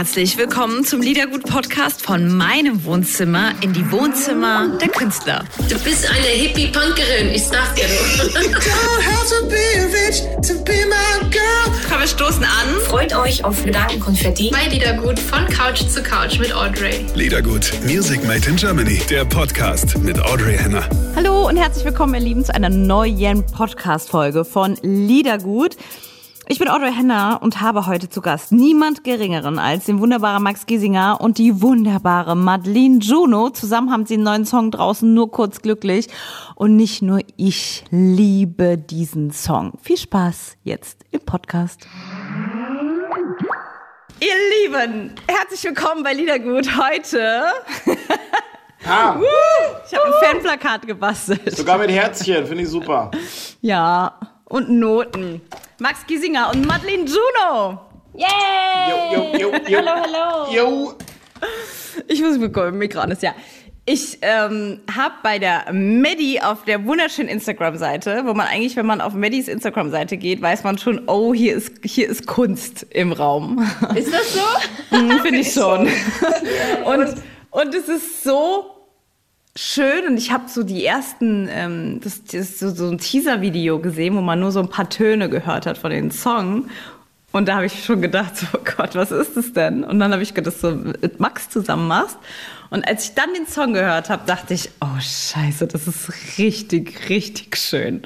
herzlich 0.00 0.38
willkommen 0.38 0.82
zum 0.82 1.02
Liedergut-Podcast 1.02 2.00
von 2.00 2.34
meinem 2.34 2.84
Wohnzimmer 2.84 3.52
in 3.60 3.74
die 3.74 3.92
Wohnzimmer 3.92 4.78
der 4.80 4.88
Künstler. 4.88 5.44
Du 5.68 5.78
bist 5.80 6.08
eine 6.08 6.26
Hippie-Punkerin, 6.26 7.28
ich 7.34 7.44
sag 7.44 7.74
dir 7.74 7.84
Komm, 11.90 12.00
wir 12.00 12.06
stoßen 12.06 12.42
an. 12.42 12.80
Freut 12.86 13.14
euch 13.14 13.44
auf 13.44 13.62
Gedankenkonfetti. 13.62 14.50
Bei 14.50 14.68
Liedergut 14.68 15.18
von 15.18 15.44
Couch 15.48 15.82
zu 15.82 16.02
Couch 16.02 16.38
mit 16.38 16.54
Audrey. 16.54 17.04
Liedergut, 17.14 17.70
Music 17.84 18.24
Made 18.26 18.48
in 18.48 18.56
Germany, 18.56 19.02
der 19.10 19.26
Podcast 19.26 19.98
mit 19.98 20.18
Audrey 20.18 20.56
Henner. 20.56 20.88
Hallo 21.14 21.46
und 21.46 21.58
herzlich 21.58 21.84
willkommen, 21.84 22.14
ihr 22.14 22.20
Lieben, 22.20 22.42
zu 22.42 22.54
einer 22.54 22.70
neuen 22.70 23.44
Podcast-Folge 23.44 24.46
von 24.46 24.78
Liedergut. 24.80 25.76
Ich 26.52 26.58
bin 26.58 26.66
Audrey 26.66 26.92
Henner 26.92 27.38
und 27.42 27.60
habe 27.60 27.86
heute 27.86 28.08
zu 28.08 28.20
Gast 28.20 28.50
niemand 28.50 29.04
Geringeren 29.04 29.60
als 29.60 29.84
den 29.84 30.00
wunderbaren 30.00 30.42
Max 30.42 30.66
Giesinger 30.66 31.20
und 31.20 31.38
die 31.38 31.62
wunderbare 31.62 32.34
Madeleine 32.36 32.98
Juno. 32.98 33.50
Zusammen 33.50 33.92
haben 33.92 34.04
sie 34.04 34.14
einen 34.14 34.24
neuen 34.24 34.44
Song 34.44 34.72
draußen, 34.72 35.14
nur 35.14 35.30
kurz 35.30 35.62
glücklich. 35.62 36.08
Und 36.56 36.74
nicht 36.74 37.02
nur 37.02 37.20
ich 37.36 37.84
liebe 37.92 38.76
diesen 38.76 39.30
Song. 39.30 39.74
Viel 39.80 39.96
Spaß 39.96 40.56
jetzt 40.64 41.04
im 41.12 41.20
Podcast. 41.20 41.86
Ihr 44.18 44.66
Lieben, 44.66 45.14
herzlich 45.28 45.62
willkommen 45.62 46.02
bei 46.02 46.14
Liedergut 46.14 46.68
heute. 46.76 47.44
Ah, 48.88 49.20
Ich 49.86 49.96
habe 49.96 50.04
ein 50.06 50.32
Fanplakat 50.32 50.84
gebastelt. 50.84 51.56
sogar 51.56 51.78
mit 51.78 51.92
Herzchen, 51.92 52.44
finde 52.44 52.64
ich 52.64 52.68
super. 52.70 53.12
Ja, 53.60 54.18
und 54.50 54.68
Noten. 54.68 55.40
Max 55.78 56.06
Giesinger 56.06 56.50
und 56.50 56.66
Madeleine 56.66 57.04
Juno. 57.04 57.80
Jo, 58.14 58.26
jo, 59.12 59.38
jo, 59.38 59.52
jo. 59.68 59.78
Hallo, 59.78 59.90
hallo. 60.02 60.52
Jo. 60.52 60.94
Ich 62.08 62.20
muss 62.20 62.38
bekommen, 62.38 62.76
Mikro 62.76 63.02
ist 63.04 63.22
ja. 63.22 63.34
Ich 63.86 64.18
ähm, 64.20 64.80
habe 64.94 65.14
bei 65.22 65.38
der 65.38 65.72
Medi 65.72 66.40
auf 66.40 66.64
der 66.64 66.84
wunderschönen 66.84 67.28
Instagram-Seite, 67.28 68.22
wo 68.26 68.34
man 68.34 68.46
eigentlich, 68.46 68.76
wenn 68.76 68.86
man 68.86 69.00
auf 69.00 69.14
Medis 69.14 69.48
Instagram-Seite 69.48 70.16
geht, 70.16 70.42
weiß 70.42 70.64
man 70.64 70.78
schon, 70.78 71.02
oh, 71.06 71.32
hier 71.32 71.54
ist, 71.54 71.80
hier 71.82 72.08
ist 72.08 72.26
Kunst 72.26 72.86
im 72.90 73.12
Raum. 73.12 73.66
Ist 73.94 74.12
das 74.12 74.34
so? 74.34 74.96
Mhm, 74.96 75.20
Finde 75.20 75.40
ich 75.40 75.52
schon. 75.52 75.88
Und, 76.84 77.14
und 77.50 77.74
es 77.74 77.88
ist 77.88 78.22
so 78.22 78.79
schön 79.56 80.06
und 80.06 80.16
ich 80.16 80.30
habe 80.30 80.48
so 80.48 80.62
die 80.62 80.84
ersten, 80.84 81.48
ähm, 81.50 82.00
das, 82.02 82.24
das 82.24 82.34
ist 82.34 82.58
so, 82.60 82.70
so 82.70 82.88
ein 82.88 82.98
Teaser-Video 82.98 83.78
gesehen, 83.78 84.16
wo 84.16 84.20
man 84.20 84.40
nur 84.40 84.52
so 84.52 84.60
ein 84.60 84.68
paar 84.68 84.88
Töne 84.88 85.28
gehört 85.28 85.66
hat 85.66 85.78
von 85.78 85.90
den 85.90 86.10
Song. 86.10 86.68
Und 87.32 87.46
da 87.46 87.56
habe 87.56 87.66
ich 87.66 87.84
schon 87.84 88.02
gedacht, 88.02 88.36
so, 88.36 88.46
oh 88.54 88.60
Gott, 88.76 88.94
was 88.94 89.12
ist 89.12 89.36
das 89.36 89.52
denn? 89.52 89.84
Und 89.84 90.00
dann 90.00 90.12
habe 90.12 90.22
ich 90.22 90.34
gedacht, 90.34 90.54
dass 90.54 90.60
du 90.62 90.94
mit 91.00 91.20
Max 91.20 91.48
zusammen 91.48 91.86
machst. 91.86 92.18
Und 92.70 92.86
als 92.86 93.04
ich 93.04 93.14
dann 93.14 93.34
den 93.34 93.46
Song 93.46 93.72
gehört 93.72 94.10
habe, 94.10 94.22
dachte 94.26 94.54
ich, 94.54 94.70
oh 94.80 95.00
Scheiße, 95.00 95.66
das 95.66 95.88
ist 95.88 96.38
richtig, 96.38 97.08
richtig 97.08 97.56
schön. 97.56 98.02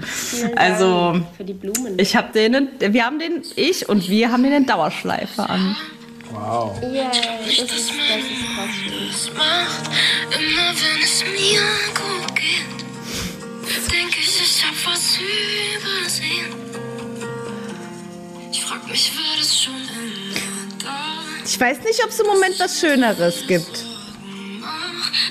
Also, 0.56 1.20
Für 1.36 1.44
die 1.44 1.52
Blumen. 1.52 1.98
ich 1.98 2.16
habe 2.16 2.32
den, 2.32 2.68
wir 2.80 3.04
haben 3.04 3.18
den, 3.18 3.42
ich 3.56 3.88
und 3.88 4.08
wir 4.08 4.32
haben 4.32 4.42
den 4.42 4.52
in 4.52 4.66
Dauerschleife 4.66 5.48
an. 5.48 5.76
Wow. 6.34 6.77
yeah, 6.82 7.10
das 7.10 7.58
ist, 7.58 7.70
das 7.70 7.78
ist 7.78 7.90
krass 8.54 9.30
macht. 9.36 9.90
Immer 10.36 10.74
wenn 10.74 11.02
es 11.02 11.24
mir 11.24 11.62
gut 11.94 12.34
geht, 12.34 13.92
denke 13.92 14.18
ich, 14.18 14.40
ich 14.40 14.64
hab 14.64 14.74
was 14.92 15.18
übersehen. 15.18 16.55
Ich 18.50 18.64
frag 18.64 18.86
mich, 18.88 19.12
war 19.16 19.36
das 19.38 19.62
schon 19.62 19.74
immer 19.74 20.82
da? 20.82 21.22
Ich 21.44 21.58
weiß 21.60 21.78
nicht, 21.84 22.02
ob 22.02 22.10
es 22.10 22.18
im 22.18 22.27
Moment 22.27 22.58
was 22.58 22.80
Schöneres 22.80 23.46
gibt. 23.46 23.84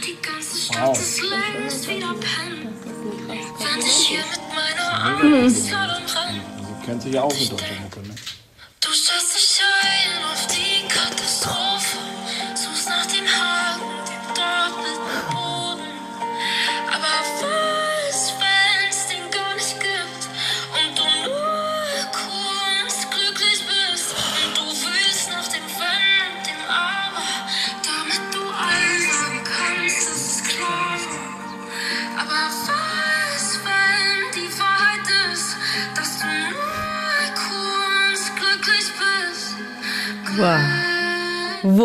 Die 0.05 0.17
ganze 0.21 0.57
Stadt 0.57 0.97
ist 0.97 1.21
ist 1.67 1.89
wieder 1.89 2.13
pennen. 2.13 2.73
Wenn 3.27 3.85
ich 3.85 4.07
hier 4.07 4.19
mit 4.19 4.39
meiner 4.55 5.05
Angst 5.05 5.69
herumrenn. 5.69 6.41
Sie 6.79 6.85
kennt 6.85 7.01
sich 7.03 7.13
ja 7.13 7.21
auch 7.23 7.33
mit 7.33 7.51
deutscher 7.51 7.75
Mucke, 7.81 7.99
ne? 8.07 8.12
Du 8.83 8.91
stellst 8.91 9.33
dich 9.33 9.61
ein 9.81 10.25
auf 10.25 10.45
die 10.47 10.85
Katastrophe, 10.89 11.99
suchst 12.53 12.89
nach 12.89 13.05
dem 13.05 13.25
Haken, 13.25 13.92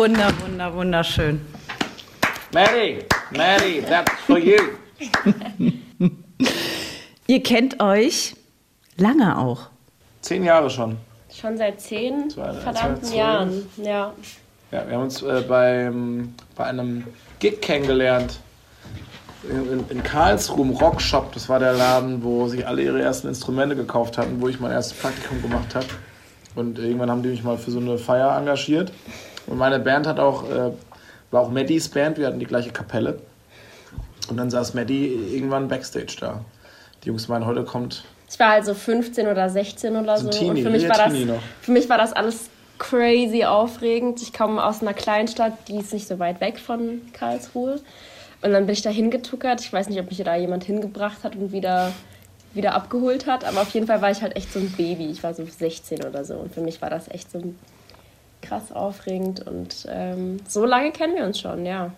Wunder, 0.09 0.33
wunder, 0.41 0.73
wunderschön. 0.73 1.39
Maddie, 2.51 3.05
Maddie, 3.29 3.83
that's 3.87 4.11
for 4.25 4.39
you. 4.39 4.57
Ihr 7.27 7.43
kennt 7.43 7.79
euch 7.79 8.33
lange 8.97 9.37
auch. 9.37 9.67
Zehn 10.21 10.43
Jahre 10.43 10.67
schon. 10.71 10.97
Schon 11.31 11.57
seit 11.57 11.79
zehn 11.79 12.27
Zwei- 12.31 12.53
verdammten 12.53 13.03
2012. 13.03 13.13
Jahren. 13.15 13.69
Ja. 13.77 14.13
Ja, 14.71 14.87
wir 14.87 14.95
haben 14.95 15.03
uns 15.03 15.21
äh, 15.21 15.43
beim, 15.47 16.33
bei 16.55 16.63
einem 16.63 17.03
Gig 17.37 17.61
kennengelernt. 17.61 18.39
In, 19.47 19.71
in, 19.71 19.89
in 19.89 20.01
Karlsruhe 20.01 20.63
im 20.63 20.71
Rockshop, 20.71 21.33
das 21.33 21.49
war 21.49 21.59
der 21.59 21.73
Laden, 21.73 22.23
wo 22.23 22.47
sich 22.47 22.65
alle 22.65 22.81
ihre 22.81 22.99
ersten 22.99 23.27
Instrumente 23.27 23.75
gekauft 23.75 24.17
hatten, 24.17 24.41
wo 24.41 24.47
ich 24.47 24.59
mein 24.59 24.71
erstes 24.71 24.97
Praktikum 24.97 25.39
gemacht 25.43 25.75
habe. 25.75 25.85
Und 26.55 26.79
irgendwann 26.79 27.11
haben 27.11 27.21
die 27.21 27.29
mich 27.29 27.43
mal 27.43 27.59
für 27.59 27.69
so 27.69 27.79
eine 27.79 27.99
Feier 27.99 28.35
engagiert. 28.35 28.91
Und 29.49 29.57
meine 29.57 29.79
Band 29.79 30.05
hat 30.05 30.19
auch, 30.19 30.49
äh, 30.49 30.71
war 31.31 31.41
auch 31.41 31.49
Maddys 31.49 31.89
Band, 31.89 32.17
wir 32.17 32.27
hatten 32.27 32.39
die 32.39 32.45
gleiche 32.45 32.71
Kapelle. 32.71 33.19
Und 34.29 34.37
dann 34.37 34.49
saß 34.49 34.75
Maddie 34.75 35.07
irgendwann 35.33 35.67
Backstage 35.67 36.15
da. 36.19 36.45
Die 37.03 37.07
Jungs 37.07 37.27
meinen, 37.27 37.45
heute 37.45 37.63
kommt 37.63 38.03
Ich 38.29 38.39
war 38.39 38.51
also 38.51 38.75
15 38.75 39.27
oder 39.27 39.49
16 39.49 39.95
oder 39.95 40.17
so. 40.17 40.23
So 40.23 40.29
ein 40.29 40.31
Teenie, 40.31 40.59
und 40.59 40.67
für 40.67 40.69
mich, 40.69 40.87
war 40.87 40.97
das, 40.97 41.13
noch. 41.13 41.41
für 41.61 41.71
mich 41.71 41.89
war 41.89 41.97
das 41.97 42.13
alles 42.13 42.49
crazy 42.77 43.43
aufregend. 43.43 44.21
Ich 44.21 44.33
komme 44.33 44.63
aus 44.63 44.81
einer 44.81 44.93
Kleinstadt, 44.93 45.53
die 45.67 45.77
ist 45.77 45.93
nicht 45.93 46.07
so 46.07 46.19
weit 46.19 46.39
weg 46.41 46.59
von 46.59 47.01
Karlsruhe. 47.13 47.79
Und 48.41 48.53
dann 48.53 48.67
bin 48.67 48.73
ich 48.73 48.83
da 48.83 48.91
hingetuckert. 48.91 49.61
Ich 49.61 49.73
weiß 49.73 49.89
nicht, 49.89 49.99
ob 49.99 50.09
mich 50.09 50.21
da 50.23 50.35
jemand 50.35 50.63
hingebracht 50.63 51.23
hat 51.23 51.35
und 51.35 51.51
wieder, 51.51 51.91
wieder 52.53 52.75
abgeholt 52.75 53.25
hat. 53.25 53.45
Aber 53.45 53.61
auf 53.61 53.69
jeden 53.71 53.87
Fall 53.87 54.01
war 54.01 54.11
ich 54.11 54.21
halt 54.21 54.35
echt 54.35 54.53
so 54.53 54.59
ein 54.59 54.71
Baby. 54.71 55.07
Ich 55.07 55.23
war 55.23 55.33
so 55.33 55.43
16 55.43 56.05
oder 56.05 56.23
so. 56.23 56.35
Und 56.35 56.53
für 56.53 56.61
mich 56.61 56.81
war 56.81 56.89
das 56.89 57.09
echt 57.09 57.31
so 57.31 57.41
krass 58.41 58.71
aufregend. 58.71 59.45
Und 59.45 59.87
ähm, 59.89 60.37
so 60.47 60.65
lange 60.65 60.91
kennen 60.91 61.15
wir 61.15 61.25
uns 61.25 61.39
schon, 61.39 61.65
ja. 61.65 61.91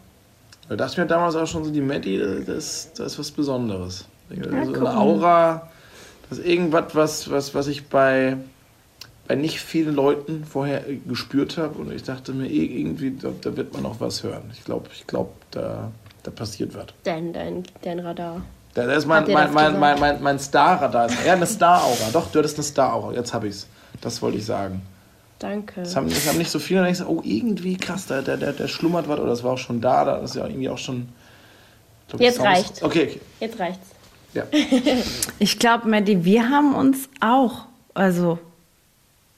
Da 0.70 0.76
dachte 0.76 0.94
ich 0.94 0.98
mir 1.00 1.08
damals 1.08 1.36
auch 1.36 1.48
schon 1.48 1.66
so, 1.66 1.72
die 1.72 1.82
Maddie, 1.82 2.18
das, 2.46 2.92
das 2.94 3.14
ist 3.14 3.20
was 3.20 3.32
Besonderes. 3.32 4.06
so 4.30 4.36
guck 4.38 4.54
eine 4.54 4.80
mal. 4.80 4.98
Aura, 4.98 5.70
das 6.30 6.40
ist 6.40 6.46
irgendwas, 6.46 6.96
was, 6.96 7.30
was, 7.30 7.54
was 7.54 7.68
ich 7.68 7.88
bei, 7.88 8.38
bei 9.28 9.36
nicht 9.36 9.60
vielen 9.60 9.96
Leuten 9.96 10.46
vorher 10.46 10.88
äh, 10.88 10.96
gespürt 10.96 11.58
habe. 11.58 11.78
Und 11.80 11.92
ich 11.92 12.04
dachte 12.04 12.32
mir, 12.34 12.48
eh, 12.48 12.80
irgendwie, 12.80 13.12
da, 13.12 13.30
da 13.42 13.58
wird 13.58 13.74
man 13.74 13.86
auch 13.86 14.00
was 14.00 14.24
hören. 14.24 14.50
Ich 14.54 14.64
glaube, 14.64 14.90
ich 14.94 15.06
glaub, 15.08 15.34
da, 15.52 15.92
da 16.24 16.32
passiert 16.32 16.74
was. 16.76 16.86
Dein, 17.04 17.34
dein, 17.34 17.64
dein 17.82 18.00
Radar. 18.00 18.42
Da, 18.74 18.86
da 18.86 18.94
ist 18.94 19.06
mein, 19.06 19.30
mein, 19.30 19.54
mein, 19.54 19.78
mein, 19.78 20.00
mein, 20.00 20.24
mein 20.24 20.40
Star-Radar. 20.40 21.10
Ja, 21.26 21.34
eine 21.34 21.46
Star-Aura. 21.46 22.12
Doch, 22.14 22.32
du 22.32 22.40
hattest 22.40 22.56
eine 22.56 22.64
Star-Aura. 22.64 23.14
Jetzt 23.14 23.34
habe 23.34 23.50
ich's. 23.50 23.68
Das 24.00 24.22
wollte 24.22 24.38
ich 24.38 24.46
sagen. 24.46 24.82
Danke. 25.42 25.82
Das 25.82 25.96
haben, 25.96 26.08
das 26.08 26.28
haben 26.28 26.38
nicht 26.38 26.52
so 26.52 26.60
viele. 26.60 26.82
Und 26.82 26.88
ich 26.90 27.00
so, 27.00 27.08
oh, 27.08 27.22
irgendwie 27.24 27.76
krass, 27.76 28.06
der, 28.06 28.22
der, 28.22 28.38
der, 28.38 28.54
der 28.54 28.68
schlummert 28.68 29.08
was. 29.08 29.20
Oder 29.20 29.30
das 29.30 29.44
war 29.44 29.54
auch 29.54 29.58
schon 29.58 29.82
da. 29.82 30.06
Da 30.06 30.18
ist 30.18 30.36
ja 30.36 30.46
irgendwie 30.46 30.70
auch 30.70 30.78
schon. 30.78 31.10
glaub 32.08 32.22
Jetzt 32.22 32.40
reicht. 32.40 32.84
Okay, 32.84 33.08
okay. 33.10 33.22
Jetzt 33.40 33.60
reicht's. 33.60 33.88
Ja. 34.34 34.44
Ich 35.40 35.58
glaube, 35.58 35.90
Maddie, 35.90 36.24
wir 36.24 36.50
haben 36.50 36.76
uns 36.76 37.10
auch, 37.20 37.66
also, 37.96 38.38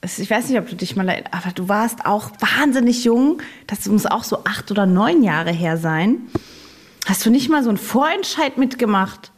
ich 0.02 0.30
weiß 0.30 0.50
nicht, 0.50 0.58
ob 0.58 0.68
du 0.68 0.76
dich 0.76 0.94
mal 0.94 1.08
erinnerst, 1.08 1.32
aber 1.32 1.52
du 1.54 1.68
warst 1.70 2.04
auch 2.04 2.30
wahnsinnig 2.38 3.04
jung. 3.04 3.40
Das 3.66 3.86
muss 3.86 4.04
auch 4.04 4.24
so 4.24 4.44
acht 4.44 4.70
oder 4.70 4.84
neun 4.84 5.22
Jahre 5.22 5.52
her 5.52 5.78
sein. 5.78 6.18
Hast 7.06 7.24
du 7.24 7.30
nicht 7.30 7.48
mal 7.48 7.62
so 7.62 7.70
einen 7.70 7.78
Vorentscheid 7.78 8.58
mitgemacht? 8.58 9.32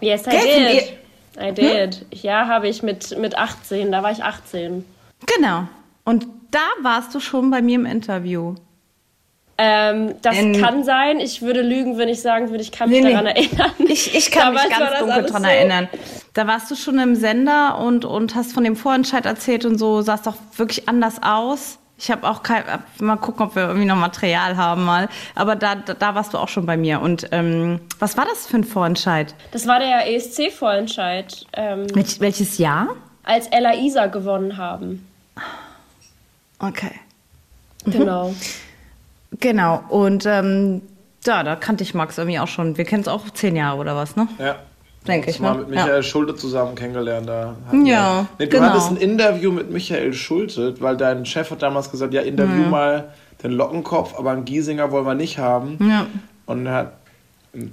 Yes, 0.00 0.26
I 0.26 0.30
Gell, 0.30 0.74
did. 0.74 1.40
I 1.40 1.54
did. 1.54 2.06
Ja, 2.10 2.48
habe 2.48 2.66
ich 2.66 2.82
mit, 2.82 3.16
mit 3.16 3.38
18. 3.38 3.92
Da 3.92 4.02
war 4.02 4.10
ich 4.10 4.24
18. 4.24 4.84
Genau. 5.24 5.68
Und 6.04 6.26
da 6.50 6.60
warst 6.82 7.14
du 7.14 7.20
schon 7.20 7.50
bei 7.50 7.62
mir 7.62 7.76
im 7.76 7.86
Interview. 7.86 8.54
Ähm, 9.58 10.14
das 10.20 10.36
In- 10.38 10.60
kann 10.60 10.84
sein. 10.84 11.18
Ich 11.18 11.40
würde 11.40 11.62
lügen, 11.62 11.96
wenn 11.96 12.08
ich 12.10 12.20
sagen 12.20 12.50
würde, 12.50 12.62
ich 12.62 12.72
kann 12.72 12.90
mich 12.90 13.02
Nee, 13.02 13.10
daran 13.12 13.26
erinnern. 13.26 13.72
Ich, 13.78 14.14
ich 14.14 14.30
kann 14.30 14.52
mich 14.52 14.62
Damals 14.64 14.78
ganz 14.78 14.98
dunkel 14.98 15.22
dran 15.24 15.42
so- 15.42 15.48
erinnern. 15.48 15.88
Da 16.34 16.46
warst 16.46 16.70
du 16.70 16.74
schon 16.76 16.98
im 16.98 17.14
Sender 17.14 17.78
und, 17.78 18.04
und 18.04 18.34
hast 18.34 18.52
von 18.52 18.64
dem 18.64 18.76
Vorentscheid 18.76 19.24
erzählt 19.24 19.64
und 19.64 19.78
so, 19.78 20.02
sahst 20.02 20.26
doch 20.26 20.34
wirklich 20.56 20.86
anders 20.88 21.22
aus. 21.22 21.78
Ich 21.98 22.10
habe 22.10 22.28
auch 22.28 22.42
kein, 22.42 22.62
mal 23.00 23.16
gucken, 23.16 23.46
ob 23.46 23.56
wir 23.56 23.62
irgendwie 23.68 23.86
noch 23.86 23.96
Material 23.96 24.58
haben 24.58 24.84
mal. 24.84 25.08
Aber 25.34 25.56
da, 25.56 25.76
da, 25.76 25.94
da 25.94 26.14
warst 26.14 26.34
du 26.34 26.38
auch 26.38 26.48
schon 26.48 26.66
bei 26.66 26.76
mir. 26.76 27.00
Und 27.00 27.28
ähm, 27.32 27.80
was 27.98 28.18
war 28.18 28.26
das 28.26 28.46
für 28.46 28.58
ein 28.58 28.64
Vorentscheid? 28.64 29.34
Das 29.52 29.66
war 29.66 29.78
der 29.78 30.06
ESC-Vorentscheid, 30.14 31.46
ähm, 31.54 31.86
Welch, 31.94 32.20
welches 32.20 32.58
Jahr? 32.58 32.88
Als 33.26 33.46
Ella 33.48 33.74
Isa 33.74 34.06
gewonnen 34.06 34.56
haben. 34.56 35.06
Okay. 36.58 36.92
Genau. 37.84 38.34
Genau. 39.40 39.82
Und 39.88 40.24
ähm, 40.26 40.80
ja, 41.26 41.42
da 41.42 41.56
kannte 41.56 41.84
ich 41.84 41.92
Max 41.94 42.16
irgendwie 42.18 42.38
auch 42.38 42.48
schon. 42.48 42.76
Wir 42.78 42.84
kennen 42.84 43.02
es 43.02 43.08
auch 43.08 43.28
zehn 43.30 43.56
Jahre 43.56 43.78
oder 43.78 43.94
was, 43.96 44.16
ne? 44.16 44.26
Ja. 44.38 44.56
Denke 45.06 45.30
ich, 45.30 45.38
mal 45.38 45.52
ne? 45.52 45.58
mit 45.60 45.68
Michael 45.70 45.96
Ja. 45.96 46.02
Schulte 46.02 46.34
zusammen 46.34 46.74
kennengelernt. 46.74 47.28
Da 47.28 47.54
Ja, 47.72 47.76
wir, 47.76 48.28
nee, 48.38 48.46
du 48.46 48.56
genau. 48.56 48.70
hattest 48.70 48.90
ein 48.90 48.96
Interview 48.96 49.52
mit 49.52 49.70
Michael 49.70 50.12
Schulte, 50.14 50.80
weil 50.80 50.96
dein 50.96 51.24
Chef 51.26 51.50
hat 51.50 51.62
damals 51.62 51.90
gesagt, 51.90 52.12
ja, 52.14 52.22
interview 52.22 52.64
Mhm. 52.64 52.70
mal 52.70 53.12
den 53.42 53.52
Lockenkopf, 53.52 54.18
aber 54.18 54.30
einen 54.32 54.44
Giesinger 54.44 54.90
wollen 54.90 55.06
wir 55.06 55.14
nicht 55.14 55.38
haben. 55.38 55.78
Ja. 55.88 56.06
Und 56.46 56.66
er 56.66 56.72
hat, 56.74 56.92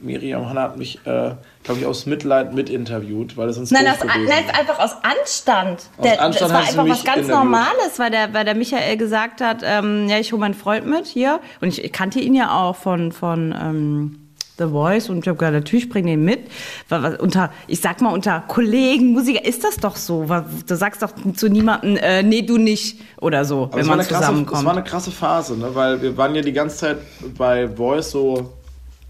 Miriam 0.01 0.49
Hanna 0.49 0.61
hat 0.61 0.77
mich, 0.77 0.99
äh, 1.05 1.31
glaube 1.63 1.79
ich, 1.79 1.85
aus 1.85 2.05
Mitleid 2.05 2.53
mitinterviewt, 2.53 3.35
weil 3.35 3.49
es 3.49 3.57
uns 3.57 3.71
Nein, 3.71 3.85
das, 3.85 3.99
gewesen 3.99 4.25
nein, 4.27 4.43
einfach 4.57 4.79
aus 4.79 4.91
Anstand. 5.03 5.81
Aus 5.97 6.03
der, 6.03 6.21
Anstand 6.21 6.51
das 6.51 6.57
war 6.57 6.67
einfach 6.67 6.89
was 6.89 7.03
ganz. 7.03 7.27
Normales, 7.27 7.97
weil 7.97 8.11
der, 8.11 8.33
weil 8.33 8.45
der 8.45 8.55
Michael 8.55 8.97
gesagt 8.97 9.41
hat, 9.41 9.61
ähm, 9.63 10.07
ja, 10.07 10.19
ich 10.19 10.31
hole 10.31 10.39
meinen 10.39 10.53
Freund 10.53 10.87
mit 10.87 11.05
hier. 11.05 11.39
Und 11.61 11.67
ich, 11.67 11.83
ich 11.83 11.91
kannte 11.91 12.19
ihn 12.19 12.33
ja 12.33 12.57
auch 12.57 12.75
von, 12.75 13.11
von 13.11 13.53
ähm, 13.59 14.19
The 14.57 14.65
Voice 14.65 15.09
und 15.09 15.19
ich 15.19 15.27
habe 15.27 15.37
gesagt, 15.37 15.53
natürlich 15.53 15.89
bring 15.89 16.05
den 16.05 16.23
mit. 16.23 16.41
Weil, 16.89 17.15
unter, 17.15 17.51
ich 17.67 17.81
sag 17.81 18.01
mal, 18.01 18.13
unter 18.13 18.43
Kollegen, 18.47 19.13
Musiker 19.13 19.43
ist 19.43 19.63
das 19.63 19.77
doch 19.77 19.95
so. 19.95 20.29
Weil 20.29 20.45
Du 20.67 20.75
sagst 20.75 21.01
doch 21.01 21.11
zu 21.35 21.49
niemandem, 21.49 21.97
äh, 21.97 22.23
nee, 22.23 22.43
du 22.43 22.57
nicht 22.57 23.01
oder 23.19 23.45
so, 23.45 23.63
Aber 23.63 23.73
wenn 23.73 23.81
es 23.81 23.87
war, 23.87 23.95
man 23.95 23.99
eine 23.99 24.07
krasse, 24.07 24.21
es 24.21 24.27
zusammenkommt. 24.27 24.65
war 24.65 24.73
eine 24.73 24.83
krasse 24.83 25.11
Phase, 25.11 25.57
ne? 25.57 25.69
weil 25.73 26.01
wir 26.01 26.15
waren 26.17 26.35
ja 26.35 26.41
die 26.41 26.53
ganze 26.53 26.77
Zeit 26.77 26.97
bei 27.37 27.67
Voice 27.67 28.11
so 28.11 28.53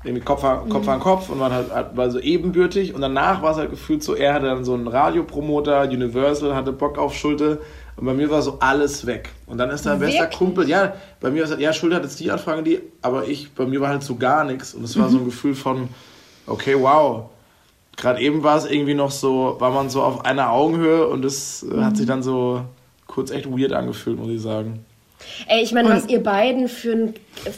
irgendwie 0.03 0.23
Kopf 0.23 0.43
an 0.43 0.67
Kopf, 0.69 0.87
an 0.87 0.99
Kopf 0.99 1.29
und 1.29 1.39
waren 1.39 1.53
halt, 1.53 1.73
halt 1.73 1.95
war 1.95 2.11
so 2.11 2.19
ebenbürtig. 2.19 2.93
Und 2.93 3.01
danach 3.01 3.41
war 3.41 3.51
es 3.51 3.57
halt 3.57 3.69
gefühlt 3.69 4.03
so, 4.03 4.15
er 4.15 4.33
hatte 4.33 4.47
dann 4.47 4.65
so 4.65 4.73
einen 4.73 4.87
Radiopromoter, 4.87 5.83
Universal, 5.83 6.55
hatte 6.55 6.73
Bock 6.73 6.97
auf 6.97 7.15
Schulte. 7.15 7.61
Und 7.95 8.05
bei 8.05 8.13
mir 8.13 8.29
war 8.29 8.41
so 8.41 8.57
alles 8.59 9.05
weg. 9.05 9.29
Und 9.45 9.59
dann 9.59 9.69
ist 9.69 9.85
da 9.85 9.93
ein 9.93 9.99
bester 9.99 10.27
Kumpel, 10.27 10.67
ja, 10.67 10.93
bei 11.21 11.29
mir 11.29 11.43
ist 11.43 11.57
ja, 11.59 11.71
Schulte 11.71 11.95
hat 11.95 12.03
jetzt 12.03 12.19
die 12.19 12.31
Anfrage, 12.31 12.63
die, 12.63 12.81
aber 13.01 13.27
ich, 13.27 13.53
bei 13.53 13.65
mir 13.65 13.79
war 13.81 13.89
halt 13.89 14.03
so 14.03 14.15
gar 14.15 14.43
nichts. 14.43 14.73
Und 14.73 14.83
es 14.83 14.97
war 14.99 15.09
so 15.09 15.19
ein 15.19 15.25
Gefühl 15.25 15.55
von, 15.55 15.89
okay, 16.47 16.75
wow, 16.77 17.29
gerade 17.95 18.19
eben 18.19 18.43
war 18.43 18.57
es 18.57 18.65
irgendwie 18.65 18.95
noch 18.95 19.11
so, 19.11 19.55
war 19.59 19.71
man 19.71 19.89
so 19.89 20.01
auf 20.01 20.25
einer 20.25 20.51
Augenhöhe 20.51 21.07
und 21.07 21.23
es 21.23 21.63
äh, 21.63 21.81
hat 21.81 21.95
sich 21.97 22.07
dann 22.07 22.23
so 22.23 22.65
kurz 23.07 23.31
echt 23.31 23.49
weird 23.49 23.73
angefühlt, 23.73 24.17
muss 24.17 24.29
ich 24.29 24.41
sagen. 24.41 24.85
Ey, 25.47 25.61
ich 25.61 25.71
meine, 25.71 25.89
was 25.89 26.07
ihr 26.07 26.21
beiden 26.21 26.67
für 26.69 26.91
einen 26.93 27.13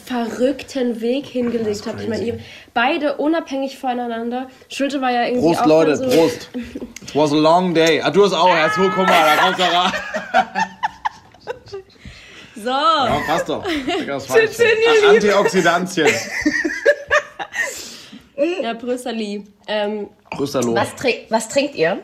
verrückten 0.06 1.00
Weg 1.00 1.26
hingelegt 1.26 1.86
habt. 1.86 2.00
Ich 2.00 2.08
meine, 2.08 2.24
ihr 2.24 2.40
beide 2.74 3.16
unabhängig 3.16 3.78
voneinander. 3.78 4.48
Schulte 4.68 5.00
war 5.00 5.10
ja 5.10 5.24
irgendwie 5.24 5.48
Prost, 5.48 5.60
auch 5.60 5.66
Leute, 5.66 5.96
so, 5.96 6.04
Prost. 6.04 6.50
It 6.54 7.14
was 7.14 7.32
a 7.32 7.36
long 7.36 7.74
day. 7.74 8.00
Ah, 8.00 8.10
du 8.10 8.24
hast 8.24 8.32
auch 8.32 8.54
erst. 8.54 8.78
Oh, 8.78 8.90
guck 8.94 9.06
mal, 9.06 9.36
da 9.36 9.42
kommst 9.42 9.60
du 9.60 9.64
rein. 9.64 9.92
so. 12.56 12.70
Ja, 12.70 13.20
passt 13.26 13.48
doch. 13.48 13.64
Weinchen. 13.66 14.66
Ah, 15.04 15.10
Antioxidantien. 15.10 16.08
Ja, 18.62 18.74
Brüsseli. 18.74 19.44
Ähm, 19.66 20.08
Rüsterloh. 20.38 20.74
Was, 20.74 20.94
trink, 20.94 21.20
was 21.30 21.48
trinkt 21.48 21.74
ihr? 21.74 22.02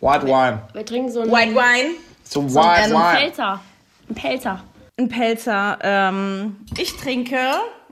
White 0.00 0.26
Wine. 0.26 0.62
wir 0.72 0.86
trinken 0.86 1.10
so 1.10 1.20
einen, 1.20 1.32
White 1.32 1.54
Wine. 1.54 1.94
Zum 2.24 2.48
so 2.48 2.60
White 2.60 2.68
einen 2.68 2.92
Wine. 2.92 3.18
Pelzer. 3.18 3.60
Ein 4.08 4.14
Pelzer. 4.14 4.62
Ein 4.96 5.08
Pelzer. 5.08 5.78
Ähm, 5.82 6.56
ich 6.78 6.96
trinke 6.96 7.36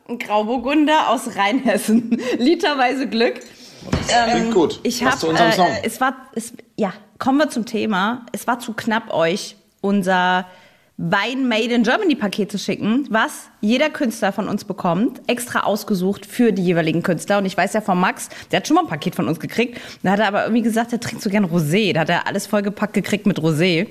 einen 0.08 0.19
Grauburgunder 0.19 1.10
aus 1.10 1.37
Rheinhessen. 1.37 2.16
Literweise 2.38 3.08
Glück. 3.08 3.40
Klingt 4.31 4.54
gut. 4.54 4.81
Ich 4.84 5.02
Song. 5.19 5.34
äh, 5.34 5.81
es 5.82 6.00
war, 6.00 6.14
es, 6.34 6.52
ja, 6.76 6.93
kommen 7.19 7.38
wir 7.38 7.50
zum 7.50 7.66
Thema. 7.66 8.26
Es 8.31 8.46
war 8.46 8.60
zu 8.60 8.72
knapp, 8.72 9.12
euch 9.12 9.56
unser 9.81 10.46
Wein 10.96 11.49
Made 11.49 11.75
in 11.75 11.82
Germany 11.82 12.14
Paket 12.14 12.52
zu 12.52 12.58
schicken, 12.58 13.08
was 13.10 13.48
jeder 13.60 13.90
Künstler 13.90 14.31
von 14.32 14.48
uns 14.48 14.64
bekommt, 14.64 15.20
extra 15.26 15.64
ausgesucht 15.64 16.25
für 16.25 16.52
die 16.52 16.62
jeweiligen 16.62 17.02
Künstler. 17.02 17.38
Und 17.38 17.46
ich 17.46 17.56
weiß 17.56 17.72
ja 17.72 17.81
von 17.81 17.98
Max, 17.98 18.28
der 18.52 18.58
hat 18.58 18.69
schon 18.69 18.76
mal 18.76 18.82
ein 18.82 18.88
Paket 18.88 19.16
von 19.16 19.26
uns 19.26 19.40
gekriegt. 19.40 19.81
Da 20.05 20.12
hat 20.12 20.20
er 20.20 20.28
aber 20.28 20.44
irgendwie 20.44 20.62
gesagt, 20.62 20.93
er 20.93 21.00
trinkt 21.00 21.25
so 21.25 21.31
gern 21.31 21.46
Rosé. 21.46 21.93
Da 21.93 22.00
hat 22.00 22.08
er 22.10 22.28
alles 22.28 22.46
vollgepackt 22.46 22.94
gekriegt 22.94 23.26
mit 23.26 23.40
Rosé. 23.40 23.88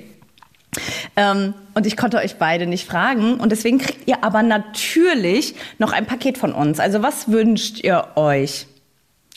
Ähm, 1.16 1.54
und 1.74 1.86
ich 1.86 1.98
konnte 1.98 2.18
euch 2.18 2.38
beide 2.38 2.66
nicht 2.66 2.88
fragen. 2.88 3.36
Und 3.36 3.52
deswegen 3.52 3.78
kriegt 3.78 4.08
ihr 4.08 4.24
aber 4.24 4.44
natürlich 4.44 5.56
noch 5.80 5.92
ein 5.92 6.06
Paket 6.06 6.38
von 6.38 6.54
uns. 6.54 6.80
Also 6.80 7.02
was 7.02 7.32
wünscht 7.32 7.84
ihr 7.84 8.08
euch? 8.16 8.68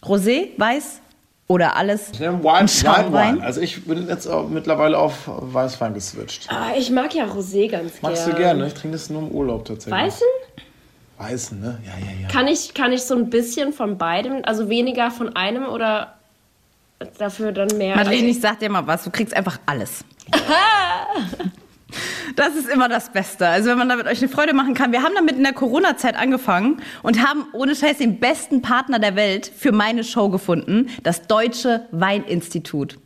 Rosé, 0.03 0.49
Weiß 0.59 1.01
oder 1.49 1.77
alles? 1.77 2.11
Ich 2.13 2.21
nehme 2.21 2.43
White, 2.43 2.87
White? 2.87 3.13
Wine. 3.13 3.43
Also 3.43 3.61
ich 3.61 3.85
bin 3.85 4.09
jetzt 4.09 4.27
auch 4.27 4.49
mittlerweile 4.49 4.99
auf 4.99 5.15
Weißwein 5.27 5.95
geswitcht. 5.95 6.49
Ah, 6.51 6.73
ich 6.77 6.91
mag 6.91 7.15
ja 7.15 7.25
Rosé 7.25 7.69
ganz 7.71 8.01
Magst 8.03 8.25
gern. 8.25 8.37
du 8.37 8.43
gerne? 8.43 8.67
Ich 8.69 8.75
trinke 8.75 8.97
das 8.97 9.11
nur 9.11 9.23
im 9.23 9.29
Urlaub 9.29 9.65
tatsächlich. 9.65 10.03
Weißen? 10.03 10.27
Weißen, 11.19 11.61
ne? 11.61 11.79
Ja, 11.85 11.93
ja, 11.93 12.23
ja. 12.23 12.29
Kann 12.29 12.49
ich, 12.49 12.75
kann 12.75 12.93
ich 12.93 13.03
so 13.03 13.15
ein 13.15 13.31
bisschen 13.31 13.73
von 13.73 13.99
beidem, 13.99 14.41
also 14.45 14.69
weniger 14.69 15.11
von 15.11 15.35
einem 15.37 15.67
oder 15.67 16.15
dafür 17.19 17.53
dann 17.53 17.69
mehr? 17.79 17.97
Madeleine, 17.97 18.29
ich 18.29 18.41
sag 18.41 18.59
dir 18.59 18.69
mal 18.69 18.87
was, 18.87 19.05
du 19.05 19.11
kriegst 19.11 19.35
einfach 19.35 19.59
alles. 19.67 20.05
Das 22.37 22.57
ist 22.57 22.69
immer 22.69 22.89
das 22.89 23.13
Beste. 23.13 23.47
Also 23.47 23.71
wenn 23.71 23.79
man 23.79 23.89
damit 23.89 24.07
euch 24.07 24.19
eine 24.19 24.29
Freude 24.29 24.55
machen 24.55 24.75
kann. 24.75 24.91
Wir 24.91 25.03
haben 25.03 25.15
damit 25.15 25.37
in 25.37 25.45
der 25.45 25.53
Corona-Zeit 25.53 26.17
angefangen 26.17 26.79
und 27.03 27.25
haben 27.25 27.45
ohne 27.53 27.77
Scheiß 27.77 27.99
den 27.99 28.19
besten 28.19 28.63
Partner 28.63 28.99
der 28.99 29.15
Welt 29.15 29.51
für 29.57 29.71
meine 29.73 30.03
Show 30.03 30.29
gefunden, 30.29 30.89
das 31.03 31.29
Deutsche 31.29 31.87
Weininstitut. 31.93 32.99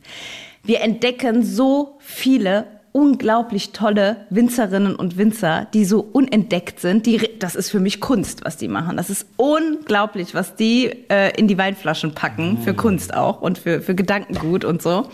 Wir 0.63 0.81
entdecken 0.81 1.43
so 1.43 1.97
viele 1.99 2.65
unglaublich 2.91 3.71
tolle 3.71 4.25
Winzerinnen 4.29 4.95
und 4.95 5.17
Winzer, 5.17 5.67
die 5.73 5.85
so 5.85 5.99
unentdeckt 5.99 6.79
sind. 6.79 7.05
Die, 7.05 7.29
das 7.39 7.55
ist 7.55 7.69
für 7.69 7.79
mich 7.79 8.01
Kunst, 8.01 8.43
was 8.45 8.57
die 8.57 8.67
machen. 8.67 8.97
Das 8.97 9.09
ist 9.09 9.27
unglaublich, 9.37 10.33
was 10.33 10.55
die 10.55 10.87
äh, 11.09 11.37
in 11.37 11.47
die 11.47 11.57
Weinflaschen 11.57 12.13
packen, 12.13 12.57
für 12.57 12.73
Kunst 12.73 13.13
auch 13.13 13.41
und 13.41 13.59
für, 13.59 13.81
für 13.81 13.93
Gedankengut 13.93 14.65
und 14.65 14.81
so. 14.81 15.07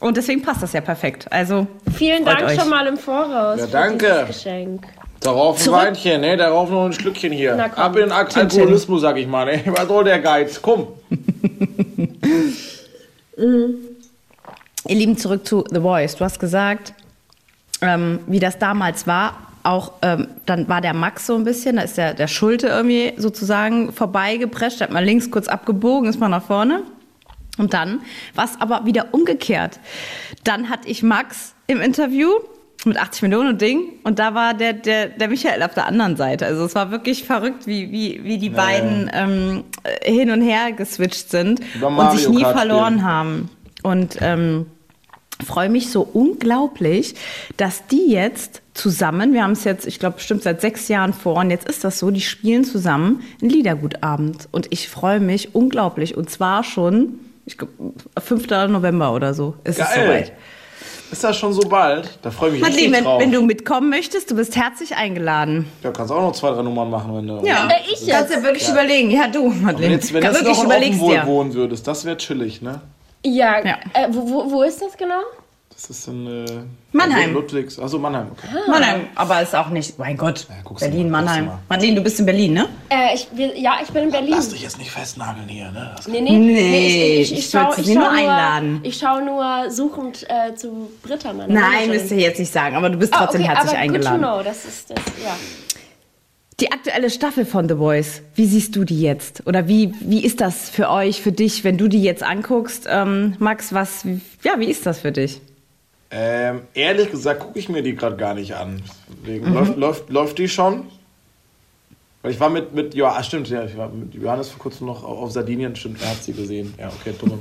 Und 0.00 0.16
deswegen 0.16 0.42
passt 0.42 0.62
das 0.62 0.72
ja 0.72 0.80
perfekt. 0.80 1.26
Also 1.30 1.66
Vielen 1.94 2.24
Dank 2.24 2.42
euch. 2.42 2.58
schon 2.58 2.68
mal 2.70 2.86
im 2.86 2.96
Voraus. 2.96 3.60
Ja, 3.60 3.66
für 3.66 3.72
danke. 3.72 4.06
dieses 4.28 4.42
Geschenk. 4.42 4.82
Darauf 5.20 5.58
ein 5.58 5.62
Zurück- 5.62 5.78
Weinchen, 5.80 6.20
ne? 6.22 6.36
Darauf 6.38 6.70
noch 6.70 6.86
ein 6.86 6.92
Schlückchen 6.94 7.30
hier. 7.32 7.54
Na 7.54 7.68
komm. 7.68 7.82
Ab 7.84 7.94
in 7.96 8.02
den 8.04 8.12
Al 8.12 8.26
chin. 8.26 8.42
Alkoholismus, 8.42 9.02
sag 9.02 9.18
ich 9.18 9.26
mal, 9.26 9.44
ne? 9.44 9.62
Was 9.66 9.86
soll 9.86 10.04
der 10.04 10.18
Geiz? 10.20 10.60
Komm. 10.62 10.86
Ihr 13.36 14.96
Lieben, 14.96 15.16
zurück 15.18 15.46
zu 15.46 15.64
The 15.70 15.80
Voice. 15.80 16.16
Du 16.16 16.24
hast 16.24 16.40
gesagt, 16.40 16.94
ähm, 17.82 18.20
wie 18.26 18.38
das 18.40 18.58
damals 18.58 19.06
war. 19.06 19.34
Auch 19.62 19.92
ähm, 20.00 20.28
dann 20.46 20.68
war 20.68 20.80
der 20.80 20.94
Max 20.94 21.26
so 21.26 21.34
ein 21.34 21.44
bisschen, 21.44 21.76
da 21.76 21.82
ist 21.82 21.98
der, 21.98 22.14
der 22.14 22.28
Schulte 22.28 22.68
irgendwie 22.68 23.12
sozusagen 23.18 23.92
vorbeigeprescht, 23.92 24.80
hat 24.80 24.90
mal 24.90 25.04
links 25.04 25.30
kurz 25.30 25.48
abgebogen, 25.48 26.08
ist 26.08 26.18
mal 26.18 26.30
nach 26.30 26.42
vorne. 26.44 26.82
Und 27.60 27.74
dann 27.74 28.00
war 28.34 28.46
es 28.46 28.58
aber 28.58 28.86
wieder 28.86 29.08
umgekehrt. 29.12 29.80
Dann 30.44 30.70
hatte 30.70 30.88
ich 30.88 31.02
Max 31.02 31.54
im 31.66 31.82
Interview 31.82 32.30
mit 32.86 32.96
80 32.96 33.22
Millionen 33.22 33.50
und 33.50 33.60
Ding 33.60 33.92
und 34.04 34.18
da 34.18 34.34
war 34.34 34.54
der, 34.54 34.72
der, 34.72 35.08
der 35.08 35.28
Michael 35.28 35.62
auf 35.62 35.74
der 35.74 35.86
anderen 35.86 36.16
Seite. 36.16 36.46
Also 36.46 36.64
es 36.64 36.74
war 36.74 36.90
wirklich 36.90 37.24
verrückt, 37.24 37.66
wie, 37.66 37.92
wie, 37.92 38.24
wie 38.24 38.38
die 38.38 38.48
beiden 38.48 39.10
ähm, 39.12 39.64
äh, 39.82 40.10
hin 40.10 40.30
und 40.30 40.40
her 40.40 40.72
geswitcht 40.72 41.30
sind 41.30 41.60
und 41.82 42.12
sich 42.12 42.26
nie 42.30 42.40
Kart 42.40 42.56
verloren 42.56 42.94
spielen. 42.94 43.04
haben. 43.04 43.50
Und 43.82 44.16
ähm, 44.22 44.64
freue 45.44 45.68
mich 45.68 45.90
so 45.90 46.00
unglaublich, 46.00 47.14
dass 47.58 47.86
die 47.86 48.10
jetzt 48.10 48.62
zusammen, 48.72 49.34
wir 49.34 49.42
haben 49.42 49.52
es 49.52 49.64
jetzt, 49.64 49.86
ich 49.86 49.98
glaube, 49.98 50.16
bestimmt 50.16 50.42
seit 50.42 50.62
sechs 50.62 50.88
Jahren 50.88 51.12
vor, 51.12 51.36
und 51.36 51.50
jetzt 51.50 51.68
ist 51.68 51.84
das 51.84 51.98
so, 51.98 52.10
die 52.10 52.20
spielen 52.20 52.64
zusammen 52.64 53.22
einen 53.40 53.50
Liedergutabend. 53.50 54.48
Und 54.50 54.68
ich 54.70 54.88
freue 54.88 55.20
mich 55.20 55.54
unglaublich. 55.54 56.16
Und 56.16 56.30
zwar 56.30 56.64
schon, 56.64 57.18
ich 57.46 57.56
glaub, 57.58 57.70
5. 58.18 58.48
November 58.68 59.12
oder 59.14 59.34
so 59.34 59.54
ist 59.64 59.78
es 59.78 59.86
Geil. 59.94 60.04
soweit. 60.06 60.32
Ist 61.12 61.24
das 61.24 61.36
schon 61.36 61.52
so 61.52 61.62
bald? 61.68 62.18
Da 62.22 62.30
freue 62.30 62.50
ich 62.50 62.52
mich 62.54 62.62
Madeleine, 62.62 62.82
richtig 62.86 62.96
wenn, 62.98 63.04
drauf. 63.04 63.20
wenn 63.20 63.32
du 63.32 63.42
mitkommen 63.42 63.90
möchtest, 63.90 64.30
du 64.30 64.36
bist 64.36 64.54
herzlich 64.56 64.94
eingeladen. 64.94 65.66
ja, 65.82 65.90
kannst 65.90 66.12
auch 66.12 66.20
noch 66.20 66.32
zwei, 66.32 66.50
drei 66.52 66.62
Nummern 66.62 66.88
machen, 66.88 67.16
wenn 67.16 67.26
du. 67.26 67.44
Ja, 67.44 67.68
ich 67.84 68.00
jetzt? 68.06 68.08
kannst 68.10 68.32
ja 68.32 68.42
wirklich 68.44 68.68
überlegen. 68.68 69.10
Ja, 69.10 69.26
du, 69.26 69.50
Wenn 69.50 69.62
Madeleine. 69.62 69.94
jetzt, 69.94 70.12
wenn 70.12 70.22
Kann 70.22 70.32
jetzt 70.32 70.40
wirklich 70.44 70.56
noch 70.58 70.64
in 70.64 70.70
überlegst 70.70 71.00
Offenwohl 71.00 71.14
dir. 71.16 71.26
wohnen 71.26 71.54
würdest, 71.54 71.86
das 71.88 72.04
wäre 72.04 72.16
chillig, 72.16 72.62
ne? 72.62 72.80
Ja, 73.26 73.58
Ja. 73.64 73.78
Äh, 73.92 74.06
wo, 74.10 74.50
wo 74.52 74.62
ist 74.62 74.80
das 74.80 74.96
genau? 74.96 75.20
Das 75.80 75.88
ist 75.98 76.08
in 76.08 76.26
äh, 76.26 76.44
Mannheim. 76.92 77.32
Ludwigs. 77.32 77.78
Achso, 77.78 77.98
Mannheim, 77.98 78.26
okay. 78.32 78.48
Mannheim, 78.68 79.06
aber 79.14 79.40
ist 79.40 79.54
auch 79.56 79.70
nicht, 79.70 79.98
mein 79.98 80.14
Gott, 80.16 80.46
du 80.68 80.74
Berlin, 80.74 81.08
mal, 81.08 81.24
Mannheim. 81.24 81.46
mal. 81.46 81.58
Marlene, 81.70 81.94
du 81.96 82.02
bist 82.02 82.20
in 82.20 82.26
Berlin, 82.26 82.52
ne? 82.52 82.68
Äh, 82.90 83.14
ich, 83.14 83.28
will- 83.34 83.54
ja, 83.56 83.78
ich 83.82 83.88
bin 83.88 84.04
in 84.04 84.10
Berlin. 84.10 84.30
Lass 84.30 84.50
dich 84.50 84.60
jetzt 84.62 84.76
nicht 84.76 84.90
festnageln 84.90 85.48
hier, 85.48 85.70
ne? 85.70 85.92
Das 85.96 86.06
Nee, 86.06 86.20
nee, 86.20 86.36
Nee, 86.36 87.20
ich, 87.22 87.32
ich, 87.32 87.32
ich, 87.32 87.32
ich 87.32 87.38
ich, 87.38 87.46
sie 87.46 87.52
schau 87.94 88.00
nur 88.00 88.00
nur, 88.02 88.10
einladen. 88.10 88.80
ich 88.82 88.98
schaue 88.98 89.24
nur 89.24 89.70
suchend 89.70 90.26
äh, 90.28 90.54
zu 90.54 90.90
Britta, 91.02 91.32
meiner 91.32 91.52
Nein, 91.52 91.88
müsst 91.88 92.10
ihr 92.10 92.18
jetzt 92.18 92.38
nicht 92.38 92.52
sagen, 92.52 92.76
aber 92.76 92.90
du 92.90 92.98
bist 92.98 93.14
Ah, 93.14 93.20
trotzdem 93.24 93.40
okay, 93.40 93.50
herzlich 93.50 93.70
aber 93.72 93.80
eingeladen. 93.80 94.20
Good 94.20 94.28
to 94.30 94.34
know, 94.36 94.42
das 94.44 94.64
ist 94.66 94.90
das, 94.90 94.98
ja. 95.24 95.34
Die 96.60 96.70
aktuelle 96.72 97.08
Staffel 97.08 97.46
von 97.46 97.70
The 97.70 97.76
Voice, 97.76 98.20
wie 98.34 98.44
siehst 98.44 98.76
du 98.76 98.84
die 98.84 99.00
jetzt? 99.00 99.46
Oder 99.46 99.66
wie, 99.66 99.94
wie 100.00 100.22
ist 100.22 100.42
das 100.42 100.68
für 100.68 100.90
euch, 100.90 101.22
für 101.22 101.32
dich, 101.32 101.64
wenn 101.64 101.78
du 101.78 101.88
die 101.88 102.02
jetzt 102.02 102.22
anguckst? 102.22 102.86
Ähm, 102.86 103.34
Max, 103.38 103.72
was, 103.72 104.04
ja, 104.44 104.58
wie 104.58 104.66
ist 104.66 104.84
das 104.84 105.00
für 105.00 105.10
dich? 105.10 105.40
Ähm, 106.12 106.62
ehrlich 106.74 107.10
gesagt 107.10 107.40
gucke 107.40 107.58
ich 107.58 107.68
mir 107.68 107.82
die 107.82 107.94
gerade 107.94 108.16
gar 108.16 108.34
nicht 108.34 108.54
an. 108.54 108.82
Deswegen 109.22 109.48
Mhm. 109.48 109.54
läuft, 109.54 109.76
läuft, 109.76 110.10
läuft 110.10 110.38
die 110.38 110.48
schon? 110.48 110.84
Weil 112.22 112.32
ich 112.32 112.40
war 112.40 112.50
mit, 112.50 112.74
mit 112.74 112.94
ja, 112.94 113.12
ah, 113.12 113.22
stimmt, 113.22 113.48
ja, 113.48 113.64
ich 113.64 113.76
war 113.76 113.88
mit 113.88 114.12
Johannes 114.14 114.48
vor 114.50 114.58
kurzem 114.58 114.88
noch 114.88 115.04
auf 115.04 115.30
Sardinien, 115.30 115.74
stimmt, 115.76 116.02
er 116.02 116.10
hat 116.10 116.22
sie 116.22 116.32
gesehen. 116.32 116.74
Ja, 116.78 116.88
okay, 116.88 117.14
dumme. 117.18 117.38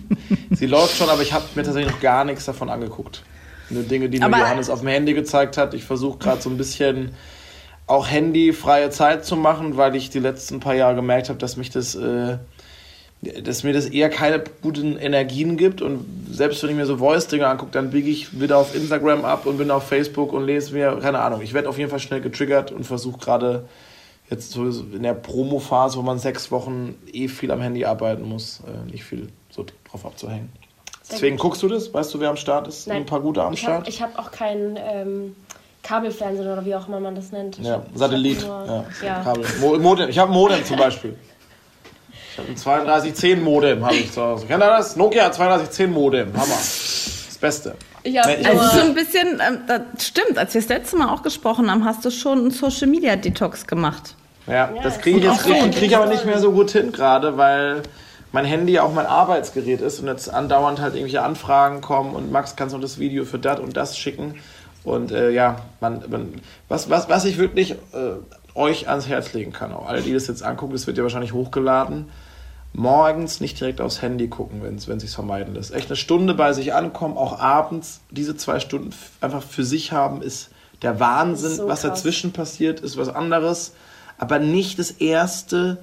sie 0.50 0.66
läuft 0.66 0.96
schon, 0.96 1.08
aber 1.08 1.22
ich 1.22 1.32
habe 1.32 1.44
mir 1.54 1.62
tatsächlich 1.62 1.92
noch 1.92 2.00
gar 2.00 2.24
nichts 2.24 2.44
davon 2.44 2.68
angeguckt. 2.68 3.22
Nur 3.70 3.82
Dinge, 3.84 4.08
die 4.08 4.18
mir 4.18 4.26
Aber- 4.26 4.38
Johannes 4.38 4.68
auf 4.70 4.80
dem 4.80 4.88
Handy 4.88 5.14
gezeigt 5.14 5.56
hat. 5.56 5.74
Ich 5.74 5.84
versuche 5.84 6.18
gerade 6.18 6.40
so 6.42 6.50
ein 6.50 6.56
bisschen 6.58 7.14
auch 7.86 8.08
handyfreie 8.08 8.90
Zeit 8.90 9.24
zu 9.24 9.34
machen, 9.36 9.76
weil 9.76 9.96
ich 9.96 10.10
die 10.10 10.20
letzten 10.20 10.60
paar 10.60 10.74
Jahre 10.74 10.94
gemerkt 10.94 11.28
habe, 11.28 11.38
dass 11.40 11.56
mich 11.56 11.70
das, 11.70 11.94
äh, 11.96 12.36
dass 13.22 13.64
mir 13.64 13.72
das 13.74 13.86
eher 13.86 14.08
keine 14.08 14.42
guten 14.62 14.96
Energien 14.96 15.56
gibt. 15.58 15.82
Und 15.82 16.06
selbst 16.30 16.62
wenn 16.62 16.70
ich 16.70 16.76
mir 16.76 16.86
so 16.86 16.96
Voice-Dinge 16.96 17.46
angucke, 17.46 17.72
dann 17.72 17.90
biege 17.90 18.08
ich 18.10 18.40
wieder 18.40 18.56
auf 18.58 18.74
Instagram 18.74 19.24
ab 19.24 19.44
und 19.46 19.58
bin 19.58 19.70
auf 19.70 19.84
Facebook 19.86 20.32
und 20.32 20.46
lese 20.46 20.72
mir, 20.72 20.98
keine 21.02 21.18
Ahnung, 21.18 21.42
ich 21.42 21.52
werde 21.52 21.68
auf 21.68 21.76
jeden 21.78 21.90
Fall 21.90 21.98
schnell 22.00 22.20
getriggert 22.22 22.72
und 22.72 22.84
versuche 22.84 23.18
gerade 23.18 23.68
jetzt 24.30 24.52
so 24.52 24.64
in 24.64 25.02
der 25.02 25.12
Promo-Phase, 25.14 25.98
wo 25.98 26.02
man 26.02 26.18
sechs 26.18 26.50
Wochen 26.50 26.94
eh 27.12 27.28
viel 27.28 27.50
am 27.50 27.60
Handy 27.60 27.84
arbeiten 27.84 28.22
muss, 28.22 28.60
äh, 28.66 28.90
nicht 28.90 29.04
viel 29.04 29.28
so 29.50 29.66
drauf 29.90 30.06
abzuhängen. 30.06 30.50
Deswegen 31.10 31.36
guckst 31.36 31.60
du 31.62 31.68
das? 31.68 31.92
Weißt 31.92 32.14
du, 32.14 32.20
wer 32.20 32.30
am 32.30 32.36
Start 32.36 32.68
ist? 32.68 32.86
Nein. 32.86 32.98
Ein 32.98 33.06
paar 33.06 33.20
gute 33.20 33.42
am 33.42 33.52
Ich 33.52 33.64
habe 33.66 33.74
Start? 33.82 33.88
ich 33.88 34.00
hab 34.00 34.16
auch 34.18 34.30
kein 34.30 34.78
ähm, 34.80 35.34
Kabelfernsehen 35.82 36.46
oder 36.46 36.64
wie 36.64 36.74
auch 36.76 36.86
immer 36.86 37.00
man 37.00 37.16
das 37.16 37.32
nennt. 37.32 37.58
Ja, 37.58 37.82
Satellit. 37.94 38.46
hab 38.48 38.66
Ja, 38.66 38.74
nur- 38.76 38.86
ja. 39.04 39.20
Kabel. 39.24 39.44
Mo 39.60 39.76
Modem. 39.78 40.08
Ich 40.08 40.18
habe 40.18 40.30
Modem 40.32 40.64
zum 40.64 40.76
Beispiel. 40.76 41.16
Ein 42.48 42.56
3210 42.56 43.42
Modem 43.42 43.84
habe 43.84 43.96
ich 43.96 44.12
zu 44.12 44.22
Hause. 44.22 44.46
Kennt 44.46 44.62
ihr 44.62 44.66
das? 44.66 44.96
Nokia 44.96 45.28
3210 45.28 45.90
Modem. 45.90 46.32
Hammer. 46.32 46.46
Das 46.46 47.38
Beste. 47.40 47.70
Hab 47.70 47.76
Nee, 48.04 48.44
Also 48.44 48.78
so 48.78 48.84
ein 48.84 48.94
bisschen, 48.94 49.40
ähm, 49.46 49.58
das 49.66 50.06
stimmt, 50.06 50.38
als 50.38 50.54
wir 50.54 50.60
das 50.60 50.68
letzte 50.68 50.96
Mal 50.96 51.10
auch 51.10 51.22
gesprochen 51.22 51.70
haben, 51.70 51.84
hast 51.84 52.04
du 52.04 52.10
schon 52.10 52.38
einen 52.38 52.50
Social 52.50 52.86
Media 52.86 53.16
Detox 53.16 53.66
gemacht. 53.66 54.14
Ja, 54.46 54.72
Ja, 54.74 54.82
das 54.82 55.00
kriege 55.00 55.18
ich 55.18 55.24
jetzt 55.24 55.42
krieg, 55.42 55.82
ich 55.82 55.96
aber 55.96 56.06
nicht 56.06 56.24
mehr 56.24 56.38
so 56.38 56.52
gut 56.52 56.70
hin 56.70 56.92
gerade, 56.92 57.36
weil 57.36 57.82
mein 58.32 58.44
Handy 58.44 58.78
auch 58.78 58.92
mein 58.92 59.06
Arbeitsgerät 59.06 59.80
ist 59.80 60.00
und 60.00 60.06
jetzt 60.06 60.32
andauernd 60.32 60.80
halt 60.80 60.94
irgendwelche 60.94 61.22
Anfragen 61.22 61.80
kommen 61.80 62.14
und 62.14 62.30
Max 62.32 62.56
kannst 62.56 62.74
du 62.74 62.78
das 62.78 62.98
Video 62.98 63.24
für 63.24 63.38
das 63.38 63.60
und 63.60 63.76
das 63.76 63.98
schicken. 63.98 64.36
Und 64.82 65.12
äh, 65.12 65.30
ja, 65.30 65.56
man, 65.80 66.02
man, 66.08 66.40
was, 66.68 66.88
was, 66.88 67.08
was 67.10 67.24
ich 67.26 67.36
wirklich 67.36 67.72
äh, 67.72 68.14
euch 68.54 68.88
ans 68.88 69.08
Herz 69.08 69.32
legen 69.34 69.52
kann, 69.52 69.72
auch 69.72 69.86
alle, 69.86 70.00
die 70.00 70.12
das 70.12 70.26
jetzt 70.26 70.42
angucken, 70.42 70.72
das 70.72 70.86
wird 70.86 70.96
ja 70.96 71.02
wahrscheinlich 71.02 71.32
hochgeladen, 71.32 72.08
morgens 72.72 73.40
nicht 73.40 73.58
direkt 73.60 73.80
aufs 73.80 74.00
Handy 74.02 74.28
gucken, 74.28 74.62
wenn 74.62 74.76
es 74.76 74.84
sich 74.84 75.10
vermeiden 75.10 75.54
lässt. 75.54 75.72
Echt 75.74 75.88
eine 75.88 75.96
Stunde 75.96 76.34
bei 76.34 76.52
sich 76.52 76.72
ankommen, 76.74 77.16
auch 77.16 77.38
abends 77.38 78.00
diese 78.10 78.36
zwei 78.36 78.60
Stunden 78.60 78.94
einfach 79.20 79.42
für 79.42 79.64
sich 79.64 79.92
haben, 79.92 80.22
ist 80.22 80.50
der 80.82 81.00
Wahnsinn. 81.00 81.56
so 81.56 81.68
was 81.68 81.82
krass. 81.82 81.90
dazwischen 81.90 82.32
passiert, 82.32 82.80
ist 82.80 82.96
was 82.96 83.08
anderes. 83.08 83.72
Aber 84.18 84.38
nicht 84.38 84.78
das 84.78 84.90
erste, 84.90 85.78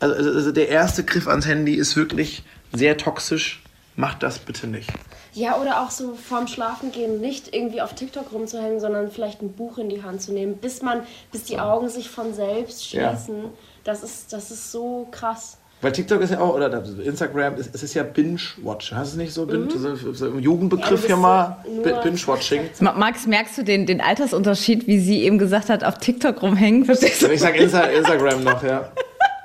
also, 0.00 0.14
also 0.14 0.52
der 0.52 0.68
erste 0.68 1.04
Griff 1.04 1.28
ans 1.28 1.46
Handy 1.46 1.74
ist 1.74 1.96
wirklich 1.96 2.42
sehr 2.72 2.96
toxisch. 2.96 3.62
Macht 3.96 4.22
das 4.22 4.38
bitte 4.38 4.68
nicht. 4.68 4.90
Ja, 5.32 5.56
oder 5.60 5.82
auch 5.82 5.90
so 5.90 6.14
vorm 6.14 6.46
Schlafengehen 6.46 7.20
nicht 7.20 7.52
irgendwie 7.54 7.82
auf 7.82 7.94
TikTok 7.94 8.32
rumzuhängen, 8.32 8.78
sondern 8.78 9.10
vielleicht 9.10 9.42
ein 9.42 9.52
Buch 9.52 9.78
in 9.78 9.88
die 9.88 10.02
Hand 10.04 10.22
zu 10.22 10.32
nehmen, 10.32 10.56
bis 10.56 10.82
man, 10.82 11.02
bis 11.32 11.44
die 11.44 11.58
Augen 11.58 11.88
sich 11.88 12.08
von 12.08 12.32
selbst 12.32 12.92
Ja. 12.92 13.10
schließen. 13.16 13.46
Das 13.82 14.04
ist, 14.04 14.32
das 14.32 14.52
ist 14.52 14.70
so 14.70 15.08
krass. 15.10 15.57
Weil 15.80 15.92
TikTok 15.92 16.20
ist 16.22 16.30
ja 16.30 16.40
auch, 16.40 16.54
oder 16.54 16.82
Instagram, 17.04 17.54
ist, 17.56 17.72
es 17.72 17.84
ist 17.84 17.94
ja 17.94 18.02
Binge-Watch. 18.02 18.92
Hast 18.92 19.12
du 19.12 19.16
es 19.16 19.16
nicht 19.16 19.32
so? 19.32 19.46
Bin, 19.46 19.70
so, 19.70 19.94
so 20.12 20.26
im 20.26 20.40
Jugendbegriff 20.40 21.02
Ja, 21.02 21.06
hier 21.06 21.16
mal. 21.16 21.56
Binge-Watching. 22.02 22.62
Ma- 22.80 22.94
Max, 22.94 23.26
merkst 23.28 23.58
du 23.58 23.62
den, 23.62 23.86
den 23.86 24.00
Altersunterschied, 24.00 24.88
wie 24.88 24.98
sie 24.98 25.22
eben 25.22 25.38
gesagt 25.38 25.68
hat, 25.68 25.84
auf 25.84 25.98
TikTok 25.98 26.42
rumhängen? 26.42 26.84
Verstehst 26.84 27.22
du? 27.22 27.28
Ich 27.28 27.40
sag 27.40 27.56
Insta 27.56 27.82
Instagram 27.82 28.42
noch, 28.42 28.62
ja. 28.64 28.90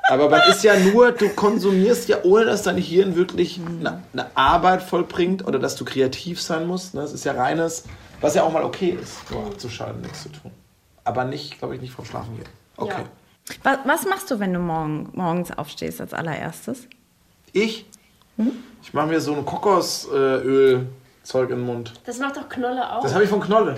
Aber 0.10 0.30
man 0.30 0.42
ist 0.50 0.63
ja 0.63 0.78
nur, 0.78 1.12
du 1.12 1.30
konsumierst 1.30 2.10
ja, 2.10 2.18
ohne 2.24 2.46
dass 2.46 2.63
dein 2.63 2.78
Hirn 2.78 3.16
wirklich 3.16 3.62
eine, 3.80 4.02
eine 4.12 4.25
Arbeit 4.36 4.82
vollbringt 4.82 5.48
oder 5.48 5.60
dass 5.60 5.75
du 5.75 5.86
kreativ 5.86 6.42
sein 6.42 6.68
musst. 6.68 6.94
Ne? 6.96 7.02
Das 7.02 7.13
ist 7.13 7.24
ja 7.25 7.34
reines, 7.34 7.84
was 8.22 8.34
ja 8.36 8.44
auch 8.44 8.52
mal 8.52 8.63
okay 8.63 8.98
ist, 9.02 9.30
nur 9.32 9.46
abzuschalten, 9.46 10.02
nichts 10.02 10.24
zu 10.24 10.30
tun. 10.30 10.52
Aber 11.04 11.25
nicht, 11.25 11.60
glaube 11.60 11.75
ich, 11.75 11.82
nicht 11.82 11.94
vom 11.94 12.06
Schlafen 12.06 12.36
gehen. 12.36 12.48
Okay. 12.75 13.02
Ja. 13.04 13.08
Was, 13.63 13.77
was 13.85 14.05
machst 14.05 14.31
du, 14.31 14.39
wenn 14.39 14.53
du 14.53 14.59
morgen, 14.59 15.09
morgens 15.13 15.51
aufstehst 15.51 16.00
als 16.01 16.13
allererstes? 16.13 16.88
Ich? 17.51 17.85
Ich 18.81 18.93
mache 18.93 19.07
mir 19.07 19.19
so 19.21 19.33
ein 19.35 19.45
Kokosöl-Zeug 19.45 21.50
in 21.50 21.57
den 21.57 21.65
Mund. 21.65 21.93
Das 22.05 22.19
macht 22.19 22.38
doch 22.38 22.50
Knolle 22.50 22.91
auch. 22.91 23.01
Das 23.03 23.13
habe 23.13 23.23
ich 23.23 23.29
von 23.29 23.41
Knolle. 23.41 23.77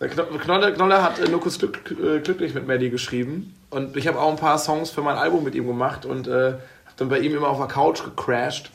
Kno- 0.00 0.24
Knolle, 0.38 0.72
Knolle 0.74 1.02
hat 1.02 1.20
äh, 1.20 1.28
kurz 1.30 1.58
glück, 1.58 1.92
äh, 1.92 2.18
glücklich 2.20 2.54
mit 2.54 2.66
Maddie 2.66 2.90
geschrieben. 2.90 3.54
Und 3.70 3.96
ich 3.96 4.08
habe 4.08 4.20
auch 4.20 4.30
ein 4.30 4.36
paar 4.36 4.58
Songs 4.58 4.90
für 4.90 5.00
mein 5.02 5.16
Album 5.16 5.44
mit 5.44 5.54
ihm 5.54 5.66
gemacht 5.68 6.04
und 6.04 6.26
äh, 6.26 6.32
habe 6.54 6.60
dann 6.96 7.08
bei 7.08 7.20
ihm 7.20 7.34
immer 7.36 7.48
auf 7.48 7.58
der 7.58 7.68
Couch 7.68 8.02
gecrashed. 8.02 8.70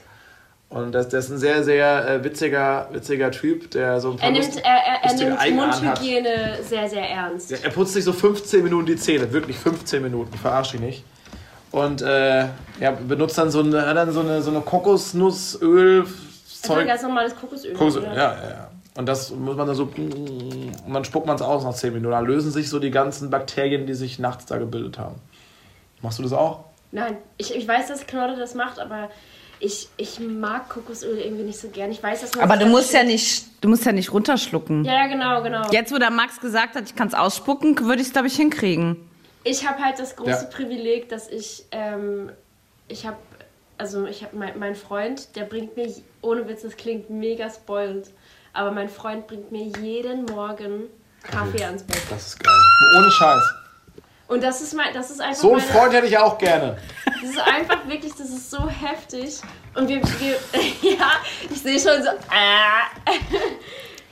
Und 0.69 0.91
das, 0.91 1.07
das 1.07 1.25
ist 1.25 1.31
ein 1.31 1.38
sehr, 1.38 1.63
sehr 1.63 2.09
äh, 2.09 2.24
witziger, 2.24 2.89
witziger 2.91 3.31
Typ, 3.31 3.71
der 3.71 4.01
so 4.01 4.12
ein 4.12 4.17
paar 4.17 4.25
er 4.25 4.31
nimmt, 4.33 4.45
lust- 4.45 4.59
er, 4.65 4.71
er, 4.71 5.03
er 5.03 5.13
nimmt 5.13 5.39
hat. 5.39 5.51
Mundhygiene 5.51 6.57
sehr, 6.62 6.89
sehr 6.89 7.09
ernst. 7.09 7.51
Ja, 7.51 7.57
er 7.63 7.69
putzt 7.69 7.93
sich 7.93 8.03
so 8.03 8.12
15 8.12 8.63
Minuten 8.63 8.86
die 8.88 8.97
Zähne, 8.97 9.31
wirklich 9.31 9.57
15 9.57 10.03
Minuten, 10.03 10.31
ich 10.33 10.41
verarsche 10.41 10.75
ihn 10.77 10.83
nicht. 10.83 11.05
Und 11.71 12.01
äh, 12.01 12.47
ja, 12.81 12.91
benutzt 13.07 13.38
dann 13.38 13.50
so 13.50 13.59
eine, 13.62 13.93
dann 13.93 14.12
so 14.12 14.19
eine, 14.19 14.41
so 14.41 14.51
eine 14.51 14.59
Kokosnussöl 14.62 16.05
Zeug. 16.62 16.88
ganz 16.88 17.01
normales 17.01 17.36
Kokosöl. 17.36 17.74
Kokosöl, 17.74 18.03
ja, 18.03 18.13
ja, 18.15 18.33
ja. 18.50 18.71
Und 18.97 19.05
das 19.05 19.29
muss 19.31 19.55
man 19.55 19.67
dann 19.67 19.75
so 19.75 19.83
und 19.83 20.93
dann 20.93 21.05
spuckt 21.05 21.27
man 21.27 21.36
es 21.36 21.41
aus 21.41 21.63
nach 21.63 21.75
10 21.75 21.93
Minuten. 21.93 22.12
Dann 22.12 22.25
lösen 22.25 22.51
sich 22.51 22.67
so 22.69 22.79
die 22.79 22.89
ganzen 22.91 23.29
Bakterien, 23.29 23.86
die 23.86 23.93
sich 23.93 24.17
nachts 24.19 24.47
da 24.47 24.57
gebildet 24.57 24.97
haben. 24.97 25.15
Machst 26.01 26.17
du 26.19 26.24
das 26.24 26.33
auch? 26.33 26.62
Nein, 26.91 27.17
ich, 27.38 27.55
ich 27.55 27.67
weiß, 27.67 27.88
dass 27.89 28.07
Knolle 28.07 28.36
das 28.38 28.55
macht, 28.55 28.79
aber 28.79 29.09
ich, 29.60 29.90
ich 29.98 30.20
mag 30.20 30.70
Kokosöl 30.70 31.18
irgendwie 31.18 31.44
nicht 31.44 31.60
so 31.60 31.70
gern. 31.70 31.92
Ich 31.92 32.02
weiß, 32.02 32.22
dass 32.22 32.36
man 32.36 32.44
Aber 32.44 32.58
du 32.58 32.68
musst 32.68 32.94
ja 32.94 33.04
nicht, 33.04 33.46
du 33.62 33.70
musst 33.70 33.86
ja 33.86 33.92
nicht 33.92 34.12
runterschlucken. 34.12 34.86
Ja, 34.86 34.94
ja, 34.94 35.08
genau, 35.08 35.42
genau. 35.42 35.72
Jetzt, 35.72 35.92
wo 35.92 35.98
der 35.98 36.12
Max 36.12 36.40
gesagt 36.40 36.76
hat, 36.76 36.84
ich 36.86 36.96
kann 36.96 37.08
es 37.08 37.14
ausspucken, 37.14 37.78
würde 37.86 38.02
ich 38.02 38.08
es, 38.08 38.14
glaube 38.14 38.28
ich, 38.28 38.36
hinkriegen. 38.36 38.98
Ich 39.44 39.68
habe 39.68 39.84
halt 39.84 39.98
das 40.00 40.16
große 40.16 40.30
Ja. 40.30 40.50
Privileg, 40.56 41.10
dass 41.10 41.30
ich, 41.30 41.66
ähm, 41.72 42.32
ich 42.88 43.06
habe, 43.08 43.18
also 43.78 44.06
ich 44.06 44.24
habe 44.24 44.36
mein, 44.36 44.60
mein 44.60 44.76
Freund, 44.76 45.36
der 45.36 45.44
bringt 45.46 45.76
mir, 45.78 45.92
ohne 46.22 46.48
Witz, 46.48 46.62
das 46.64 46.76
klingt 46.76 47.10
mega 47.10 47.50
spoiled, 47.50 48.10
aber 48.54 48.72
mein 48.72 48.90
Freund 48.90 49.26
bringt 49.28 49.52
mir 49.52 49.72
jeden 49.82 50.26
Morgen 50.26 50.84
Kaffee 51.24 51.64
ans 51.64 51.84
Bett. 51.84 52.02
Das 52.10 52.28
ist 52.28 52.44
geil. 52.44 52.54
Ohne 52.98 53.12
Scheiß. 53.12 53.44
Und 54.27 54.43
das 54.43 54.62
ist 54.62 54.74
mein, 54.74 54.93
das 54.93 55.10
ist 55.10 55.22
einfach 55.22 55.41
So 55.41 55.53
einen 55.53 55.57
meine- 55.62 55.72
Freund 55.72 55.93
hätte 55.93 56.07
ich 56.07 56.17
auch 56.17 56.38
gerne. 56.38 56.77
Das 57.22 57.31
ist 57.31 57.39
einfach 57.39 57.88
wirklich, 57.88 58.12
das 58.13 58.29
ist 58.29 58.51
so 58.51 58.69
heftig. 58.69 59.39
Und 59.75 59.88
wir, 59.89 60.01
wir 60.01 60.36
ja, 60.91 61.12
ich 61.50 61.62
sehe 61.62 61.79
schon 61.79 62.01
so, 62.03 62.10
äh, 62.10 63.12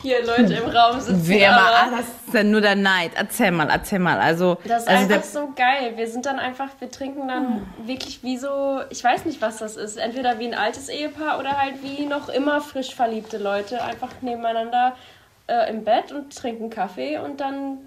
hier 0.01 0.25
Leute 0.25 0.53
im 0.55 0.69
Raum 0.69 0.99
sitzen. 0.99 1.21
Wer 1.23 1.51
mal, 1.51 1.73
ah, 1.73 1.87
das 1.91 2.01
ist 2.01 2.33
dann 2.33 2.51
nur 2.51 2.61
der 2.61 2.75
Neid. 2.75 3.11
Erzähl 3.15 3.51
mal, 3.51 3.69
erzähl 3.69 3.99
mal. 3.99 4.19
Also, 4.19 4.57
das 4.65 4.83
ist 4.83 4.87
also 4.89 5.01
einfach 5.03 5.15
der, 5.15 5.23
so 5.23 5.53
geil. 5.55 5.93
Wir 5.95 6.07
sind 6.07 6.25
dann 6.25 6.39
einfach, 6.39 6.69
wir 6.79 6.91
trinken 6.91 7.27
dann 7.27 7.65
wirklich 7.85 8.21
wie 8.23 8.37
so, 8.37 8.81
ich 8.89 9.03
weiß 9.03 9.25
nicht, 9.25 9.41
was 9.41 9.57
das 9.57 9.75
ist. 9.77 9.97
Entweder 9.97 10.39
wie 10.39 10.47
ein 10.47 10.53
altes 10.55 10.89
Ehepaar 10.89 11.39
oder 11.39 11.57
halt 11.61 11.81
wie 11.83 12.05
noch 12.05 12.29
immer 12.29 12.61
frisch 12.61 12.93
verliebte 12.95 13.37
Leute. 13.37 13.83
Einfach 13.83 14.09
nebeneinander 14.21 14.95
äh, 15.47 15.69
im 15.69 15.83
Bett 15.83 16.11
und 16.11 16.35
trinken 16.35 16.69
Kaffee 16.69 17.17
und 17.17 17.39
dann 17.39 17.79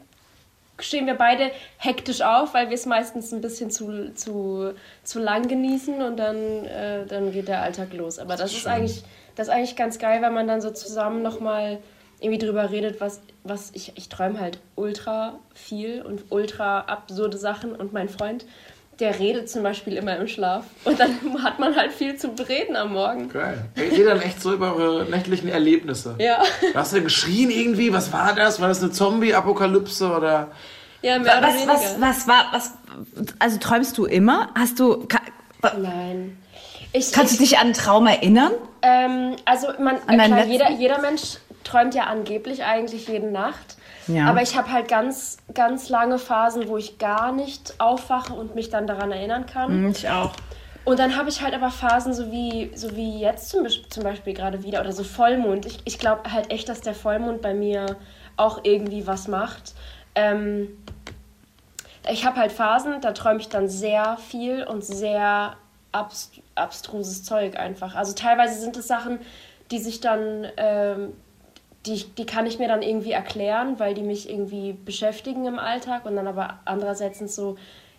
stehen 0.80 1.06
wir 1.06 1.14
beide 1.14 1.50
hektisch 1.76 2.23
auf, 2.23 2.54
weil 2.54 2.68
wir 2.68 2.75
es 2.75 2.87
meistens 2.87 3.32
ein 3.32 3.40
bisschen 3.40 3.70
zu, 3.70 4.14
zu, 4.14 4.75
zu 5.02 5.18
lang 5.18 5.49
genießen 5.49 6.02
und 6.02 6.16
dann, 6.16 6.64
äh, 6.64 7.06
dann 7.06 7.32
geht 7.32 7.49
der 7.49 7.62
Alltag 7.62 7.92
los. 7.94 8.18
Aber 8.18 8.37
das 8.37 8.52
ist 8.52 8.66
eigentlich, 8.66 9.02
das 9.35 9.49
ist 9.49 9.54
eigentlich 9.54 9.76
ganz 9.76 9.99
geil, 9.99 10.23
weil 10.23 10.30
man 10.30 10.47
dann 10.47 10.61
so 10.61 10.70
zusammen 10.70 11.23
nochmal 11.23 11.78
irgendwie 12.20 12.38
drüber 12.38 12.70
redet, 12.70 13.00
was, 13.00 13.20
was 13.44 13.70
ich, 13.75 13.92
ich 13.97 14.08
träume 14.08 14.40
halt 14.40 14.58
ultra 14.75 15.38
viel 15.54 16.02
und 16.02 16.25
ultra 16.30 16.80
absurde 16.80 17.38
Sachen 17.38 17.73
und 17.75 17.92
mein 17.92 18.08
Freund, 18.08 18.44
der 19.00 19.19
redet 19.19 19.49
zum 19.49 19.62
Beispiel 19.62 19.97
immer 19.97 20.17
im 20.17 20.26
Schlaf. 20.26 20.64
Und 20.85 20.99
dann 20.99 21.19
hat 21.43 21.59
man 21.59 21.76
halt 21.76 21.93
viel 21.93 22.17
zu 22.17 22.28
reden 22.49 22.76
am 22.76 22.93
Morgen. 22.93 23.28
Geil. 23.28 23.64
Redet 23.76 23.99
ihr 23.99 24.05
dann 24.07 24.21
echt 24.21 24.43
so 24.43 24.52
über 24.52 24.75
eure 24.75 25.05
nächtlichen 25.05 25.49
Erlebnisse? 25.49 26.17
Ja, 26.19 26.43
Hast 26.75 26.93
du 26.93 27.02
geschrien 27.02 27.50
irgendwie? 27.50 27.93
Was 27.93 28.12
war 28.12 28.35
das? 28.35 28.61
War 28.61 28.69
das 28.69 28.83
eine 28.83 28.90
Zombie-Apokalypse 28.90 30.11
oder? 30.11 30.49
ja 31.00 31.19
mehr 31.19 31.38
oder 31.38 31.47
Was, 31.47 31.55
weniger. 31.55 31.73
was, 31.73 32.00
was 32.00 32.28
war, 32.28 32.47
was, 32.52 32.73
also 33.38 33.59
träumst 33.59 33.97
du 33.99 34.05
immer? 34.05 34.49
Hast 34.57 34.81
du, 34.81 35.07
ka, 35.07 35.21
Nein. 35.81 36.37
Ich, 36.93 37.12
kannst 37.12 37.33
ich, 37.33 37.38
du 37.38 37.45
dich 37.45 37.59
an 37.59 37.67
einen 37.67 37.75
Traum 37.75 38.07
erinnern? 38.07 38.52
Ähm, 38.83 39.37
also 39.45 39.69
man, 39.78 39.97
An 40.07 40.17
klar, 40.17 40.47
jeder, 40.47 40.71
jeder 40.71 41.00
Mensch 41.00 41.37
träumt 41.64 41.95
ja 41.95 42.05
angeblich 42.05 42.64
eigentlich 42.64 43.09
jede 43.09 43.31
Nacht. 43.31 43.76
Ja. 44.09 44.27
Aber 44.27 44.43
ich 44.43 44.57
habe 44.57 44.73
halt 44.73 44.88
ganz, 44.88 45.38
ganz 45.55 45.88
lange 45.88 46.19
Phasen, 46.19 46.69
wo 46.69 46.77
ich 46.77 46.99
gar 46.99 47.33
nicht 47.33 47.75
aufwache 47.79 48.33
und 48.33 48.55
mich 48.55 48.71
dann 48.71 48.87
daran 48.87 49.12
erinnern 49.12 49.47
kann. 49.47 49.91
Ich 49.91 50.09
auch. 50.09 50.33
Und 50.85 50.99
dann 50.99 51.17
habe 51.17 51.29
ich 51.29 51.43
halt 51.43 51.53
aber 51.53 51.71
Phasen, 51.71 52.15
so 52.15 52.33
wie, 52.33 52.71
so 52.75 52.97
wie 52.97 53.21
jetzt 53.21 53.50
zum, 53.50 53.67
zum 53.91 54.03
Beispiel 54.03 54.33
gerade 54.33 54.62
wieder, 54.62 54.81
oder 54.81 54.93
so 54.93 55.05
Vollmond. 55.05 55.67
Ich, 55.67 55.81
ich 55.85 55.99
glaube 55.99 56.33
halt 56.33 56.50
echt, 56.50 56.69
dass 56.69 56.81
der 56.81 56.95
Vollmond 56.95 57.43
bei 57.43 57.53
mir 57.53 57.97
auch 58.38 58.61
irgendwie 58.65 59.07
was 59.07 59.29
macht. 59.29 59.75
Ähm, 60.15 60.69
ich 62.11 62.25
habe 62.25 62.37
halt 62.41 62.53
Phasen, 62.53 63.03
da 63.03 63.12
träume 63.12 63.41
ich 63.41 63.49
dann 63.49 63.69
sehr 63.69 64.17
viel 64.17 64.65
und 64.65 64.83
sehr 64.83 65.57
abst 65.93 66.41
abstruses 66.55 67.23
Zeug 67.23 67.57
einfach. 67.57 67.95
Also 67.95 68.15
teilweise 68.15 68.59
sind 68.61 68.77
es 68.77 68.88
Sachen, 68.88 69.21
die 69.71 69.79
sich 69.79 70.00
dann, 70.00 70.47
ähm, 70.57 71.12
die, 71.88 71.95
ich- 71.95 72.14
die 72.14 72.26
kann 72.26 72.47
ich 72.47 72.59
mir 72.59 72.68
dann 72.68 72.83
irgendwie 72.83 73.12
erklären, 73.12 73.78
weil 73.78 73.95
die 73.95 74.02
mich 74.02 74.28
irgendwie 74.30 74.73
beschäftigen 74.73 75.47
im 75.47 75.59
Alltag 75.59 76.04
und 76.07 76.14
dann 76.16 76.26
aber 76.26 76.61
andererseits 76.64 77.18
sind 77.18 77.30
so, 77.30 77.57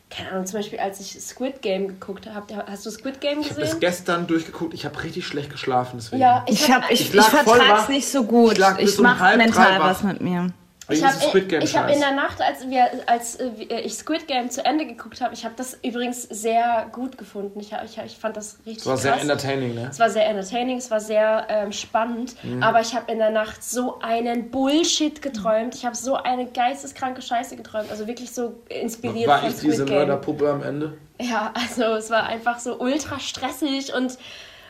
keine 0.10 0.32
Ahnung, 0.32 0.46
zum 0.48 0.60
Beispiel 0.60 0.80
als 0.80 1.00
ich 1.00 1.22
Squid 1.22 1.62
Game 1.62 1.88
geguckt 1.88 2.28
habe, 2.34 2.66
hast 2.68 2.86
du 2.86 2.90
Squid 2.92 3.22
Game 3.22 3.42
Ich 3.42 3.50
habe 3.52 3.60
das 3.62 3.70
gesehen? 3.70 3.80
gestern 3.80 4.26
durchgeguckt. 4.28 4.74
Ich 4.74 4.86
habe 4.86 5.04
richtig 5.04 5.26
schlecht 5.28 5.52
geschlafen. 5.52 5.98
Deswegen. 5.98 6.22
Ja, 6.22 6.44
Ich, 6.48 6.72
hab- 6.72 6.90
ich, 6.90 7.02
Ich 7.02 7.14
ich, 7.14 7.22
voll 7.22 7.44
vertrag's 7.44 7.84
wach. 7.84 7.90
nicht 7.90 8.08
so 8.08 8.24
gut. 8.24 8.58
Ich 8.58 8.66
Ich 8.90 8.98
um 8.98 9.04
mach 9.04 9.20
halb 9.20 9.34
drei 9.38 9.46
mental 9.46 9.80
was 9.80 10.02
mit 10.04 10.20
mir. 10.22 10.52
Ich 10.90 11.04
habe 11.04 11.60
ich 11.64 11.78
hab 11.78 11.90
in 11.92 12.00
der 12.00 12.12
Nacht, 12.12 12.42
als, 12.42 12.68
wir, 12.68 12.88
als 13.08 13.36
äh, 13.36 13.50
ich 13.84 13.94
Squid 13.94 14.28
Game 14.28 14.50
zu 14.50 14.66
Ende 14.66 14.86
geguckt 14.86 15.22
habe, 15.22 15.34
ich 15.34 15.46
habe 15.46 15.54
das 15.56 15.78
übrigens 15.84 16.24
sehr 16.24 16.88
gut 16.92 17.18
gefunden. 17.18 17.60
Ich, 17.60 17.74
hab- 17.74 17.86
ich, 17.86 17.98
ich 17.98 18.18
fand 18.18 18.36
das 18.38 18.58
richtig 18.66 18.78
Das 18.78 18.86
war 18.88 18.98
sehr 18.98 19.12
krass. 19.14 19.22
entertaining, 19.22 19.76
ne? 19.76 19.88
Es 19.92 20.00
war 20.00 20.10
sehr 20.10 20.26
entertaining, 20.28 20.78
es 20.78 20.90
war 20.92 21.00
sehr 21.00 21.46
ähm, 21.50 21.72
spannend, 21.72 22.36
Mhm. 22.44 22.64
aber 22.64 22.82
ich 22.82 22.96
habe 22.96 23.12
in 23.12 23.20
der 23.20 23.30
Nacht 23.30 23.64
so 23.64 24.00
einen 24.00 24.50
Bullshit 24.52 25.22
geträumt. 25.22 25.76
Ich 25.76 25.86
habe 25.86 25.96
so 25.96 26.16
eine 26.16 26.48
geisteskranke 26.48 27.22
Scheiße 27.22 27.56
geträumt. 27.56 27.92
Also 27.92 28.08
wirklich 28.08 28.32
so 28.32 28.56
inspiriert 28.70 29.28
War 29.28 29.40
von 29.40 29.50
ich 29.50 29.56
diese 29.60 29.74
Squid 29.78 29.88
Game. 29.88 29.98
Mörderpuppe 29.98 30.50
am 30.50 30.64
Ende? 30.64 30.98
Ja, 31.22 31.54
also 31.54 31.84
es 31.96 32.10
war 32.10 32.24
einfach 32.24 32.60
so 32.60 32.80
ultra 32.80 33.20
stressig 33.20 33.94
und, 33.94 34.18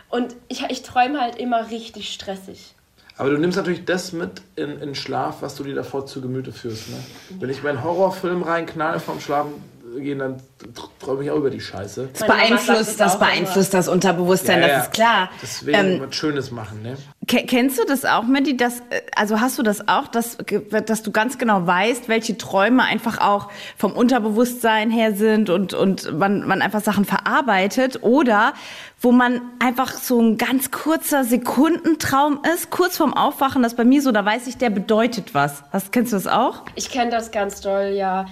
und 0.10 0.36
ich, 0.48 0.64
ich 0.70 0.82
träume 0.82 1.22
halt 1.22 1.36
immer 1.38 1.70
richtig 1.70 2.12
stressig. 2.12 2.76
Aber 3.20 3.32
du 3.32 3.38
nimmst 3.38 3.58
natürlich 3.58 3.84
das 3.84 4.14
mit 4.14 4.42
in, 4.56 4.80
in 4.80 4.96
Schlaf, 4.96 5.42
was 5.42 5.56
du 5.56 5.66
dir 5.66 5.76
davor 5.76 6.06
zu 6.06 6.22
Gemüte 6.22 6.54
führst. 6.54 6.90
Ne? 6.90 6.96
Wenn 7.42 7.50
ich 7.50 7.62
meinen 7.62 7.84
Horrorfilm 7.84 8.44
reinknall 8.44 9.02
vorm 9.02 9.20
Schlafen 9.20 9.56
gehen, 9.98 10.20
dann 10.20 10.36
tr- 10.36 10.90
träume 11.00 11.24
ich 11.24 11.32
auch 11.32 11.38
über 11.38 11.50
die 11.50 11.60
Scheiße. 11.62 12.10
Das 12.14 12.28
beeinflusst, 12.28 13.00
das 13.00 13.18
beeinflusst 13.20 13.74
das 13.74 13.88
Unterbewusstsein, 13.88 14.62
Ja, 14.62 14.68
ja. 14.68 14.74
das 14.78 14.84
ist 14.88 14.94
klar. 14.94 15.30
Deswegen 15.42 15.78
Ähm, 15.78 16.02
was 16.06 16.16
Schönes 16.16 16.52
machen, 16.52 16.82
ne? 16.84 16.96
ke- 17.28 17.46
kennst 17.46 17.80
du 17.80 17.86
das 17.86 18.06
auch, 18.06 18.24
Matti? 18.24 18.56
Dass, 18.58 18.80
äh, 18.90 19.02
also 19.16 19.40
hast 19.42 19.58
du 19.58 19.64
das 19.64 19.88
auch, 19.88 20.08
dass, 20.08 20.38
dass 20.86 21.04
du 21.04 21.12
ganz 21.12 21.38
genau 21.38 21.66
weißt, 21.66 22.08
welche 22.10 22.38
Träume 22.38 22.84
einfach 22.84 23.20
auch 23.20 23.50
vom 23.78 23.94
Unterbewusstsein 23.94 24.92
her 24.92 25.14
sind 25.14 25.50
und, 25.50 25.74
und 25.74 26.18
man, 26.18 26.48
man 26.48 26.62
einfach 26.62 26.82
Sachen 26.82 27.06
verarbeitet 27.06 28.04
oder 28.04 28.54
wo 29.02 29.12
man 29.14 29.42
einfach 29.60 29.94
so 29.94 30.20
ein 30.22 30.38
ganz 30.38 30.72
kurzer 30.72 31.24
Sekundentraum 31.24 32.42
ist, 32.54 32.70
kurz 32.70 32.98
vorm 32.98 33.14
Aufwachen, 33.14 33.64
das 33.64 33.72
ist 33.74 33.78
bei 33.78 33.86
mir 33.86 34.02
so, 34.02 34.12
da 34.12 34.26
weiß 34.26 34.48
ich, 34.48 34.58
der 34.58 34.70
bedeutet 34.70 35.34
was. 35.34 35.64
Hast, 35.72 35.92
kennst 35.92 36.12
du 36.12 36.18
das 36.18 36.28
auch? 36.28 36.64
Ich 36.76 36.90
kenne 36.92 37.10
das 37.12 37.32
ganz 37.32 37.62
doll, 37.62 37.94
ja. 37.96 38.26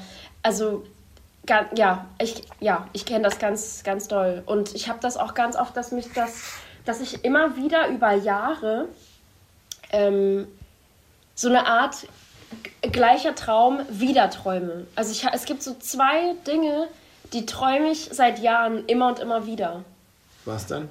Also, 0.43 0.83
ja, 1.75 2.05
ich, 2.21 2.43
ja, 2.59 2.87
ich 2.93 3.05
kenne 3.05 3.23
das 3.23 3.39
ganz, 3.39 3.83
ganz 3.83 4.07
doll. 4.07 4.43
Und 4.45 4.75
ich 4.75 4.89
habe 4.89 4.99
das 5.01 5.17
auch 5.17 5.33
ganz 5.33 5.55
oft, 5.55 5.75
dass 5.77 5.91
mich 5.91 6.11
das, 6.13 6.41
dass 6.85 7.01
ich 7.01 7.23
immer 7.23 7.55
wieder 7.55 7.87
über 7.89 8.13
Jahre 8.13 8.87
ähm, 9.91 10.47
so 11.35 11.49
eine 11.49 11.65
Art 11.67 12.07
gleicher 12.81 13.35
Traum 13.35 13.79
wieder 13.89 14.29
träume. 14.29 14.87
Also 14.95 15.11
ich, 15.11 15.25
es 15.33 15.45
gibt 15.45 15.63
so 15.63 15.75
zwei 15.75 16.33
Dinge, 16.45 16.87
die 17.33 17.45
träume 17.45 17.89
ich 17.91 18.09
seit 18.11 18.39
Jahren 18.39 18.85
immer 18.85 19.07
und 19.09 19.19
immer 19.19 19.45
wieder. 19.45 19.83
Was 20.45 20.65
denn? 20.67 20.87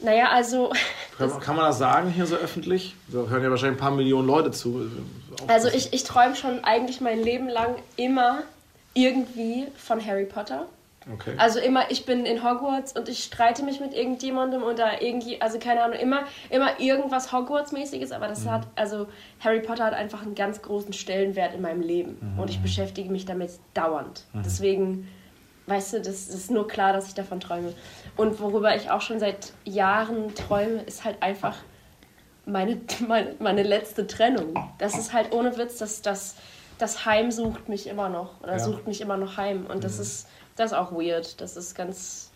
Naja, 0.00 0.30
also, 0.30 0.70
Kann, 1.18 1.30
man- 1.30 1.40
kann 1.40 1.56
man 1.56 1.64
das 1.66 1.78
sagen 1.78 2.10
hier 2.10 2.26
so 2.26 2.34
öffentlich? 2.36 2.94
Da 3.08 3.18
hören 3.28 3.42
ja 3.42 3.50
wahrscheinlich 3.50 3.78
ein 3.78 3.80
paar 3.80 3.90
Millionen 3.92 4.26
Leute 4.26 4.50
zu. 4.50 4.90
also 5.46 5.68
ich, 5.68 5.92
ich 5.92 6.04
träume 6.04 6.34
schon 6.36 6.64
eigentlich 6.64 7.00
mein 7.00 7.22
Leben 7.22 7.48
lang 7.48 7.76
immer 7.96 8.42
irgendwie 8.94 9.68
von 9.76 10.04
Harry 10.04 10.26
Potter. 10.26 10.66
Okay. 11.12 11.34
Also 11.36 11.58
immer, 11.58 11.90
ich 11.90 12.04
bin 12.06 12.24
in 12.26 12.44
Hogwarts 12.44 12.92
und 12.92 13.08
ich 13.08 13.24
streite 13.24 13.64
mich 13.64 13.80
mit 13.80 13.92
irgendjemandem 13.92 14.62
oder 14.62 15.02
irgendwie, 15.02 15.40
also 15.40 15.58
keine 15.58 15.82
Ahnung, 15.82 15.98
immer, 15.98 16.20
immer 16.48 16.78
irgendwas 16.78 17.32
Hogwarts-mäßiges, 17.32 18.12
aber 18.12 18.28
das 18.28 18.46
hat, 18.46 18.68
also 18.76 19.08
Harry 19.40 19.60
Potter 19.60 19.84
hat 19.84 19.94
einfach 19.94 20.22
einen 20.22 20.36
ganz 20.36 20.62
großen 20.62 20.92
Stellenwert 20.92 21.54
in 21.54 21.60
meinem 21.60 21.80
Leben 21.80 22.36
und 22.38 22.50
ich 22.50 22.62
beschäftige 22.62 23.10
mich 23.10 23.24
damit 23.24 23.50
dauernd. 23.74 24.24
Deswegen, 24.44 25.08
weißt 25.66 25.94
du, 25.94 25.96
das, 25.98 26.28
das 26.28 26.36
ist 26.36 26.50
nur 26.52 26.68
klar, 26.68 26.92
dass 26.92 27.08
ich 27.08 27.14
davon 27.14 27.40
träume. 27.40 27.72
Und 28.16 28.38
worüber 28.40 28.76
ich 28.76 28.90
auch 28.90 29.00
schon 29.00 29.18
seit 29.18 29.52
Jahren 29.64 30.34
träume, 30.36 30.82
ist 30.82 31.04
halt 31.04 31.20
einfach 31.20 31.56
meine, 32.46 32.80
meine, 33.06 33.34
meine 33.38 33.62
letzte 33.62 34.06
Trennung. 34.06 34.54
Das 34.78 34.96
ist 34.98 35.12
halt 35.12 35.32
ohne 35.32 35.56
Witz, 35.56 35.78
dass 35.78 36.02
das, 36.02 36.36
das 36.82 37.06
Heim 37.06 37.30
sucht 37.30 37.68
mich 37.68 37.86
immer 37.86 38.08
noch 38.08 38.40
oder 38.42 38.52
Ja. 38.54 38.58
sucht 38.58 38.86
mich 38.86 39.00
immer 39.00 39.16
noch 39.16 39.36
heim. 39.36 39.66
Und 39.66 39.84
das 39.84 39.98
ist 39.98 40.26
das 40.56 40.72
ist 40.72 40.76
auch 40.76 40.92
weird. 40.92 41.40
Das 41.40 41.56
ist 41.56 41.74
ganz. 41.74 42.30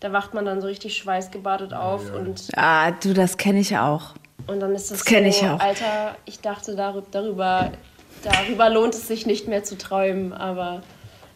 Da 0.00 0.12
wacht 0.12 0.32
man 0.34 0.44
dann 0.46 0.60
so 0.62 0.66
richtig 0.66 0.96
schweißgebadet 0.96 1.74
auf 1.74 2.12
und, 2.14 2.48
Ah, 2.56 2.90
du, 2.90 3.12
das 3.12 3.36
kenne 3.36 3.60
ich 3.60 3.76
auch. 3.76 4.14
und 4.46 4.58
dann 4.60 4.74
ist 4.74 4.90
das, 4.90 4.98
Das 4.98 5.04
kenn 5.04 5.24
so, 5.24 5.28
ich 5.28 5.42
auch. 5.46 5.60
Alter, 5.60 6.16
ich 6.24 6.40
dachte 6.40 6.74
darüber, 6.74 7.06
darüber, 7.10 7.70
darüber 8.22 8.70
lohnt 8.70 8.94
es 8.94 9.06
sich 9.06 9.26
nicht 9.26 9.46
mehr 9.46 9.62
zu 9.62 9.76
träumen, 9.76 10.32
aber 10.32 10.80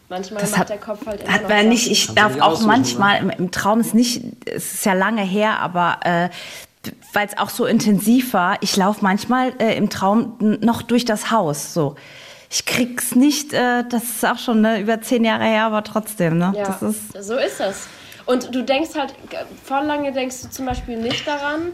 manchmal 0.09 0.41
Das 0.41 0.51
macht 0.51 0.61
hat, 0.61 0.69
der 0.69 0.77
Kopf 0.79 1.05
halt 1.05 1.21
immer 1.21 1.31
hat 1.31 1.43
noch 1.43 1.49
man 1.49 1.69
nicht, 1.69 1.91
ich 1.91 2.13
darf 2.15 2.41
auch 2.41 2.61
manchmal, 2.61 3.19
im, 3.19 3.29
im 3.29 3.51
Traum 3.51 3.79
ist 3.81 3.93
nicht, 3.93 4.23
es 4.47 4.73
ist 4.73 4.85
ja 4.85 4.93
lange 4.93 5.21
her, 5.21 5.59
aber 5.59 5.99
äh, 6.03 6.29
weil 7.13 7.27
es 7.27 7.37
auch 7.37 7.49
so 7.49 7.65
intensiv 7.67 8.33
war, 8.33 8.57
ich 8.61 8.75
laufe 8.75 8.99
manchmal 9.03 9.53
äh, 9.59 9.77
im 9.77 9.91
Traum 9.91 10.37
noch 10.39 10.81
durch 10.81 11.05
das 11.05 11.29
Haus, 11.29 11.73
so. 11.73 11.95
Ich 12.49 12.65
krieg's 12.65 13.15
nicht, 13.15 13.53
äh, 13.53 13.83
das 13.89 14.03
ist 14.03 14.25
auch 14.25 14.37
schon 14.37 14.61
ne, 14.61 14.79
über 14.79 15.01
zehn 15.01 15.23
Jahre 15.25 15.43
her, 15.45 15.63
aber 15.65 15.83
trotzdem, 15.83 16.37
ne? 16.37 16.53
Ja, 16.55 16.63
Das 16.65 16.81
ist, 16.81 17.23
so 17.23 17.35
ist 17.35 17.59
das. 17.59 17.87
Und 18.25 18.53
du 18.55 18.63
denkst 18.63 18.91
halt, 18.95 19.13
voll 19.63 19.85
lange 19.85 20.11
denkst 20.11 20.41
du 20.43 20.49
zum 20.49 20.65
Beispiel 20.65 20.97
nicht 20.97 21.27
daran. 21.27 21.71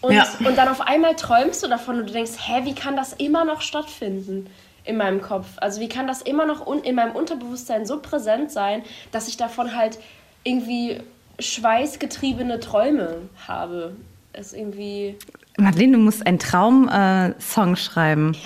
Und, 0.00 0.12
Ja. 0.14 0.26
und 0.44 0.56
dann 0.56 0.68
auf 0.68 0.80
einmal 0.80 1.14
träumst 1.16 1.62
du 1.62 1.68
davon 1.68 1.98
und 2.00 2.08
du 2.08 2.12
denkst, 2.12 2.32
hä, 2.38 2.60
wie 2.64 2.74
kann 2.74 2.96
das 2.96 3.12
immer 3.14 3.44
noch 3.44 3.60
stattfinden 3.60 4.48
in 4.84 4.96
meinem 4.96 5.20
Kopf? 5.20 5.46
Also 5.56 5.80
wie 5.80 5.88
kann 5.88 6.06
das 6.06 6.22
immer 6.22 6.46
noch 6.46 6.66
un 6.66 6.80
in 6.82 6.94
meinem 6.94 7.14
Unterbewusstsein 7.14 7.84
so 7.86 8.00
präsent 8.00 8.50
sein, 8.50 8.82
dass 9.12 9.28
ich 9.28 9.36
davon 9.36 9.76
halt 9.76 9.98
irgendwie 10.42 11.00
schweißgetriebene 11.38 12.60
Träume 12.60 13.16
habe? 13.46 13.94
ist 14.32 14.54
irgendwie, 14.54 15.16
Madeleine, 15.58 15.92
du 15.94 15.98
musst 15.98 16.24
einen 16.24 16.38
Traum-Song 16.38 17.72
äh, 17.72 17.76
schreiben. 17.76 18.36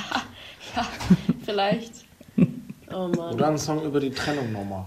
ja, 0.75 0.87
vielleicht. 1.45 1.93
Oh 2.93 3.09
Mann. 3.09 3.35
Oder 3.35 3.49
ein 3.49 3.59
Song 3.59 3.83
über 3.85 4.01
die 4.01 4.11
Trennung 4.11 4.53
nochmal. 4.53 4.85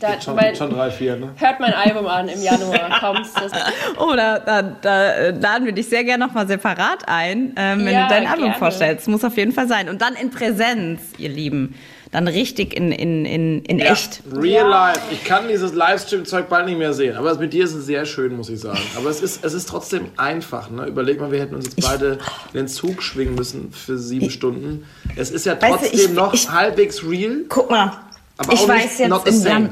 Da, 0.00 0.18
Schon, 0.18 0.36
mein, 0.36 0.56
schon 0.56 0.70
drei, 0.70 0.90
vier, 0.90 1.16
ne? 1.16 1.32
hört 1.36 1.60
mein 1.60 1.74
Album 1.74 2.06
an 2.06 2.28
im 2.28 2.42
Januar. 2.42 2.88
Kommst 3.00 3.36
das. 3.38 3.52
Oh, 3.98 4.14
da, 4.16 4.38
da, 4.38 4.62
da 4.62 5.10
äh, 5.12 5.30
laden 5.32 5.66
wir 5.66 5.72
dich 5.72 5.86
sehr 5.86 6.02
gerne 6.02 6.26
nochmal 6.26 6.46
separat 6.46 7.06
ein, 7.06 7.52
ähm, 7.56 7.84
wenn 7.84 7.92
Ja, 7.92 8.04
du 8.08 8.14
dein 8.14 8.26
Album 8.26 8.44
gerne. 8.44 8.58
vorstellst. 8.58 9.06
Muss 9.06 9.22
auf 9.22 9.36
jeden 9.36 9.52
Fall 9.52 9.68
sein. 9.68 9.90
Und 9.90 10.00
dann 10.00 10.14
in 10.14 10.30
Präsenz, 10.30 11.02
ihr 11.18 11.28
Lieben. 11.28 11.74
Dann 12.14 12.28
richtig 12.28 12.74
in, 12.76 12.92
in, 12.92 13.24
in, 13.24 13.64
in 13.64 13.80
echt. 13.80 14.22
Real 14.32 14.70
Ja. 14.70 14.86
life. 14.92 15.00
Ich 15.10 15.24
kann 15.24 15.48
dieses 15.48 15.74
Livestream-Zeug 15.74 16.48
bald 16.48 16.66
nicht 16.66 16.78
mehr 16.78 16.92
sehen. 16.94 17.16
Aber 17.16 17.34
mit 17.34 17.52
dir 17.52 17.64
ist 17.64 17.74
es 17.74 17.86
sehr 17.86 18.06
schön, 18.06 18.36
muss 18.36 18.48
ich 18.48 18.60
sagen. 18.60 18.78
Aber 18.96 19.10
es 19.10 19.20
ist, 19.20 19.44
es 19.44 19.52
ist 19.52 19.68
trotzdem 19.68 20.06
einfach. 20.16 20.70
Ne? 20.70 20.86
Überleg 20.86 21.20
mal, 21.20 21.32
wir 21.32 21.40
hätten 21.40 21.56
uns 21.56 21.64
jetzt 21.64 21.82
beide 21.82 22.18
in 22.52 22.58
den 22.60 22.68
Zug 22.68 23.02
schwingen 23.02 23.34
müssen 23.34 23.72
für 23.72 23.98
sieben 23.98 24.30
Stunden. 24.30 24.84
Es 25.16 25.32
ist 25.32 25.44
ja 25.44 25.60
Weißt 25.60 25.64
du, 25.74 25.88
trotzdem 25.88 26.10
ich- 26.10 26.14
noch 26.16 26.32
ich- 26.34 26.48
halbwegs 26.52 27.02
real. 27.02 27.38
Guck 27.48 27.68
mal. 27.68 27.90
Aber 28.38 28.52
ich 28.52 28.60
auch 28.60 28.68
weiß 28.68 28.84
nicht, 28.84 28.98
jetzt 29.00 29.08
not 29.08 29.22
the 29.26 29.32
same. 29.36 29.70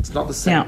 It's 0.00 0.12
not 0.12 0.26
the 0.26 0.34
same. 0.34 0.56
Ja. 0.56 0.66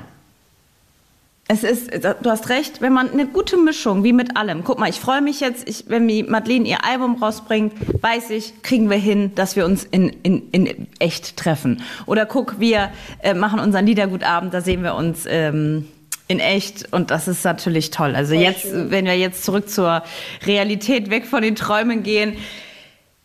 Es 1.51 1.65
ist, 1.65 1.91
du 2.05 2.31
hast 2.31 2.51
recht, 2.51 2.83
wenn 2.83 2.93
man 2.93 3.11
eine 3.11 3.27
gute 3.27 3.57
Mischung, 3.57 4.05
wie 4.05 4.13
mit 4.13 4.37
allem. 4.37 4.65
Guck 4.65 4.79
mal, 4.79 4.91
ich 4.91 5.01
freue 5.01 5.23
mich 5.23 5.41
jetzt, 5.41 5.67
ich, 5.67 5.85
wenn 5.89 6.07
die 6.07 6.23
Madeleine 6.23 6.69
ihr 6.69 6.85
Album 6.85 7.23
rausbringt, 7.23 7.73
weiß 8.03 8.29
ich, 8.31 8.61
kriegen 8.63 8.91
wir 8.91 8.99
hin, 8.99 9.35
dass 9.35 9.57
wir 9.57 9.65
uns 9.65 9.85
in, 9.85 10.11
in, 10.23 10.51
in 10.51 10.87
echt 10.99 11.39
treffen. 11.39 11.81
Oder 12.05 12.27
guck, 12.27 12.61
wir 12.61 12.91
äh, 13.23 13.33
machen 13.33 13.61
unseren 13.61 13.87
Liedergutabend, 13.87 14.53
da 14.53 14.61
sehen 14.61 14.83
wir 14.83 14.95
uns 14.95 15.25
ähm, 15.27 15.89
in 16.27 16.39
echt 16.39 16.93
und 16.93 17.11
das 17.11 17.27
ist 17.27 17.43
natürlich 17.45 17.91
toll. 17.91 18.15
Also 18.15 18.35
Voll 18.35 18.43
jetzt, 18.43 18.63
schön. 18.63 18.91
wenn 18.91 19.07
wir 19.07 19.17
jetzt 19.17 19.43
zurück 19.43 19.71
zur 19.71 20.03
Realität, 20.45 21.09
weg 21.09 21.25
von 21.25 21.41
den 21.41 21.57
Träumen 21.57 22.03
gehen, 22.03 22.37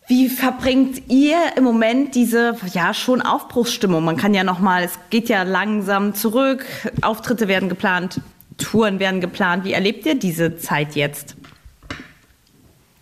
wie 0.06 0.28
verbringt 0.28 1.10
ihr 1.10 1.38
im 1.56 1.64
Moment 1.64 2.14
diese 2.14 2.56
ja 2.72 2.92
schon 2.92 3.22
Aufbruchsstimmung? 3.22 4.04
Man 4.04 4.16
kann 4.16 4.34
ja 4.34 4.44
noch 4.44 4.58
mal, 4.58 4.82
es 4.84 4.98
geht 5.10 5.28
ja 5.28 5.42
langsam 5.44 6.14
zurück, 6.14 6.66
Auftritte 7.00 7.48
werden 7.48 7.68
geplant, 7.68 8.20
Touren 8.58 8.98
werden 8.98 9.20
geplant. 9.20 9.64
Wie 9.64 9.72
erlebt 9.72 10.04
ihr 10.04 10.14
diese 10.14 10.58
Zeit 10.58 10.94
jetzt? 10.94 11.36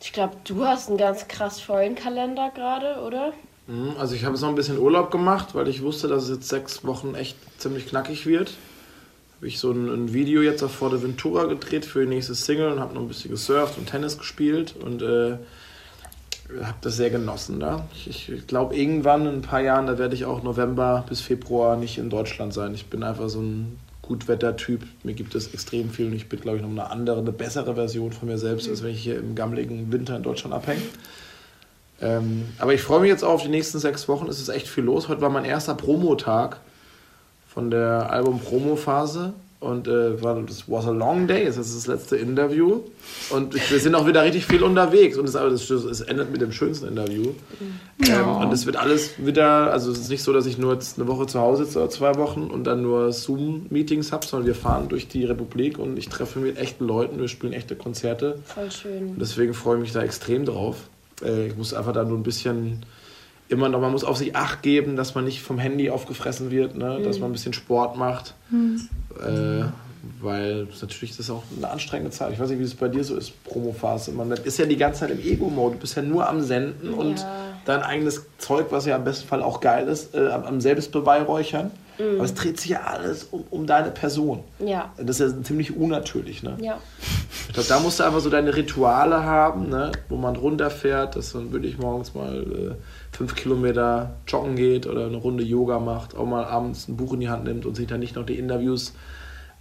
Ich 0.01 0.13
glaube, 0.13 0.37
du 0.45 0.65
hast 0.65 0.89
einen 0.89 0.99
ganz 0.99 1.27
krass 1.29 1.61
vollen 1.61 1.95
Kalender 1.95 2.51
gerade, 2.55 3.01
oder? 3.03 3.33
Mhm, 3.67 3.95
Also 3.99 4.15
ich 4.15 4.25
habe 4.25 4.35
jetzt 4.35 4.43
noch 4.43 4.49
ein 4.49 4.55
bisschen 4.55 4.79
Urlaub 4.79 5.11
gemacht, 5.11 5.55
weil 5.55 5.69
ich 5.69 5.83
wusste, 5.83 6.09
dass 6.09 6.25
es 6.25 6.31
jetzt 6.31 6.49
sechs 6.49 6.85
Wochen 6.85 7.15
echt 7.15 7.37
ziemlich 7.59 7.87
knackig 7.89 8.27
wird. 8.27 8.53
Habe 9.37 9.49
ich 9.49 9.59
so 9.59 9.73
ein, 9.73 9.89
ein 9.89 10.13
Video 10.13 10.41
jetzt 10.41 10.63
auf 10.63 10.73
Forteventura 10.73 11.45
gedreht 11.45 11.85
für 11.85 12.01
die 12.03 12.09
nächste 12.09 12.35
Single 12.37 12.71
und 12.73 12.81
habe 12.81 12.95
noch 12.95 13.03
ein 13.03 13.09
bisschen 13.09 13.31
gesurft 13.31 13.77
und 13.79 13.87
Tennis 13.91 14.19
gespielt 14.19 14.77
und 14.81 15.03
äh, 15.03 15.39
habe 16.61 16.79
das 16.81 16.97
sehr 16.97 17.11
genossen 17.11 17.61
da. 17.61 17.87
Ich, 17.95 18.29
ich 18.29 18.47
glaube 18.47 18.77
irgendwann 18.77 19.27
in 19.27 19.35
ein 19.35 19.43
paar 19.43 19.61
Jahren, 19.61 19.87
da 19.87 19.99
werde 19.99 20.15
ich 20.15 20.25
auch 20.25 20.43
November 20.43 21.05
bis 21.09 21.21
Februar 21.21 21.77
nicht 21.77 21.99
in 21.99 22.11
Deutschland 22.11 22.53
sein. 22.53 22.75
Ich 22.75 22.87
bin 22.87 23.03
einfach 23.03 23.29
so 23.29 23.41
ein 23.41 23.79
Gutwettertyp. 24.03 24.83
Mir 25.05 25.15
gibt 25.15 25.35
es 25.35 25.53
extrem 25.55 25.91
viel 25.91 26.07
und 26.07 26.15
ich 26.15 26.29
bin, 26.29 26.41
glaube 26.41 26.59
ich, 26.59 26.63
noch 26.63 26.71
eine 26.71 26.91
andere, 26.91 27.21
eine 27.21 27.33
bessere 27.33 27.75
Version 27.75 28.13
von 28.13 28.29
mir 28.29 28.39
selbst, 28.39 28.69
als 28.69 28.83
wenn 28.83 28.91
ich 28.91 29.03
hier 29.03 29.19
im 29.19 29.35
gammeligen 29.35 29.93
Winter 29.93 30.17
in 30.17 30.23
Deutschland 30.23 30.55
abhänge. 30.55 30.83
Ähm, 32.01 32.49
aber 32.59 32.75
ich 32.75 32.83
freue 32.83 33.01
mich 33.01 33.11
jetzt 33.11 33.23
auch 33.23 33.35
auf 33.35 33.43
die 33.43 33.49
nächsten 33.49 33.79
sechs 33.79 34.09
Wochen. 34.09 34.29
Es 34.29 34.41
ist 34.41 34.49
echt 34.49 34.69
viel 34.69 34.85
los. 34.85 35.09
Heute 35.09 35.21
war 35.21 35.31
mein 35.31 35.45
erster 35.45 35.75
Promotag 35.75 36.57
von 37.47 37.71
der 37.71 38.11
Album-Promo-Phase. 38.11 39.35
Und 39.63 39.87
äh, 39.87 40.21
war, 40.21 40.35
das 40.43 40.69
was 40.69 40.87
a 40.87 40.91
long 40.91 41.29
day. 41.29 41.45
Das 41.45 41.57
ist 41.57 41.77
das 41.77 41.87
letzte 41.87 42.17
Interview. 42.17 42.81
Und 43.31 43.55
wir 43.55 43.79
sind 43.79 43.95
auch 43.95 44.09
wieder 44.09 44.25
richtig 44.25 44.45
viel 44.45 44.65
unterwegs. 44.65 45.17
Und 45.17 45.27
es, 45.27 45.35
das, 45.35 45.71
es 45.71 46.01
endet 46.01 46.33
mit 46.33 46.41
dem 46.41 46.51
schönsten 46.51 46.89
Interview. 46.89 47.31
Ähm, 48.09 48.29
und 48.29 48.53
es 48.53 48.67
wird 48.67 48.77
alles 48.77 49.25
wieder, 49.25 49.73
also 49.73 49.93
es 49.93 50.01
ist 50.01 50.09
nicht 50.09 50.25
so, 50.25 50.33
dass 50.33 50.47
ich 50.47 50.59
nur 50.59 50.73
jetzt 50.73 50.99
eine 50.99 51.07
Woche 51.07 51.27
zu 51.27 51.39
Hause 51.39 51.65
sitze 51.65 51.79
oder 51.79 51.91
zwei 51.91 52.17
Wochen 52.17 52.49
und 52.49 52.65
dann 52.65 52.83
nur 52.83 53.13
Zoom-Meetings 53.13 54.11
habe, 54.11 54.27
sondern 54.27 54.49
wir 54.49 54.57
fahren 54.57 54.89
durch 54.89 55.07
die 55.07 55.25
Republik 55.25 55.79
und 55.79 55.97
ich 55.97 56.09
treffe 56.09 56.41
mit 56.41 56.59
echten 56.59 56.85
Leuten, 56.85 57.21
wir 57.21 57.29
spielen 57.29 57.53
echte 57.53 57.77
Konzerte. 57.77 58.41
Voll 58.45 58.71
schön. 58.73 59.11
Und 59.11 59.21
deswegen 59.21 59.55
freue 59.55 59.77
ich 59.77 59.83
mich 59.83 59.93
da 59.93 60.03
extrem 60.03 60.45
drauf. 60.45 60.89
Äh, 61.25 61.47
ich 61.47 61.57
muss 61.57 61.73
einfach 61.73 61.93
da 61.93 62.03
nur 62.03 62.19
ein 62.19 62.25
bisschen 62.25 62.85
immer 63.53 63.69
noch, 63.69 63.81
man 63.81 63.93
muss 63.93 64.05
auf 64.05 64.17
sich 64.17 64.35
Acht 64.35 64.63
geben, 64.63 64.97
dass 64.97 65.15
man 65.15 65.25
nicht 65.25 65.43
vom 65.43 65.59
Handy 65.59 65.91
aufgefressen 65.91 66.51
wird, 66.51 66.77
ne? 66.77 67.01
dass 67.05 67.19
man 67.21 67.31
ein 67.31 67.33
bisschen 67.33 67.53
Sport 67.53 67.97
macht. 67.97 68.35
Äh, 69.21 69.65
weil 70.21 70.67
natürlich 70.81 71.17
das 71.17 71.31
auch 71.31 71.43
eine 71.57 71.71
anstrengende 71.71 72.11
Zeit. 72.11 72.33
Ich 72.33 72.41
weiß 72.41 72.51
nicht, 72.51 72.59
wie 72.59 72.65
es 72.65 72.75
bei 72.75 72.89
dir 72.89 73.05
so 73.05 73.17
ist, 73.17 73.43
Promophase. 73.45 74.11
Man 74.13 74.31
ist 74.33 74.59
ja 74.59 74.67
die 74.67 74.77
ganze 74.77 75.01
Zeit 75.01 75.11
im 75.11 75.21
Ego-Mode. 75.21 75.75
Du 75.77 75.81
bist 75.81 75.97
ja 75.97 76.03
nur 76.03 76.29
am 76.29 76.41
Senden 76.41 76.93
und 76.95 77.21
Ja. 77.21 77.27
dein 77.65 77.83
eigenes 77.83 78.23
Zeug, 78.39 78.67
was 78.71 78.87
ja 78.87 78.97
im 78.97 79.05
besten 79.05 79.29
Fall 79.29 79.43
auch 79.43 79.61
geil 79.61 79.87
ist, 79.89 80.15
äh, 80.15 80.29
am 80.29 80.45
am 80.45 80.61
Selbstbeweihräuchern. 81.99 82.17
Aber 82.17 82.25
es 82.25 82.35
dreht 82.35 82.61
sich 82.61 82.71
ja 82.71 82.81
alles 82.83 83.25
um, 83.31 83.45
um 83.51 83.67
deine 83.67 83.91
Person. 83.91 84.41
Ja. 84.59 84.93
Das 84.97 85.21
ist 85.21 85.35
ja 85.37 85.43
ziemlich 85.43 85.77
unnatürlich. 85.77 86.43
Ne? 86.43 86.57
Ja. 86.61 86.79
Ich 87.49 87.55
glaube, 87.55 87.69
da 87.69 87.81
musst 87.81 88.01
du 88.01 88.05
einfach 88.05 88.21
so 88.21 88.31
deine 88.31 88.55
Rituale 88.57 89.23
haben, 89.25 89.69
ne? 89.69 89.93
wo 90.09 90.17
man 90.17 90.37
runterfährt, 90.37 91.17
dass 91.17 91.35
man 91.35 91.53
wirklich 91.53 91.79
morgens 91.79 92.15
mal 92.15 92.43
äh, 92.43 93.17
fünf 93.17 93.35
Kilometer 93.35 94.15
joggen 94.27 94.57
geht 94.57 94.87
oder 94.87 95.07
eine 95.07 95.17
Runde 95.17 95.45
Yoga 95.45 95.79
macht, 95.79 96.17
auch 96.17 96.27
mal 96.27 96.45
abends 96.45 96.89
ein 96.89 96.97
Buch 96.97 97.13
in 97.15 97.21
die 97.21 97.29
Hand 97.29 97.45
nimmt 97.45 97.67
und 97.67 97.75
sich 97.77 97.87
dann 97.87 98.01
nicht 98.01 98.17
noch 98.17 98.25
die 98.27 98.39
Interviews 98.39 98.93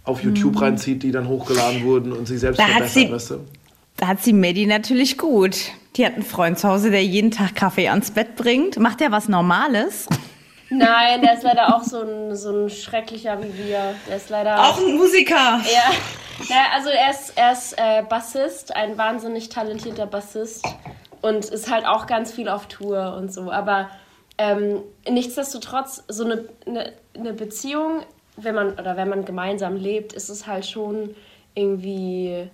auf 0.04 0.22
YouTube 0.22 0.60
reinzieht, 0.60 1.02
die 1.02 1.12
dann 1.12 1.28
hochgeladen 1.28 1.84
wurden 1.84 2.12
und 2.12 2.26
sich 2.26 2.40
selbst 2.40 2.58
Da 2.58 2.64
hat 2.64 2.72
verbessert, 2.72 3.02
sie- 3.06 3.12
weißt 3.12 3.30
du? 3.30 3.34
Da 3.98 4.08
hat 4.08 4.22
sie 4.22 4.32
Medi 4.32 4.66
natürlich 4.66 5.18
gut. 5.18 5.56
Die 5.96 6.04
hat 6.06 6.14
einen 6.14 6.22
Freund 6.24 6.58
zu 6.58 6.66
Hause, 6.66 6.90
der 6.90 7.04
jeden 7.04 7.30
Tag 7.30 7.54
Kaffee 7.54 7.88
ans 7.88 8.10
Bett 8.10 8.34
bringt. 8.36 8.78
Macht 8.80 9.00
der 9.00 9.12
was 9.12 9.28
Normales? 9.28 10.06
Nein, 10.72 11.20
der 11.22 11.34
ist 11.34 11.42
leider 11.42 11.74
auch 11.74 11.82
so 11.82 12.00
ein, 12.00 12.34
so 12.36 12.50
ein 12.50 12.70
schrecklicher 12.70 13.38
wie 13.42 13.68
wir. 13.68 13.94
Der 14.08 14.16
ist 14.16 14.30
leider. 14.30 14.58
ein 14.78 14.96
Musiker. 14.96 15.60
Ja. 15.64 15.92
ja 16.48 16.64
also 16.74 16.88
er 16.88 17.10
ist, 17.10 17.32
er 17.36 17.52
ist 17.52 17.74
äh, 17.78 18.02
Bassist, 18.08 18.74
ein 18.74 18.96
wahnsinnig 18.96 19.48
talentierter 19.48 20.06
Bassist 20.06 20.66
und 21.20 21.44
ist 21.44 21.70
halt 21.70 21.86
auch 21.86 22.06
ganz 22.06 22.32
viel 22.32 22.48
auf 22.48 22.66
Tour 22.66 23.16
und 23.16 23.32
so. 23.32 23.50
Aber 23.50 23.90
ähm, 24.38 24.82
nichtsdestotrotz, 25.08 26.04
so 26.08 26.24
eine, 26.24 26.44
eine, 26.66 26.92
eine 27.14 27.32
Beziehung, 27.32 28.02
wenn 28.36 28.54
man 28.54 28.72
oder 28.72 28.96
wenn 28.96 29.08
man 29.08 29.24
gemeinsam 29.24 29.76
lebt, 29.76 30.14
ist 30.14 30.30
es 30.30 30.46
halt 30.46 30.66
schon 30.66 31.14
irgendwie 31.54 32.48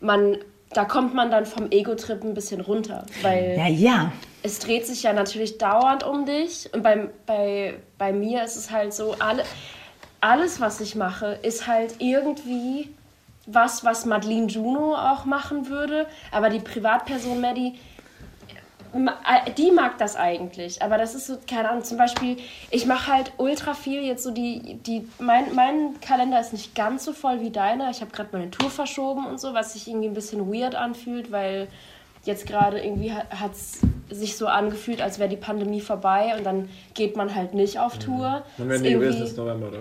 man 0.00 0.38
da 0.72 0.84
kommt 0.84 1.14
man 1.14 1.30
dann 1.30 1.46
vom 1.46 1.70
Ego-Trip 1.70 2.22
ein 2.22 2.34
bisschen 2.34 2.60
runter, 2.60 3.06
weil 3.22 3.56
Ja, 3.56 3.68
ja. 3.68 4.12
Es 4.46 4.58
dreht 4.60 4.86
sich 4.86 5.02
ja 5.02 5.12
natürlich 5.12 5.58
dauernd 5.58 6.04
um 6.04 6.24
dich. 6.24 6.70
Und 6.72 6.82
bei, 6.82 7.08
bei, 7.26 7.74
bei 7.98 8.12
mir 8.12 8.44
ist 8.44 8.56
es 8.56 8.70
halt 8.70 8.94
so, 8.94 9.14
alle, 9.18 9.42
alles, 10.20 10.60
was 10.60 10.80
ich 10.80 10.94
mache, 10.94 11.38
ist 11.42 11.66
halt 11.66 11.96
irgendwie 11.98 12.90
was, 13.46 13.84
was 13.84 14.06
Madeline 14.06 14.46
Juno 14.46 14.94
auch 14.94 15.24
machen 15.24 15.68
würde. 15.68 16.06
Aber 16.32 16.48
die 16.48 16.58
Privatperson 16.60 17.40
Maddie, 17.40 17.78
ma- 18.92 19.16
äh, 19.46 19.50
die 19.52 19.70
mag 19.70 19.98
das 19.98 20.16
eigentlich. 20.16 20.82
Aber 20.82 20.98
das 20.98 21.14
ist 21.14 21.26
so, 21.26 21.38
keine 21.48 21.70
Ahnung, 21.70 21.84
zum 21.84 21.98
Beispiel, 21.98 22.38
ich 22.70 22.86
mache 22.86 23.12
halt 23.12 23.32
ultra 23.36 23.74
viel 23.74 24.02
jetzt 24.02 24.22
so 24.24 24.30
die, 24.30 24.74
die 24.74 25.08
mein, 25.18 25.54
mein 25.54 26.00
Kalender 26.00 26.40
ist 26.40 26.52
nicht 26.52 26.74
ganz 26.74 27.04
so 27.04 27.12
voll 27.12 27.40
wie 27.40 27.50
deiner. 27.50 27.90
Ich 27.90 28.00
habe 28.00 28.10
gerade 28.10 28.30
meine 28.32 28.50
Tour 28.50 28.70
verschoben 28.70 29.26
und 29.26 29.40
so, 29.40 29.54
was 29.54 29.74
sich 29.74 29.86
irgendwie 29.88 30.08
ein 30.08 30.14
bisschen 30.14 30.52
weird 30.52 30.74
anfühlt, 30.74 31.30
weil 31.30 31.68
jetzt 32.26 32.46
gerade 32.46 32.80
irgendwie 32.80 33.12
hat 33.12 33.52
es 33.52 33.80
sich 34.10 34.36
so 34.36 34.46
angefühlt, 34.46 35.00
als 35.00 35.18
wäre 35.18 35.28
die 35.28 35.36
Pandemie 35.36 35.80
vorbei 35.80 36.34
und 36.36 36.44
dann 36.44 36.68
geht 36.94 37.16
man 37.16 37.34
halt 37.34 37.54
nicht 37.54 37.78
auf 37.78 37.98
Tour. 37.98 38.44
Wann 38.56 38.68
werden 38.68 38.82
die 38.82 38.92
gewesen? 38.92 39.22
ist 39.22 39.36
November, 39.36 39.68
oder? 39.68 39.78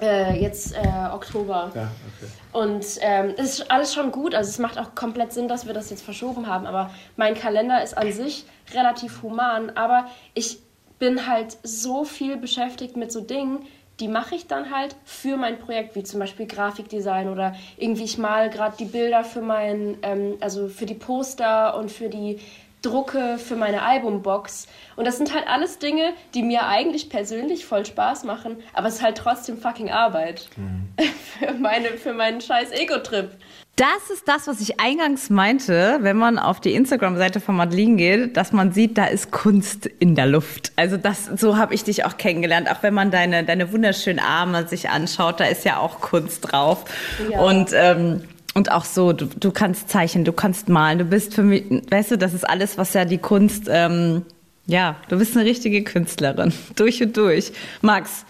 äh, 0.00 0.40
jetzt 0.40 0.74
äh, 0.74 1.08
Oktober. 1.12 1.70
Ja, 1.74 1.82
okay. 1.82 2.30
Und 2.52 2.86
ähm, 3.00 3.34
es 3.36 3.60
ist 3.60 3.70
alles 3.70 3.94
schon 3.94 4.12
gut. 4.12 4.34
Also 4.34 4.48
es 4.48 4.58
macht 4.58 4.78
auch 4.78 4.94
komplett 4.94 5.32
Sinn, 5.32 5.48
dass 5.48 5.66
wir 5.66 5.74
das 5.74 5.90
jetzt 5.90 6.02
verschoben 6.02 6.46
haben. 6.46 6.66
Aber 6.66 6.90
mein 7.16 7.34
Kalender 7.34 7.82
ist 7.82 7.96
an 7.96 8.12
sich 8.12 8.44
relativ 8.74 9.22
human. 9.22 9.70
Aber 9.70 10.06
ich 10.34 10.58
bin 10.98 11.26
halt 11.26 11.56
so 11.62 12.04
viel 12.04 12.36
beschäftigt 12.36 12.96
mit 12.96 13.12
so 13.12 13.20
Dingen, 13.20 13.60
die 14.00 14.08
mache 14.08 14.34
ich 14.34 14.46
dann 14.46 14.70
halt 14.70 14.96
für 15.04 15.36
mein 15.36 15.58
Projekt, 15.58 15.94
wie 15.94 16.02
zum 16.02 16.20
Beispiel 16.20 16.46
Grafikdesign 16.46 17.28
oder 17.28 17.54
irgendwie 17.76 18.04
ich 18.04 18.18
mal 18.18 18.50
gerade 18.50 18.76
die 18.78 18.86
Bilder 18.86 19.24
für 19.24 19.42
mein, 19.42 19.98
ähm, 20.02 20.36
also 20.40 20.68
für 20.68 20.86
die 20.86 20.94
Poster 20.94 21.76
und 21.76 21.90
für 21.90 22.08
die 22.08 22.40
Drucke 22.82 23.38
für 23.38 23.56
meine 23.56 23.82
Albumbox. 23.82 24.66
Und 24.96 25.06
das 25.06 25.18
sind 25.18 25.34
halt 25.34 25.46
alles 25.46 25.78
Dinge, 25.78 26.14
die 26.34 26.42
mir 26.42 26.66
eigentlich 26.66 27.10
persönlich 27.10 27.66
voll 27.66 27.84
Spaß 27.84 28.24
machen, 28.24 28.56
aber 28.72 28.88
es 28.88 28.96
ist 28.96 29.02
halt 29.02 29.18
trotzdem 29.18 29.58
fucking 29.58 29.90
Arbeit. 29.90 30.48
für, 31.38 31.52
meine, 31.52 31.88
für 31.88 32.14
meinen 32.14 32.40
scheiß 32.40 32.72
Ego-Trip. 32.72 33.30
Das 33.76 34.10
ist 34.12 34.28
das, 34.28 34.46
was 34.46 34.60
ich 34.60 34.78
eingangs 34.78 35.30
meinte, 35.30 36.00
wenn 36.02 36.18
man 36.18 36.38
auf 36.38 36.60
die 36.60 36.74
Instagram-Seite 36.74 37.40
von 37.40 37.56
Madeline 37.56 37.96
geht, 37.96 38.36
dass 38.36 38.52
man 38.52 38.72
sieht, 38.72 38.98
da 38.98 39.06
ist 39.06 39.30
Kunst 39.30 39.86
in 39.86 40.14
der 40.14 40.26
Luft. 40.26 40.72
Also 40.76 40.98
das, 40.98 41.30
so 41.36 41.56
habe 41.56 41.72
ich 41.74 41.84
dich 41.84 42.04
auch 42.04 42.18
kennengelernt. 42.18 42.70
Auch 42.70 42.82
wenn 42.82 42.92
man 42.92 43.10
deine, 43.10 43.42
deine 43.42 43.72
wunderschönen 43.72 44.18
Arme 44.18 44.68
sich 44.68 44.90
anschaut, 44.90 45.40
da 45.40 45.44
ist 45.44 45.64
ja 45.64 45.78
auch 45.78 46.00
Kunst 46.00 46.52
drauf. 46.52 46.84
Ja. 47.30 47.40
Und, 47.40 47.70
ähm, 47.72 48.24
und 48.52 48.70
auch 48.70 48.84
so, 48.84 49.14
du, 49.14 49.24
du 49.24 49.50
kannst 49.50 49.88
zeichnen, 49.88 50.24
du 50.24 50.32
kannst 50.32 50.68
malen, 50.68 50.98
du 50.98 51.04
bist 51.06 51.34
für 51.34 51.42
mich, 51.42 51.64
weißt 51.90 52.10
du, 52.10 52.18
das 52.18 52.34
ist 52.34 52.44
alles, 52.44 52.76
was 52.76 52.92
ja 52.92 53.06
die 53.06 53.18
Kunst, 53.18 53.64
ähm, 53.70 54.26
ja, 54.66 54.96
du 55.08 55.18
bist 55.18 55.36
eine 55.36 55.46
richtige 55.48 55.82
Künstlerin. 55.84 56.52
Durch 56.76 57.02
und 57.02 57.16
durch. 57.16 57.52
Max, 57.80 58.26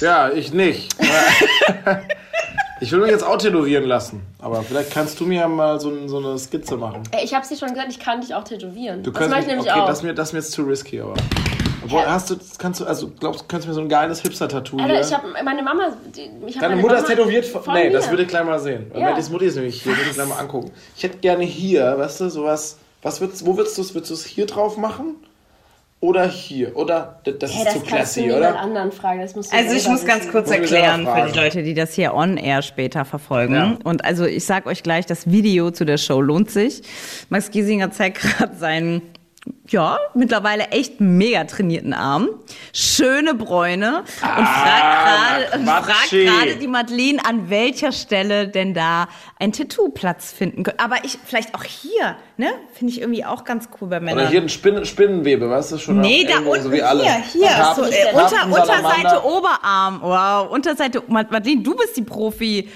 Ja, 0.00 0.30
ich 0.30 0.52
nicht. 0.52 0.96
ich 2.80 2.92
will 2.92 3.00
mich 3.00 3.10
jetzt 3.10 3.24
auch 3.24 3.36
tätowieren 3.38 3.84
lassen. 3.84 4.22
Aber 4.40 4.62
vielleicht 4.62 4.90
kannst 4.92 5.18
du 5.20 5.26
mir 5.26 5.40
ja 5.40 5.48
mal 5.48 5.80
so, 5.80 6.06
so 6.08 6.18
eine 6.18 6.38
Skizze 6.38 6.76
machen. 6.76 7.02
Ey, 7.12 7.24
Ich 7.24 7.34
hab's 7.34 7.48
dir 7.48 7.56
schon 7.56 7.68
gesagt, 7.70 7.88
ich 7.90 7.98
kann 7.98 8.20
dich 8.20 8.34
auch 8.34 8.44
tätowieren. 8.44 9.02
Du 9.02 9.10
das 9.10 9.28
mache 9.28 9.40
ich 9.40 9.46
nämlich 9.46 9.70
okay, 9.70 9.80
auch. 9.80 9.86
das 9.86 9.98
ist 9.98 10.04
mir, 10.04 10.14
das 10.14 10.28
ist 10.28 10.32
mir 10.32 10.38
jetzt 10.40 10.52
zu 10.52 10.62
risky, 10.62 11.00
aber. 11.00 11.14
Obwohl, 11.84 12.04
hast 12.06 12.28
du, 12.30 12.36
kannst 12.58 12.80
du, 12.80 12.84
also 12.84 13.10
glaubst 13.18 13.42
du, 13.42 13.44
kannst 13.48 13.64
du 13.66 13.70
mir 13.70 13.74
so 13.74 13.80
ein 13.80 13.88
geiles 13.88 14.20
Hipster-Tattoo 14.20 14.78
Alter, 14.78 15.00
ich 15.00 15.14
habe 15.14 15.28
meine 15.44 15.62
Mama. 15.62 15.88
Die, 16.14 16.28
Deine 16.54 16.68
meine 16.70 16.82
Mutter 16.82 16.94
Mama 16.96 17.06
ist 17.06 17.14
tätowiert 17.14 17.44
von. 17.46 17.62
von 17.62 17.74
Nee, 17.74 17.90
das 17.90 18.06
mir. 18.06 18.12
würde 18.12 18.22
ich 18.24 18.28
gleich 18.28 18.44
mal 18.44 18.58
sehen. 18.58 18.90
Ja. 18.94 19.10
Maddys 19.10 19.30
Mutter 19.30 19.44
ist 19.44 19.54
nämlich 19.56 19.82
hier, 19.82 19.92
würde 19.96 20.02
ich 20.10 20.14
gleich 20.14 20.28
mal 20.28 20.36
angucken. 20.38 20.70
Ich 20.96 21.02
hätte 21.04 21.18
gerne 21.18 21.44
hier, 21.44 21.96
weißt 21.98 22.20
du, 22.20 22.28
sowas. 22.30 22.78
Was 23.02 23.20
würdest, 23.20 23.46
wo 23.46 23.56
würdest 23.56 23.78
du 23.78 23.82
es? 23.82 23.94
Würdest 23.94 24.10
du 24.10 24.14
es 24.14 24.24
hier 24.24 24.46
drauf 24.46 24.76
machen? 24.76 25.16
Oder 26.00 26.28
hier? 26.28 26.76
Oder 26.76 27.20
das, 27.24 27.52
Hey, 27.52 27.58
ist 27.58 27.66
das 27.66 27.74
zu 27.74 27.80
classy, 27.80 28.30
oder? 28.32 28.58
anderen 28.58 28.92
fragen. 28.92 29.20
Das 29.20 29.34
musst 29.34 29.52
du 29.52 29.56
Also 29.56 29.74
ich 29.74 29.88
muss 29.88 30.04
ganz 30.04 30.20
wissen. 30.20 30.32
kurz 30.32 30.48
mich 30.50 30.68
selber 30.68 30.86
erklären 30.86 31.06
für 31.26 31.32
die 31.32 31.38
Leute, 31.38 31.62
die 31.64 31.74
das 31.74 31.92
hier 31.94 32.14
on 32.14 32.36
air 32.36 32.62
später 32.62 33.04
verfolgen. 33.04 33.54
Ja. 33.54 33.76
Und 33.84 34.04
also 34.04 34.24
ich 34.24 34.44
sag 34.44 34.66
euch 34.66 34.82
gleich, 34.82 35.06
das 35.06 35.30
Video 35.30 35.70
zu 35.72 35.84
der 35.84 35.98
Show 35.98 36.20
lohnt 36.20 36.50
sich. 36.50 36.82
Max 37.30 37.50
Giesinger 37.50 37.90
zeigt 37.90 38.20
gerade 38.22 38.54
seinen 38.56 39.02
ja, 39.68 39.98
mittlerweile 40.14 40.68
echt 40.68 41.00
mega 41.00 41.44
trainierten 41.44 41.92
Arm, 41.92 42.28
schöne 42.72 43.34
Bräune 43.34 43.98
und 44.00 44.46
fragt 44.46 45.50
gerade 45.52 45.64
fragt 45.66 46.10
gerade 46.10 46.56
die 46.56 46.66
Madeleine, 46.68 47.18
an 47.24 47.50
welcher 47.50 47.92
Stelle 47.92 48.48
denn 48.48 48.74
da 48.74 49.08
ein 49.38 49.52
Tattoo 49.52 49.90
Platz 49.90 50.32
finden 50.32 50.62
könnte. 50.62 50.80
Aber 50.82 50.96
ich, 51.04 51.18
vielleicht 51.24 51.54
auch 51.54 51.64
hier, 51.64 52.16
ne? 52.36 52.48
Finde 52.72 52.92
ich 52.92 53.00
irgendwie 53.00 53.24
auch 53.24 53.44
ganz 53.44 53.68
cool 53.80 53.88
bei 53.88 54.00
Männern. 54.00 54.20
Oder 54.20 54.28
hier 54.28 54.40
ein 54.40 54.48
Spinnen, 54.48 54.84
Spinnenwebe, 54.86 55.48
weißt 55.50 55.72
du 55.72 55.78
schon? 55.78 56.00
Nee, 56.00 56.24
da 56.24 56.38
unten, 56.38 56.62
so 56.62 56.72
wie 56.72 56.82
alle. 56.82 57.02
hier, 57.04 57.22
hier, 57.32 57.48
Karpfen- 57.48 57.74
so, 57.74 57.82
äh, 57.90 58.12
unter. 58.12 58.46
Unterseite 58.46 59.24
Oberarm. 59.24 60.00
Wow, 60.02 60.50
Unterseite, 60.50 61.02
Mad- 61.08 61.30
Madeleine, 61.30 61.62
du 61.62 61.74
bist 61.74 61.96
die 61.96 62.02
Profi. 62.02 62.68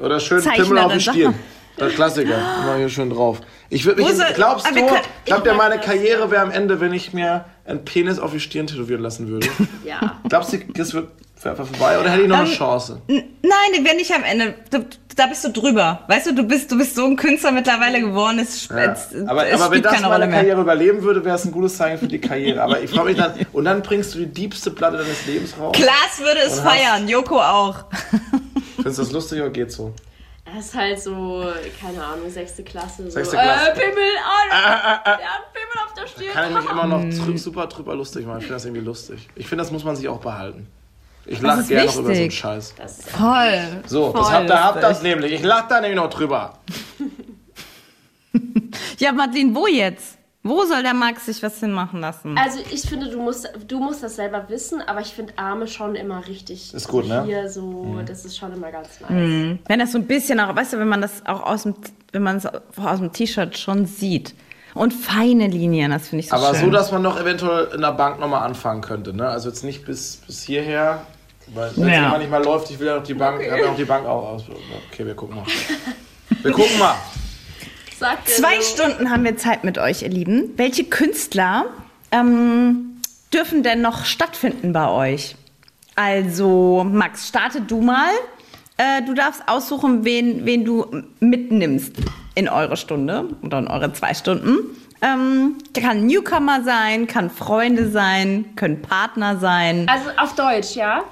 Oder 0.00 0.20
schön 0.20 0.42
Pimmel 0.42 0.78
auf 0.78 0.92
die 0.92 1.00
sag 1.00 1.14
Stirn. 1.14 1.34
Der 1.78 1.88
Klassiker. 1.90 2.34
Immer 2.62 2.76
hier 2.76 2.88
schön 2.88 3.10
drauf. 3.10 3.40
Ich 3.70 3.84
würde 3.84 4.02
mich. 4.02 4.18
Er? 4.18 4.32
Glaubst 4.32 4.66
Ah, 4.66 4.70
du, 4.70 4.76
können- 4.86 5.02
glaubt 5.26 5.46
ihr, 5.46 5.54
meine 5.54 5.78
Karriere 5.78 6.30
wäre 6.30 6.42
am 6.42 6.50
Ende, 6.50 6.80
wenn 6.80 6.92
ich 6.94 7.12
mir 7.12 7.44
einen 7.66 7.84
Penis 7.84 8.18
auf 8.18 8.32
die 8.32 8.40
Stirn 8.40 8.66
tätowieren 8.66 9.02
lassen 9.02 9.28
würde? 9.28 9.46
Ja. 9.84 10.20
Glaubst 10.28 10.52
du, 10.52 10.58
das 10.74 10.92
wird 10.94 11.08
einfach 11.44 11.66
vorbei? 11.66 11.98
Oder 11.98 12.10
hätte 12.10 12.22
ich 12.22 12.28
noch 12.28 12.38
eine 12.38 12.48
Ähm, 12.48 12.54
Chance? 12.54 13.00
Nein, 13.08 13.84
werden 13.84 13.96
nicht 13.96 14.12
am 14.12 14.22
Ende. 14.24 14.54
Du, 14.70 14.84
da 15.16 15.26
bist 15.26 15.44
du 15.44 15.50
drüber. 15.50 16.00
Weißt 16.08 16.26
du, 16.28 16.34
du 16.34 16.42
bist, 16.44 16.70
du 16.70 16.76
bist 16.78 16.94
so 16.94 17.04
ein 17.06 17.16
Künstler 17.16 17.52
mittlerweile 17.52 18.00
geworden. 18.00 18.38
Es, 18.38 18.68
Ja. 18.68 18.92
es, 18.92 19.14
Aber, 19.26 19.46
es 19.48 19.60
aber 19.60 19.74
wenn 19.74 19.82
das 19.82 19.92
meine 19.94 20.06
Rolle 20.08 20.26
mehr. 20.26 20.36
Karriere 20.40 20.60
überleben 20.60 21.02
würde, 21.02 21.24
wäre 21.24 21.36
es 21.36 21.44
ein 21.46 21.52
gutes 21.52 21.76
Zeichen 21.76 21.98
für 21.98 22.06
die 22.06 22.20
Karriere. 22.20 22.62
Aber 22.62 22.80
ich 22.82 22.90
frage 22.90 23.08
mich 23.08 23.16
dann, 23.18 23.32
und 23.52 23.64
dann 23.64 23.82
bringst 23.82 24.14
du 24.14 24.18
die 24.18 24.26
diebste 24.26 24.70
Platte 24.70 24.98
deines 24.98 25.26
Lebens 25.26 25.54
raus. 25.58 25.72
Klaas 25.74 26.18
würde 26.18 26.40
es 26.46 26.60
feiern, 26.60 27.08
Joko 27.08 27.40
auch. 27.40 27.84
Findest 28.76 28.98
du 28.98 29.02
das 29.02 29.12
lustig 29.12 29.40
oder 29.40 29.50
geht 29.50 29.72
so? 29.72 29.92
Das 30.54 30.66
ist 30.66 30.74
halt 30.74 31.00
so, 31.00 31.44
keine 31.80 32.04
Ahnung, 32.04 32.30
sechste 32.30 32.62
Klasse. 32.62 33.04
So, 33.04 33.10
Sechste 33.10 33.36
Klasse. 33.36 33.70
Äh, 33.70 33.74
Pimmel, 33.74 34.02
oh, 34.18 34.50
der 34.50 35.12
hat 35.12 35.52
Pimmel 35.52 35.84
auf 35.84 35.94
der 35.94 36.06
Stirn. 36.06 36.32
Kann 36.32 36.50
ich 36.50 36.62
mich 36.62 36.70
immer 36.70 36.86
noch 36.86 37.02
drü 37.24 37.38
super 37.38 37.66
drüber 37.66 37.94
lustig 37.94 38.26
machen. 38.26 38.38
Ich 38.38 38.44
finde 38.44 38.54
das 38.54 38.64
irgendwie 38.64 38.84
lustig. 38.84 39.28
Ich 39.34 39.46
finde, 39.46 39.62
das 39.64 39.72
muss 39.72 39.84
man 39.84 39.96
sich 39.96 40.08
auch 40.08 40.20
behalten. 40.20 40.66
Ich 41.26 41.40
lache 41.42 41.62
gerne 41.64 41.86
noch 41.86 41.96
über 41.96 42.14
so 42.14 42.20
einen. 42.20 42.30
Scheiß. 42.30 42.74
Das 42.76 42.98
ist 42.98 43.10
Voll. 43.10 43.82
So, 43.86 44.12
das 44.12 44.22
Voll 44.22 44.32
habt, 44.34 44.50
da 44.50 44.64
habt 44.64 44.82
das 44.82 45.02
nämlich. 45.02 45.32
Ich 45.32 45.42
lache 45.42 45.66
da 45.68 45.80
nämlich 45.80 45.96
noch 45.96 46.10
drüber. 46.10 46.58
Ja, 48.98 49.12
Madeleine, 49.12 49.54
wo 49.54 49.66
jetzt? 49.66 50.17
Wo 50.48 50.64
soll 50.64 50.82
der 50.82 50.94
Max 50.94 51.26
sich 51.26 51.42
was 51.42 51.60
hinmachen 51.60 52.00
lassen? 52.00 52.36
Also 52.38 52.60
ich 52.70 52.82
finde, 52.82 53.10
du 53.10 53.20
musst, 53.20 53.48
du 53.66 53.78
musst 53.80 54.02
das 54.02 54.16
selber 54.16 54.44
wissen, 54.48 54.80
aber 54.80 55.00
ich 55.00 55.08
finde 55.08 55.34
Arme 55.36 55.66
schon 55.66 55.94
immer 55.94 56.26
richtig. 56.26 56.72
Ist 56.72 56.88
gut, 56.88 57.06
ne? 57.06 57.24
Hier 57.24 57.50
so, 57.50 58.00
das 58.06 58.24
ist 58.24 58.36
schon 58.38 58.52
immer 58.54 58.70
ganz 58.72 58.88
nice. 59.00 59.10
Mhm. 59.10 59.58
Wenn 59.66 59.78
das 59.78 59.92
so 59.92 59.98
ein 59.98 60.06
bisschen 60.06 60.40
auch, 60.40 60.56
weißt 60.56 60.72
du, 60.72 60.78
wenn 60.78 60.88
man 60.88 61.02
das 61.02 61.24
auch 61.26 61.42
aus 61.42 61.64
dem, 61.64 61.74
wenn 62.12 62.22
man 62.22 62.36
es 62.38 62.46
aus 62.46 62.98
dem 62.98 63.12
T-Shirt 63.12 63.58
schon 63.58 63.86
sieht. 63.86 64.34
Und 64.74 64.92
feine 64.92 65.48
Linien, 65.48 65.90
das 65.90 66.08
finde 66.08 66.20
ich 66.24 66.30
so 66.30 66.36
Aber 66.36 66.54
schön. 66.54 66.66
so, 66.66 66.70
dass 66.70 66.92
man 66.92 67.02
noch 67.02 67.20
eventuell 67.20 67.68
in 67.74 67.80
der 67.80 67.92
Bank 67.92 68.20
nochmal 68.20 68.44
anfangen 68.46 68.80
könnte. 68.80 69.14
Ne? 69.14 69.28
Also 69.28 69.48
jetzt 69.48 69.64
nicht 69.64 69.84
bis, 69.84 70.16
bis 70.26 70.42
hierher. 70.42 71.02
Weil 71.54 71.70
wenn 71.76 71.88
es 71.88 71.94
Ja. 71.96 72.06
immer 72.08 72.18
nicht 72.18 72.30
mal 72.30 72.44
läuft, 72.44 72.70
ich 72.70 72.78
will 72.78 72.86
ja 72.86 72.96
noch 72.96 73.02
die 73.02 73.14
Bank, 73.14 73.40
ich 73.42 73.50
habe 73.50 73.60
ja 73.62 73.68
noch 73.68 73.76
die 73.76 73.84
Bank 73.84 74.06
auch 74.06 74.28
aus. 74.34 74.44
Okay, 74.92 75.04
wir 75.06 75.14
gucken 75.14 75.36
mal. 75.36 75.44
Wir 76.42 76.52
gucken 76.52 76.78
mal. 76.78 76.94
Sag 77.98 78.28
Zwei 78.28 78.60
so, 78.60 78.76
Stunden 78.76 79.10
haben 79.10 79.24
wir 79.24 79.36
Zeit 79.36 79.64
mit 79.64 79.76
euch, 79.76 80.02
ihr 80.02 80.08
Lieben. 80.08 80.52
Welche 80.56 80.84
Künstler 80.84 81.66
ähm, 82.12 83.00
dürfen 83.32 83.64
denn 83.64 83.80
noch 83.80 84.04
stattfinden 84.04 84.72
bei 84.72 84.88
euch? 84.88 85.34
Also, 85.96 86.86
Max, 86.88 87.26
starte 87.26 87.60
du 87.60 87.80
mal. 87.80 88.10
Äh, 88.76 89.02
du 89.02 89.14
darfst 89.14 89.42
aussuchen, 89.48 90.04
wen, 90.04 90.46
wen 90.46 90.64
du 90.64 90.86
mitnimmst 91.18 91.94
in 92.36 92.48
eure 92.48 92.76
Stunde 92.76 93.30
oder 93.42 93.58
in 93.58 93.66
eure 93.66 93.92
zwei 93.92 94.14
Stunden. 94.14 94.58
Ähm, 95.02 95.56
der 95.74 95.82
kann 95.82 96.06
Newcomer 96.06 96.62
sein, 96.62 97.08
kann 97.08 97.30
Freunde 97.30 97.90
sein, 97.90 98.44
können 98.54 98.80
Partner 98.80 99.38
sein. 99.38 99.88
Also 99.88 100.10
auf 100.16 100.36
Deutsch, 100.36 100.76
ja? 100.76 101.02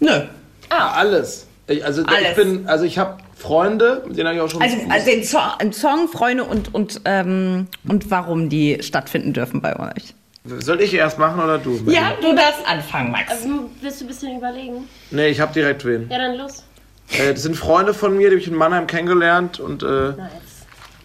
Nö. 0.00 0.22
Alles. 0.70 1.46
Ich, 1.66 1.84
also 1.84 2.02
ich 2.02 2.08
Alles. 2.08 2.36
bin, 2.36 2.66
also 2.66 2.84
ich 2.84 2.98
habe 2.98 3.18
Freunde, 3.36 4.02
mit 4.06 4.16
denen 4.16 4.28
habe 4.28 4.36
ich 4.36 4.42
auch 4.42 4.50
schon. 4.50 4.62
Also, 4.62 4.76
also 4.88 5.06
den 5.10 5.22
Song, 5.22 5.42
einen 5.58 5.72
Song, 5.72 6.08
Freunde 6.08 6.44
und, 6.44 6.74
und, 6.74 7.02
ähm, 7.04 7.66
und 7.86 8.10
warum 8.10 8.48
die 8.48 8.78
stattfinden 8.82 9.34
dürfen 9.34 9.60
bei 9.60 9.78
euch. 9.78 10.14
Soll 10.44 10.80
ich 10.80 10.94
erst 10.94 11.18
machen 11.18 11.42
oder 11.42 11.58
du? 11.58 11.78
Ja, 11.86 12.12
du 12.20 12.34
darfst 12.34 12.66
anfangen, 12.66 13.10
Max. 13.10 13.30
Also, 13.30 13.68
willst 13.80 14.00
du 14.00 14.04
ein 14.04 14.08
bisschen 14.08 14.38
überlegen? 14.38 14.88
Nee, 15.10 15.28
ich 15.28 15.40
habe 15.40 15.52
direkt 15.52 15.84
wen. 15.84 16.08
Ja, 16.08 16.18
dann 16.18 16.36
los. 16.38 16.64
Äh, 17.10 17.32
das 17.34 17.42
sind 17.42 17.56
Freunde 17.56 17.92
von 17.94 18.16
mir, 18.16 18.30
die 18.30 18.36
habe 18.36 18.40
ich 18.40 18.48
in 18.48 18.54
Mannheim 18.54 18.86
kennengelernt 18.86 19.60
und 19.60 19.82
äh, 19.82 19.86
Nice. 19.86 20.16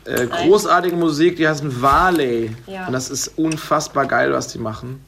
äh, 0.05 0.27
großartige 0.27 0.95
Musik, 0.95 1.35
die 1.35 1.47
heißen 1.47 1.81
Varley. 1.81 2.55
Ja. 2.67 2.87
Und 2.87 2.93
das 2.93 3.09
ist 3.09 3.29
unfassbar 3.37 4.05
geil, 4.05 4.31
was 4.31 4.47
die 4.47 4.59
machen. 4.59 5.03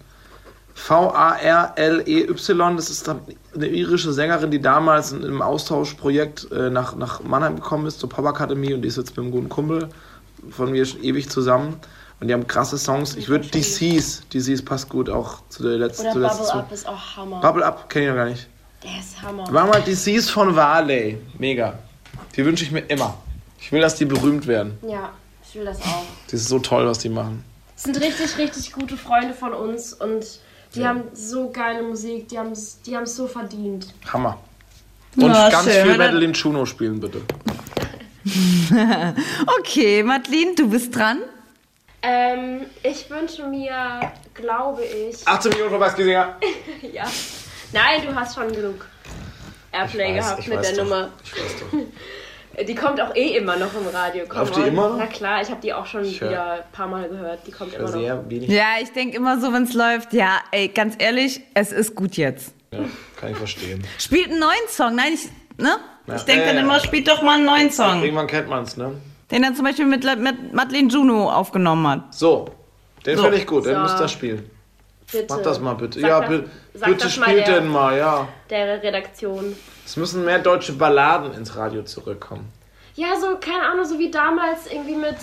V-A-R-L-E-Y, 0.75 2.75
das 2.75 2.89
ist 2.89 3.07
eine 3.07 3.67
irische 3.67 4.12
Sängerin, 4.12 4.51
die 4.51 4.62
damals 4.62 5.12
in 5.12 5.23
einem 5.23 5.41
Austauschprojekt 5.41 6.51
äh, 6.51 6.69
nach, 6.69 6.95
nach 6.95 7.23
Mannheim 7.23 7.55
gekommen 7.55 7.86
ist, 7.86 7.99
zur 7.99 8.09
Pop 8.09 8.25
Akademie 8.25 8.73
und 8.73 8.81
die 8.81 8.88
ist 8.88 8.97
jetzt 8.97 9.12
mit 9.12 9.19
einem 9.19 9.31
guten 9.31 9.49
Kumpel 9.49 9.89
von 10.49 10.71
mir 10.71 10.86
schon 10.86 11.03
ewig 11.03 11.29
zusammen. 11.29 11.79
Und 12.19 12.27
die 12.27 12.33
haben 12.33 12.47
krasse 12.47 12.77
Songs. 12.77 13.15
Ich 13.15 13.27
würde 13.27 13.47
DC's, 13.47 14.23
DC's 14.33 14.63
passt 14.63 14.89
gut 14.89 15.09
auch 15.09 15.39
zu 15.49 15.63
der 15.63 15.77
letzten. 15.77 16.07
Oder 16.07 16.29
Bubble 16.29 16.53
Up 16.53 16.71
ist 16.71 16.88
auch 16.88 17.17
Hammer. 17.17 17.41
Bubble 17.41 17.65
Up 17.65 17.89
kenne 17.89 18.05
ich 18.05 18.12
noch 18.12 18.17
gar 18.17 18.29
nicht. 18.29 18.47
Der 18.83 18.99
ist 18.99 19.21
Hammer. 19.21 19.49
Machen 19.51 19.71
wir 19.73 19.79
DC's 19.81 20.29
von 20.29 20.55
Varley. 20.55 21.17
Mega. 21.38 21.77
Die 22.36 22.45
wünsche 22.45 22.63
ich 22.63 22.71
mir 22.71 22.81
immer. 22.81 23.17
Ich 23.59 23.71
will, 23.71 23.81
dass 23.81 23.95
die 23.95 24.05
berühmt 24.05 24.47
werden. 24.47 24.77
Ja, 24.88 25.12
ich 25.47 25.55
will 25.55 25.65
das 25.65 25.81
auch. 25.81 26.03
Das 26.25 26.41
ist 26.41 26.47
so 26.47 26.59
toll, 26.59 26.88
was 26.88 26.99
die 26.99 27.09
machen. 27.09 27.43
Das 27.75 27.83
sind 27.83 27.99
richtig, 27.99 28.38
richtig 28.38 28.71
gute 28.71 28.97
Freunde 28.97 29.33
von 29.33 29.53
uns 29.53 29.93
und 29.93 30.25
die 30.75 30.86
haben 30.86 31.03
so 31.13 31.49
geile 31.51 31.83
Musik, 31.83 32.27
die 32.29 32.38
haben 32.39 32.51
es 32.51 32.81
die 32.81 32.95
haben's 32.95 33.15
so 33.15 33.27
verdient. 33.27 33.93
Hammer. 34.12 34.39
Und 35.15 35.25
Ja, 35.31 35.49
ganz 35.49 35.71
schön. 35.71 35.83
viel 35.83 35.97
Madeline 35.97 36.33
Chuno 36.33 36.65
spielen, 36.65 36.99
bitte. 36.99 37.21
Okay, 39.59 40.01
Madeline, 40.03 40.55
du 40.55 40.69
bist 40.69 40.95
dran. 40.95 41.19
Ähm, 42.01 42.62
ich 42.81 43.09
wünsche 43.09 43.47
mir, 43.47 44.12
glaube 44.33 44.83
ich. 44.83 45.25
18 45.27 45.49
Millionen 45.51 45.71
von 45.71 45.79
Weißgesinger. 45.79 46.38
Ja. 46.93 47.03
Nein, 47.71 48.01
du 48.05 48.13
hast 48.13 48.36
schon 48.36 48.51
genug 48.51 48.86
Airplay 49.71 50.13
gehabt 50.13 50.47
mit 50.47 50.63
der 50.63 50.71
doch. 50.73 50.83
Nummer. 50.83 51.09
Ich 51.23 51.33
weiß 51.33 51.51
doch. 51.71 51.77
Die 52.68 52.76
kommt 52.76 53.02
auch 53.02 53.16
eh 53.16 53.36
immer 53.38 53.58
noch 53.58 53.74
im 53.74 53.88
Radio. 53.88 54.26
Läuft 54.32 54.56
die 54.56 54.62
immer 54.62 54.89
noch? 54.89 54.98
Na 54.98 55.08
klar, 55.08 55.42
ich 55.42 55.50
habe 55.50 55.60
die 55.62 55.74
auch 55.74 55.86
schon 55.88 56.04
hör- 56.04 56.30
wieder 56.30 56.52
ein 56.54 56.60
paar 56.72 56.88
Mal 56.88 57.10
gehört. 57.10 57.39
Die 57.48 57.52
kommt 57.52 57.74
immer 57.74 57.86
noch. 57.89 57.94
Sehr 58.00 58.30
wenig. 58.30 58.48
Ja, 58.50 58.76
ich 58.82 58.92
denke 58.92 59.18
immer 59.18 59.39
so, 59.39 59.52
wenn 59.52 59.63
es 59.63 59.74
läuft, 59.74 60.13
ja, 60.13 60.38
ey, 60.52 60.68
ganz 60.68 60.96
ehrlich, 61.00 61.42
es 61.56 61.72
ist 61.72 61.96
gut 61.96 62.16
jetzt. 62.16 62.54
Ja, 62.72 62.80
kann 63.20 63.32
ich 63.32 63.38
verstehen. 63.38 63.84
Spielt 63.98 64.30
einen 64.30 64.39
neuen 64.39 64.68
Song. 64.70 64.96
Nein, 64.96 65.13
ich, 65.13 65.30
ne? 65.58 65.78
Ja. 66.08 66.16
Ich 66.16 66.24
denke 66.24 66.46
dann 66.46 66.58
immer, 66.58 66.80
spielt 66.80 67.08
doch 67.08 67.22
mal 67.24 67.36
einen 67.38 67.46
neuen 67.46 67.72
Song. 67.72 68.04
Irgendwann 68.04 68.28
kennt 68.28 68.48
man 68.50 68.63
es, 68.63 68.78
ne? 68.78 68.92
Den 69.32 69.44
er 69.44 69.54
zum 69.56 69.66
Beispiel 69.66 69.86
mit, 69.86 70.04
mit 70.20 70.54
Madeleine 70.54 70.89
Juno 70.89 71.32
aufgenommen 71.32 71.88
hat. 71.88 72.13
So. 72.13 72.50
Den 73.06 73.18
So. 73.18 73.24
finde 73.24 73.38
ich 73.39 73.48
gut, 73.48 73.66
den 73.66 73.76
So. 73.76 73.82
müsst 73.82 74.00
ihr 74.00 74.08
spielen. 74.08 74.50
Bitte. 75.13 75.28
Mach 75.30 75.41
das 75.41 75.60
mal 75.60 75.73
bitte. 75.76 75.99
Sag 75.99 76.10
ja, 76.10 76.19
das, 76.19 76.30
bitte, 76.30 76.49
bitte 76.86 77.10
spielt 77.10 77.47
der, 77.47 77.62
den 77.62 77.67
mal, 77.67 77.97
ja. 77.97 78.28
der 78.49 78.82
Redaktion. 78.84 79.56
Es 79.86 79.95
müssen 79.95 80.26
mehr 80.26 80.39
deutsche 80.39 80.73
Balladen 80.73 81.34
ins 81.34 81.56
Radio 81.56 81.84
zurückkommen. 81.84 82.52
Ja, 82.95 83.15
so, 83.19 83.38
keine 83.39 83.63
Ahnung, 83.63 83.86
so 83.86 83.97
wie 83.99 84.12
damals 84.12 84.71
irgendwie 84.71 84.95
mit. 84.95 85.15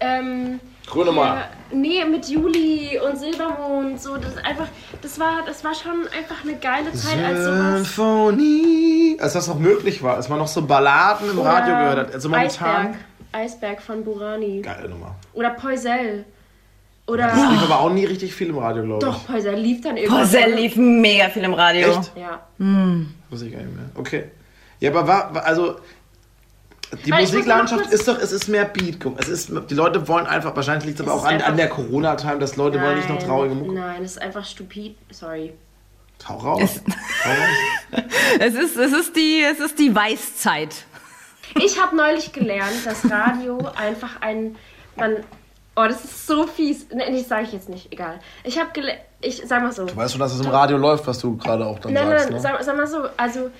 Ähm, 0.00 0.60
Grönemeyer. 0.86 1.36
ja, 1.36 1.48
nee, 1.72 2.04
mit 2.04 2.28
Juli 2.28 2.98
und 2.98 3.16
Silbermond. 3.18 4.00
So, 4.00 4.16
das 4.16 4.36
einfach. 4.38 4.68
Das 5.00 5.18
war, 5.18 5.42
das 5.46 5.64
war 5.64 5.74
schon 5.74 6.06
einfach 6.16 6.42
eine 6.42 6.56
geile 6.56 6.92
Zeit, 6.92 7.24
als 7.24 7.44
sowas. 7.44 7.76
Symphonie. 7.76 9.16
Als 9.20 9.32
das 9.32 9.48
noch 9.48 9.58
möglich 9.58 10.02
war, 10.02 10.16
als 10.16 10.28
man 10.28 10.38
noch 10.38 10.48
so 10.48 10.62
Balladen 10.62 11.30
im 11.30 11.38
Radio 11.38 11.74
Oder 11.74 11.82
gehört 11.82 11.98
hat. 11.98 12.14
Also 12.14 12.28
momentan. 12.28 12.76
Eisberg. 12.76 12.96
Eisberg 13.32 13.82
von 13.82 14.04
Burani. 14.04 14.60
Geile 14.62 14.88
Nummer. 14.88 15.16
Oder 15.32 15.50
Poisel. 15.50 16.24
Oder. 17.06 17.26
Das 17.28 17.50
lief 17.50 17.62
aber 17.62 17.80
auch 17.80 17.90
nie 17.90 18.04
richtig 18.06 18.34
viel 18.34 18.48
im 18.48 18.58
Radio, 18.58 18.82
glaube 18.84 19.04
ich. 19.06 19.12
Doch, 19.12 19.26
Poisel 19.26 19.54
lief 19.56 19.80
dann 19.82 19.96
irgendwann. 19.96 20.22
Porcel 20.22 20.54
lief 20.54 20.76
mega 20.76 21.28
viel 21.28 21.42
im 21.44 21.52
Radio. 21.54 21.88
Echt? 21.88 22.12
Ja. 22.16 22.40
Muss 22.58 23.42
ich 23.42 23.52
gar 23.52 23.60
nicht 23.60 23.74
mehr. 23.76 23.84
Okay. 23.94 24.24
Ja, 24.80 24.90
aber 24.90 25.06
war, 25.06 25.34
war- 25.34 25.44
also 25.44 25.76
die 27.04 27.10
noch 27.10 27.18
Musiklandschaft 27.20 27.90
ist 27.92 28.06
doch, 28.08 28.18
es 28.18 28.32
ist 28.32 28.48
mehr 28.48 28.64
Beat. 28.64 29.00
Guck, 29.00 29.18
Es 29.20 29.28
ist, 29.28 29.50
die 29.68 29.74
Leute 29.74 30.06
wollen 30.08 30.26
einfach, 30.26 30.54
wahrscheinlich 30.54 30.84
liegt 30.86 31.00
es 31.00 31.06
aber 31.06 31.16
Es 31.16 31.22
auch 31.24 31.26
ist 31.30 31.34
an, 31.34 31.42
an 31.42 31.56
der 31.56 31.68
Corona-Time, 31.68 32.38
dass 32.38 32.56
Leute 32.56 32.80
wollen 32.80 32.96
nicht 32.96 33.08
noch 33.08 33.22
traurige 33.22 33.54
Mucke. 33.54 33.72
Nein, 33.74 34.02
das 34.02 34.12
ist 34.12 34.22
einfach 34.22 34.44
stupid. 34.44 34.96
Sorry. 35.10 35.52
Hau 36.28 36.36
raus. 36.38 36.80
Hau 37.24 37.30
raus. 37.30 38.04
Es 38.40 38.54
ist, 38.54 38.76
es 38.76 38.92
ist 38.92 39.14
die, 39.16 39.42
es 39.42 39.60
ist 39.60 39.78
die 39.78 39.94
Weißzeit. 39.94 40.84
Ich 41.62 41.80
habe 41.80 41.94
neulich 41.96 42.32
gelernt, 42.32 42.84
dass 42.84 43.08
Radio 43.10 43.58
einfach 43.76 44.20
ein. 44.20 44.56
Man, 44.96 45.16
Oh, 45.76 45.84
das 45.88 46.04
ist 46.04 46.26
so 46.26 46.46
fies. 46.46 46.86
Nee, 46.92 47.10
das 47.18 47.28
sage 47.28 47.44
ich 47.44 47.52
jetzt 47.52 47.68
nicht. 47.68 47.92
Egal. 47.92 48.20
Ich 48.44 48.58
habe 48.58 48.70
gele... 48.72 48.92
Ich 49.20 49.42
sag 49.46 49.62
mal 49.62 49.72
so. 49.72 49.86
Du 49.86 49.96
weißt 49.96 50.12
schon, 50.12 50.20
dass 50.20 50.32
es 50.34 50.40
im 50.40 50.50
Radio 50.50 50.76
läuft, 50.76 51.06
was 51.06 51.18
du 51.18 51.36
gerade 51.36 51.66
auch 51.66 51.78
dann 51.78 51.92
Nein, 51.94 52.06
sagst, 52.08 52.24
nein, 52.26 52.34
ne? 52.34 52.40
sag, 52.40 52.62
sag 52.62 52.76
mal 52.76 52.86
so, 52.86 53.08
also 53.16 53.50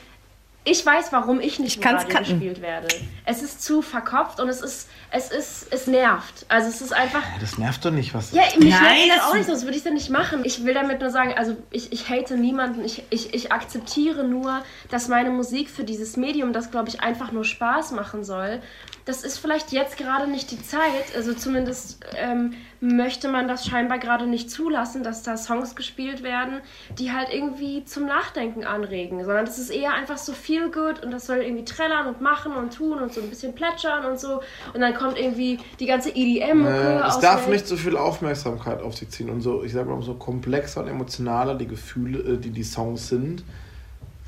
ich 0.66 0.84
weiß, 0.84 1.12
warum 1.12 1.40
ich 1.40 1.58
nicht 1.58 1.76
Ich 1.78 1.84
im 1.84 1.90
Radio 1.94 2.08
cutten. 2.08 2.18
gespielt 2.38 2.62
werde. 2.62 2.88
Es 3.26 3.42
ist 3.42 3.62
zu 3.62 3.82
verkopft 3.82 4.40
und 4.40 4.48
es 4.48 4.60
ist, 4.62 4.88
es 5.10 5.30
ist, 5.30 5.66
es 5.72 5.86
nervt. 5.86 6.46
Also 6.48 6.68
es 6.68 6.80
ist 6.80 6.92
einfach. 6.92 7.22
Das 7.40 7.58
nervt 7.58 7.84
doch 7.84 7.90
nicht, 7.90 8.14
was 8.14 8.32
Ja, 8.32 8.42
mich 8.58 8.70
Nein, 8.70 8.70
nervt 8.70 9.08
das 9.10 9.16
das- 9.18 9.24
auch 9.30 9.34
nicht, 9.34 9.46
sonst 9.46 9.64
würde 9.64 9.76
ich 9.76 9.84
ja 9.84 9.90
nicht 9.90 10.08
machen. 10.10 10.42
Ich 10.44 10.64
will 10.64 10.72
damit 10.74 11.00
nur 11.00 11.10
sagen, 11.10 11.34
also 11.36 11.56
ich, 11.70 11.92
ich 11.92 12.08
hate 12.08 12.36
niemanden, 12.36 12.84
ich, 12.84 13.02
ich, 13.10 13.34
ich 13.34 13.52
akzeptiere 13.52 14.24
nur, 14.24 14.62
dass 14.90 15.08
meine 15.08 15.30
Musik 15.30 15.68
für 15.68 15.84
dieses 15.84 16.16
Medium, 16.16 16.52
das 16.52 16.70
glaube 16.70 16.88
ich 16.88 17.00
einfach 17.02 17.32
nur 17.32 17.44
Spaß 17.44 17.92
machen 17.92 18.22
soll, 18.24 18.60
das 19.04 19.22
ist 19.22 19.38
vielleicht 19.38 19.70
jetzt 19.70 19.98
gerade 19.98 20.30
nicht 20.30 20.50
die 20.50 20.62
Zeit, 20.62 21.14
also 21.14 21.34
zumindest 21.34 22.04
ähm, 22.16 22.54
möchte 22.80 23.28
man 23.28 23.48
das 23.48 23.66
scheinbar 23.66 23.98
gerade 23.98 24.26
nicht 24.26 24.50
zulassen, 24.50 25.02
dass 25.02 25.22
da 25.22 25.36
Songs 25.36 25.76
gespielt 25.76 26.22
werden, 26.22 26.60
die 26.98 27.12
halt 27.12 27.28
irgendwie 27.30 27.84
zum 27.84 28.06
Nachdenken 28.06 28.64
anregen, 28.64 29.22
sondern 29.24 29.44
das 29.44 29.58
ist 29.58 29.68
eher 29.68 29.92
einfach 29.92 30.16
so 30.16 30.32
viel 30.32 30.70
gut 30.70 31.04
und 31.04 31.10
das 31.10 31.26
soll 31.26 31.38
irgendwie 31.38 31.66
trällern 31.66 32.06
und 32.06 32.22
machen 32.22 32.52
und 32.52 32.74
tun 32.74 32.98
und 32.98 33.12
so 33.12 33.20
ein 33.20 33.28
bisschen 33.28 33.54
plätschern 33.54 34.06
und 34.06 34.18
so. 34.18 34.40
Und 34.72 34.80
dann 34.80 34.94
kommt 34.94 35.18
irgendwie 35.18 35.58
die 35.80 35.86
ganze 35.86 36.10
EDM-Mucke 36.10 37.02
Äh, 37.04 37.06
es 37.06 37.18
darf 37.18 37.46
nicht 37.46 37.66
so 37.66 37.76
viel 37.76 37.98
Aufmerksamkeit 37.98 38.80
auf 38.80 38.96
sich 38.96 39.10
ziehen 39.10 39.28
und 39.28 39.42
so, 39.42 39.64
ich 39.64 39.72
sag 39.72 39.86
mal, 39.86 39.94
umso 39.94 40.14
komplexer 40.14 40.80
und 40.80 40.88
emotionaler 40.88 41.56
die 41.56 41.68
Gefühle, 41.68 42.20
äh, 42.20 42.38
die 42.38 42.50
die 42.50 42.64
Songs 42.64 43.08
sind, 43.08 43.44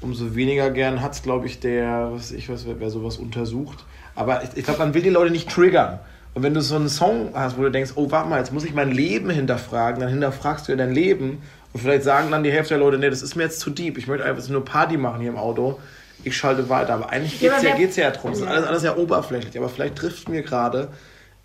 umso 0.02 0.34
weniger 0.34 0.70
gern 0.70 1.00
hat 1.00 1.12
es, 1.12 1.22
glaube 1.22 1.46
ich, 1.46 1.60
der, 1.60 2.10
was 2.12 2.30
weiß 2.30 2.32
ich 2.32 2.50
was, 2.50 2.66
wer, 2.66 2.78
wer 2.78 2.90
sowas 2.90 3.16
untersucht. 3.16 3.84
Aber 4.16 4.42
ich, 4.42 4.50
ich 4.56 4.64
glaube, 4.64 4.80
man 4.80 4.94
will 4.94 5.02
die 5.02 5.10
Leute 5.10 5.30
nicht 5.30 5.48
triggern. 5.50 5.98
Und 6.34 6.42
wenn 6.42 6.52
du 6.52 6.60
so 6.60 6.74
einen 6.76 6.88
Song 6.88 7.30
hast, 7.34 7.56
wo 7.56 7.62
du 7.62 7.70
denkst, 7.70 7.92
oh, 7.94 8.10
warte 8.10 8.28
mal, 8.28 8.38
jetzt 8.38 8.52
muss 8.52 8.64
ich 8.64 8.74
mein 8.74 8.90
Leben 8.90 9.30
hinterfragen, 9.30 10.00
dann 10.00 10.10
hinterfragst 10.10 10.66
du 10.68 10.72
ja 10.72 10.76
dein 10.76 10.92
Leben. 10.92 11.42
Und 11.72 11.80
vielleicht 11.80 12.04
sagen 12.04 12.30
dann 12.30 12.42
die 12.42 12.50
Hälfte 12.52 12.70
der 12.74 12.78
Leute, 12.78 12.98
nee, 12.98 13.08
das 13.08 13.22
ist 13.22 13.36
mir 13.36 13.44
jetzt 13.44 13.60
zu 13.60 13.70
deep. 13.70 13.96
Ich 13.96 14.06
möchte 14.06 14.24
einfach 14.24 14.46
nur 14.48 14.64
Party 14.64 14.96
machen 14.96 15.20
hier 15.20 15.30
im 15.30 15.36
Auto. 15.38 15.78
Ich 16.24 16.36
schalte 16.36 16.68
weiter. 16.68 16.94
Aber 16.94 17.10
eigentlich 17.10 17.40
Ja, 17.40 17.50
geht 17.50 17.58
es 17.58 17.62
ja, 17.64 17.70
wer- 17.70 17.76
geht's 17.78 17.96
ja 17.96 18.10
darum. 18.10 18.32
Es 18.32 18.38
ist 18.40 18.44
Ja. 18.44 18.50
alles, 18.50 18.66
alles 18.66 18.82
ja 18.82 18.96
oberflächlich. 18.96 19.56
Aber 19.58 19.68
vielleicht 19.68 19.96
trifft 19.96 20.28
mir 20.28 20.42
gerade 20.42 20.88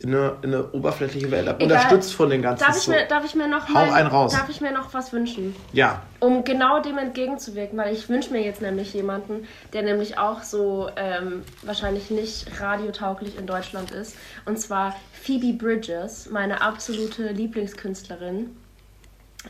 in 0.03 0.15
eine, 0.15 0.37
in 0.41 0.53
eine 0.53 0.71
oberflächliche 0.71 1.29
Welt 1.29 1.47
ab. 1.47 1.57
Egal. 1.59 1.77
Unterstützt 1.77 2.13
von 2.13 2.29
den 2.29 2.41
ganzen 2.41 2.65
Darf 2.65 2.77
ich, 2.77 2.83
so. 2.83 2.91
mir, 2.91 3.05
darf 3.05 3.23
ich 3.23 3.35
mir 3.35 3.47
noch 3.47 3.69
Hau 3.69 3.73
mal, 3.73 3.93
einen 3.93 4.07
raus. 4.07 4.33
Darf 4.33 4.49
ich 4.49 4.59
mir 4.59 4.71
noch 4.71 4.93
was 4.93 5.13
wünschen? 5.13 5.55
Ja, 5.73 6.01
Um 6.19 6.43
genau 6.43 6.81
dem 6.81 6.97
entgegenzuwirken, 6.97 7.77
weil 7.77 7.93
ich 7.93 8.09
wünsche 8.09 8.31
mir 8.31 8.41
jetzt 8.41 8.61
nämlich 8.61 8.93
jemanden, 8.93 9.47
der 9.73 9.83
nämlich 9.83 10.17
auch 10.17 10.41
so 10.43 10.89
ähm, 10.95 11.43
wahrscheinlich 11.61 12.09
nicht 12.09 12.59
radiotauglich 12.59 13.37
in 13.37 13.45
Deutschland 13.45 13.91
ist. 13.91 14.15
Und 14.45 14.59
zwar 14.59 14.95
Phoebe 15.13 15.53
Bridges, 15.53 16.29
meine 16.29 16.61
absolute 16.61 17.27
Lieblingskünstlerin. 17.31 18.55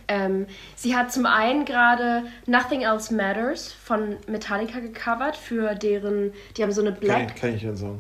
Ähm, 0.08 0.48
sie 0.76 0.96
hat 0.96 1.12
zum 1.12 1.26
einen 1.26 1.66
gerade 1.66 2.24
Nothing 2.46 2.82
Else 2.82 3.14
Matters 3.14 3.74
von 3.74 4.18
Metallica 4.28 4.80
gecovert 4.80 5.36
für 5.36 5.76
deren, 5.76 6.34
die 6.56 6.64
haben 6.64 6.72
so 6.72 6.82
eine 6.82 6.92
kann 6.92 7.00
Black 7.00 7.34
ich, 7.36 7.42
kann 7.42 7.56
ich 7.56 7.64
ja 7.64 7.74
sagen. 7.74 8.00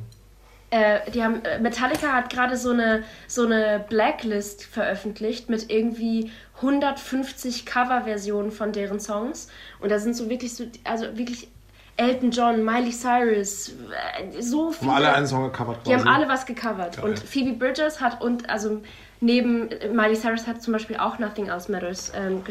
Äh, 0.71 1.11
die 1.11 1.21
haben, 1.21 1.43
äh, 1.43 1.59
Metallica 1.59 2.13
hat 2.13 2.29
gerade 2.29 2.57
so 2.57 2.71
eine, 2.71 3.03
so 3.27 3.45
eine 3.45 3.85
Blacklist 3.89 4.63
veröffentlicht 4.63 5.49
mit 5.49 5.69
irgendwie 5.69 6.31
150 6.55 7.65
Coverversionen 7.65 8.51
von 8.51 8.71
deren 8.71 8.99
Songs. 8.99 9.49
Und 9.79 9.91
da 9.91 9.99
sind 9.99 10.15
so 10.15 10.29
wirklich 10.29 10.55
so, 10.55 10.63
also 10.85 11.17
wirklich 11.17 11.49
Elton 11.97 12.31
John, 12.31 12.63
Miley 12.63 12.91
Cyrus, 12.91 13.69
äh, 13.69 14.41
so 14.41 14.67
Haben 14.67 14.73
viele. 14.73 14.93
alle 14.93 15.13
einen 15.13 15.27
Song 15.27 15.43
gecovert 15.43 15.85
Die 15.85 15.93
haben 15.93 16.07
alle 16.07 16.27
was 16.29 16.45
gecovert. 16.45 16.95
Geil. 16.95 17.05
Und 17.05 17.19
Phoebe 17.19 17.53
Bridges 17.53 17.99
hat 17.99 18.21
und 18.21 18.49
also 18.49 18.81
neben 19.19 19.69
äh, 19.71 19.89
Miley 19.89 20.15
Cyrus 20.15 20.47
hat 20.47 20.63
zum 20.63 20.71
Beispiel 20.71 20.95
auch 20.95 21.19
Nothing 21.19 21.47
Else 21.47 21.69
Matters 21.69 22.13
ähm, 22.15 22.43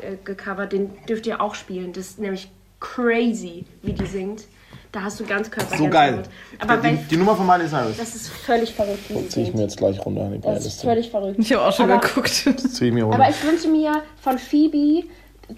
äh, 0.00 0.16
gecovert. 0.24 0.72
Den 0.72 0.96
dürft 1.06 1.26
ihr 1.26 1.42
auch 1.42 1.54
spielen. 1.54 1.92
Das 1.92 2.06
ist 2.06 2.18
nämlich 2.18 2.50
crazy, 2.80 3.66
wie 3.82 3.92
die 3.92 4.06
singt. 4.06 4.44
Da 4.92 5.02
hast 5.02 5.20
du 5.20 5.24
ganz 5.24 5.50
Körper. 5.50 5.76
So 5.76 5.88
geil. 5.88 6.22
Aber 6.58 6.76
die, 6.76 6.96
die 6.96 7.16
Nummer 7.16 7.36
von 7.36 7.46
Miley 7.46 7.68
Cyrus. 7.68 7.96
das 7.96 8.14
ist 8.14 8.28
völlig 8.28 8.72
verrückt, 8.72 9.08
sie 9.08 9.28
Ziehe 9.28 9.48
ich 9.48 9.54
mir 9.54 9.62
jetzt 9.62 9.76
gleich 9.76 10.04
runter. 10.04 10.30
Die 10.30 10.40
Das 10.40 10.64
ist 10.64 10.82
völlig 10.82 11.10
verrückt. 11.10 11.38
Ich 11.38 11.52
habe 11.52 11.66
auch 11.66 11.72
schon 11.72 11.90
aber, 11.90 12.00
geguckt. 12.00 12.30
Zieh 12.58 12.86
ich 12.86 12.92
mir 12.92 13.04
runter. 13.04 13.18
Aber 13.18 13.28
ich 13.28 13.42
wünsche 13.44 13.68
mir 13.68 14.02
von 14.20 14.38
Phoebe 14.38 15.04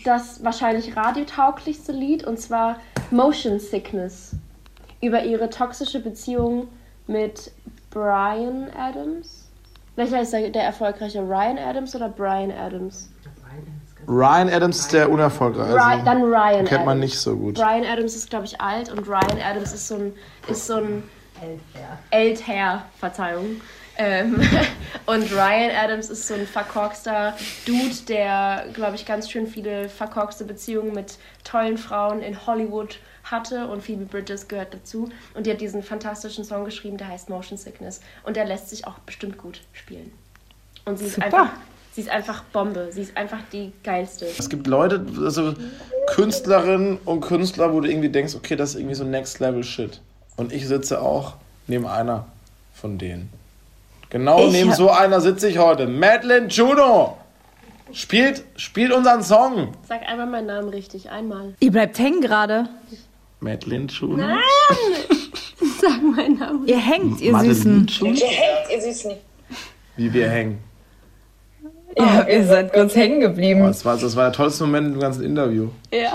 das 0.05 0.45
wahrscheinlich 0.45 0.97
radiotauglichste 0.97 1.93
Lied 1.93 2.25
und 2.25 2.39
zwar 2.39 2.77
Motion 3.11 3.59
Sickness 3.59 4.33
über 5.01 5.23
ihre 5.23 5.49
toxische 5.49 6.01
Beziehung 6.01 6.69
mit 7.07 7.53
Brian 7.91 8.69
Adams. 8.77 9.49
Welcher 9.97 10.21
ist 10.21 10.33
der, 10.33 10.51
der 10.51 10.63
erfolgreiche? 10.63 11.21
Ryan 11.21 11.59
Adams 11.59 11.95
oder 11.97 12.09
Brian 12.09 12.53
Adams? 12.53 13.09
Ryan 14.09 14.49
Adams 14.49 14.79
ist 14.81 14.93
der 14.93 15.11
unerfolgreiche. 15.11 15.75
Ry- 15.75 15.81
Also, 15.81 16.05
dann 16.05 16.23
Ryan 16.23 16.65
kennt 16.65 16.87
man 16.87 16.97
Adams. 16.99 17.01
nicht 17.13 17.19
so 17.21 17.37
gut. 17.37 17.55
Brian 17.57 17.85
Adams 17.85 18.17
ist, 18.17 18.31
glaube 18.31 18.47
ich, 18.47 18.61
alt 18.61 18.91
und 18.91 19.07
Ryan 19.07 19.39
Adams 19.45 19.73
ist 19.73 19.87
so 19.89 19.97
ein, 19.97 20.15
ist 20.49 20.67
so 20.67 20.77
ein 20.77 21.03
älter, 22.11 22.85
Verzeihung. 22.99 23.61
Ähm, 24.01 24.41
und 25.07 25.31
Ryan 25.33 25.71
Adams 25.77 26.09
ist 26.09 26.27
so 26.27 26.35
ein 26.35 26.47
verkorkster 26.47 27.35
Dude, 27.67 27.95
der, 28.09 28.67
glaube 28.73 28.95
ich, 28.95 29.05
ganz 29.05 29.31
schön 29.31 29.47
viele 29.47 29.89
verkorkste 29.89 30.45
Beziehungen 30.45 30.95
mit 30.95 31.19
tollen 31.45 31.77
Frauen 31.79 32.23
in 32.23 32.47
Hollywood 32.47 32.99
hatte 33.25 33.67
und 33.67 33.83
Phoebe 33.83 34.05
Bridges 34.07 34.49
gehört 34.49 34.73
dazu. 34.73 35.11
Und 35.35 35.47
die 35.47 35.51
hat 35.51 35.61
diesen 35.61 35.83
fantastischen 35.83 36.45
Song 36.45 36.65
geschrieben, 36.65 36.97
der 36.97 37.09
heißt 37.09 37.29
Motion 37.29 37.59
Sickness. 37.59 38.01
Und 38.23 38.37
der 38.37 38.47
lässt 38.47 38.71
sich 38.71 38.87
auch 38.87 38.99
bestimmt 39.01 39.37
gut 39.37 39.61
spielen. 39.73 40.13
Und 40.87 40.99
sie 40.99 41.07
ist 41.07 41.15
Super. 41.17 41.27
einfach, 41.27 41.51
sie 41.99 42.03
ist 42.03 42.11
einfach 42.11 42.45
Bombe. 42.53 42.91
Sie 42.93 43.03
ist 43.03 43.17
einfach 43.17 43.41
die 43.53 43.73
geilste. 43.83 44.27
Es 44.27 44.49
gibt 44.49 44.69
Leute, 44.69 45.05
also 45.21 45.55
Künstlerinnen 46.15 46.99
und 47.05 47.23
Künstler, 47.23 47.73
wo 47.73 47.81
du 47.81 47.91
irgendwie 47.91 48.09
denkst, 48.09 48.37
okay, 48.37 48.55
das 48.55 48.71
ist 48.71 48.77
irgendwie 48.77 48.95
so 48.95 49.03
Next 49.03 49.41
Level 49.41 49.65
Shit. 49.65 50.01
Und 50.37 50.53
ich 50.53 50.69
sitze 50.69 51.03
auch 51.03 51.35
neben 51.67 51.89
einer 51.89 52.27
von 52.73 52.99
denen. 52.99 53.33
Genau 54.11 54.47
Ich 54.47 54.53
neben 54.53 54.73
so 54.73 54.91
einer 54.91 55.21
sitze 55.21 55.49
ich 55.49 55.59
heute. 55.59 55.89
Madeline 55.89 56.47
Juno 56.47 57.19
spielt, 57.93 58.45
spielt 58.55 58.93
unseren 58.93 59.25
Song. 59.25 59.73
Sag 59.89 60.03
einmal 60.09 60.29
meinen 60.29 60.47
Namen 60.47 60.69
richtig, 60.69 61.11
einmal. 61.11 61.55
Ihr 61.59 61.73
bleibt 61.73 61.99
hängen 61.99 62.21
gerade. 62.21 62.69
Madeline 63.41 63.87
Juno. 63.87 64.23
Sag 65.81 66.01
meinen 66.01 66.39
Namen. 66.39 66.69
Ihr 66.69 66.79
hängt, 66.79 67.21
ihr 67.21 67.33
Madeline 67.33 67.55
Süßen. 67.57 67.87
Juno. 67.89 68.21
ihr 68.73 68.83
Süßen. 68.83 69.15
Wie 69.97 70.13
wir 70.13 70.31
hängen. 70.31 70.68
Ja, 71.99 72.27
ihr 72.29 72.47
seid 72.47 72.73
kurz 72.73 72.95
hängen 72.95 73.19
Oh, 73.19 73.29
geblieben. 73.29 73.61
das, 73.67 73.85
war, 73.85 73.97
das 73.97 74.15
war 74.17 74.25
der 74.25 74.33
tollste 74.33 74.65
Moment 74.65 74.95
im 74.95 75.01
ganzen 75.01 75.25
Interview. 75.25 75.69
Ja. 75.93 76.15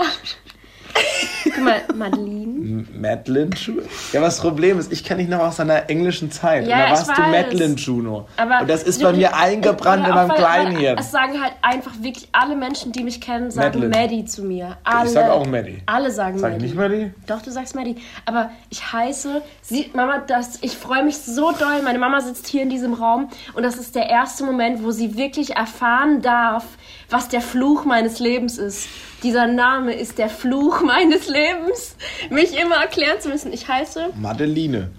Guck 1.44 1.58
mal, 1.62 1.82
Madeline. 1.94 2.86
Madeline 2.98 3.50
Juno. 3.54 3.82
Ja, 4.12 4.22
was 4.22 4.36
das 4.36 4.40
Problem 4.40 4.78
ist, 4.78 4.90
ich 4.92 5.04
kenne 5.04 5.20
dich 5.20 5.28
noch 5.30 5.40
aus 5.40 5.56
deiner 5.56 5.88
englischen 5.90 6.30
Zeit. 6.30 6.66
Ja, 6.66 6.74
und 6.76 6.80
da 6.80 6.84
ich 6.86 6.90
warst 7.08 7.18
du. 7.18 7.22
Madeline 7.22 7.74
Juno. 7.74 8.26
Aber 8.36 8.60
und 8.62 8.70
das 8.70 8.82
ist 8.82 9.02
bei 9.02 9.12
mir 9.12 9.36
eingebrannt 9.36 10.06
in 10.08 10.14
meinem 10.14 10.30
weil- 10.30 10.36
kleinen 10.38 10.74
weil 10.74 10.80
Hirn. 10.82 10.98
Es 10.98 11.10
sagen 11.10 11.40
halt 11.42 11.52
einfach 11.62 11.92
wirklich 12.00 12.28
alle 12.32 12.56
Menschen, 12.56 12.92
die 12.92 13.04
mich 13.04 13.20
kennen, 13.20 13.50
sagen 13.50 13.80
Madeline. 13.80 13.96
Maddie 14.02 14.24
zu 14.24 14.42
mir. 14.42 14.76
Alle, 14.84 15.06
Ich 15.06 15.12
sag 15.12 15.28
auch 15.30 15.46
Maddie. 15.46 15.82
Alle 15.86 16.10
sagen 16.10 16.38
Sag 16.38 16.48
ich 16.52 16.54
Maddie. 16.56 16.64
nicht 16.66 16.76
Maddie? 16.76 17.10
Doch, 17.26 17.42
du 17.42 17.50
sagst 17.50 17.74
Maddie. 17.74 17.96
Aber 18.24 18.50
ich 18.70 18.92
heiße, 18.92 19.42
sie, 19.62 19.90
Mama, 19.94 20.18
das, 20.26 20.58
ich 20.62 20.76
freue 20.76 21.04
mich 21.04 21.18
so 21.18 21.52
doll. 21.52 21.82
Meine 21.84 21.98
Mama 21.98 22.20
sitzt 22.20 22.46
hier 22.46 22.62
in 22.62 22.70
diesem 22.70 22.94
Raum 22.94 23.28
und 23.54 23.62
das 23.62 23.76
ist 23.76 23.94
der 23.94 24.08
erste 24.08 24.44
Moment, 24.44 24.82
wo 24.82 24.90
sie 24.90 25.16
wirklich 25.16 25.56
erfahren 25.56 26.22
darf, 26.22 26.64
was 27.10 27.28
der 27.28 27.40
Fluch 27.42 27.84
meines 27.84 28.18
Lebens 28.18 28.58
ist. 28.58 28.88
Dieser 29.24 29.46
Name 29.46 29.94
ist 29.94 30.18
der 30.18 30.28
Fluch 30.28 30.82
meines 30.82 31.28
Lebens. 31.28 31.96
Mich 32.30 32.56
immer 32.60 32.76
erklären 32.76 33.18
zu 33.20 33.30
müssen. 33.30 33.52
Ich 33.54 33.66
heiße 33.66 34.10
Madeline. 34.20 34.90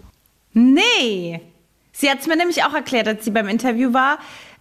Nee. 0.53 1.41
Sie 1.91 2.09
hat 2.09 2.19
es 2.21 2.27
mir 2.27 2.35
nämlich 2.35 2.63
auch 2.63 2.73
erklärt, 2.73 3.07
als 3.07 3.23
sie 3.23 3.31
beim 3.31 3.47
Interview 3.47 3.93
war, 3.93 4.17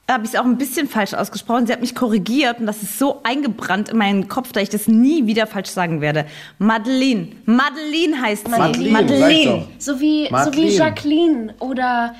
habe 0.09 0.25
ich 0.25 0.35
es 0.35 0.37
auch 0.39 0.45
ein 0.45 0.59
bisschen 0.59 0.87
falsch 0.87 1.15
ausgesprochen. 1.15 1.67
Sie 1.67 1.73
hat 1.73 1.81
mich 1.81 1.95
korrigiert 1.95 2.61
und 2.61 2.67
das 2.67 2.83
ist 2.83 2.99
so 2.99 3.21
eingebrannt 3.25 3.89
in 3.89 3.97
meinen 3.97 4.29
Kopf, 4.29 4.53
dass 4.53 4.65
ich 4.65 4.69
das 4.69 4.87
nie 4.87 5.27
wieder 5.27 5.47
falsch 5.47 5.71
sagen 5.71 6.03
werde. 6.03 6.27
Madeleine. 6.59 7.29
Madeleine 7.47 8.21
heißt 8.21 8.45
sie. 8.45 8.51
Madeleine, 8.51 8.75
sag 8.75 8.81
ich 8.83 8.93
Madeleine. 8.93 9.45
doch. 9.45 9.69
so 9.79 10.01
wie, 10.01 10.29
so 10.29 10.53
wie. 10.53 10.69
Jacqueline 10.69 11.55
oder 11.59 12.15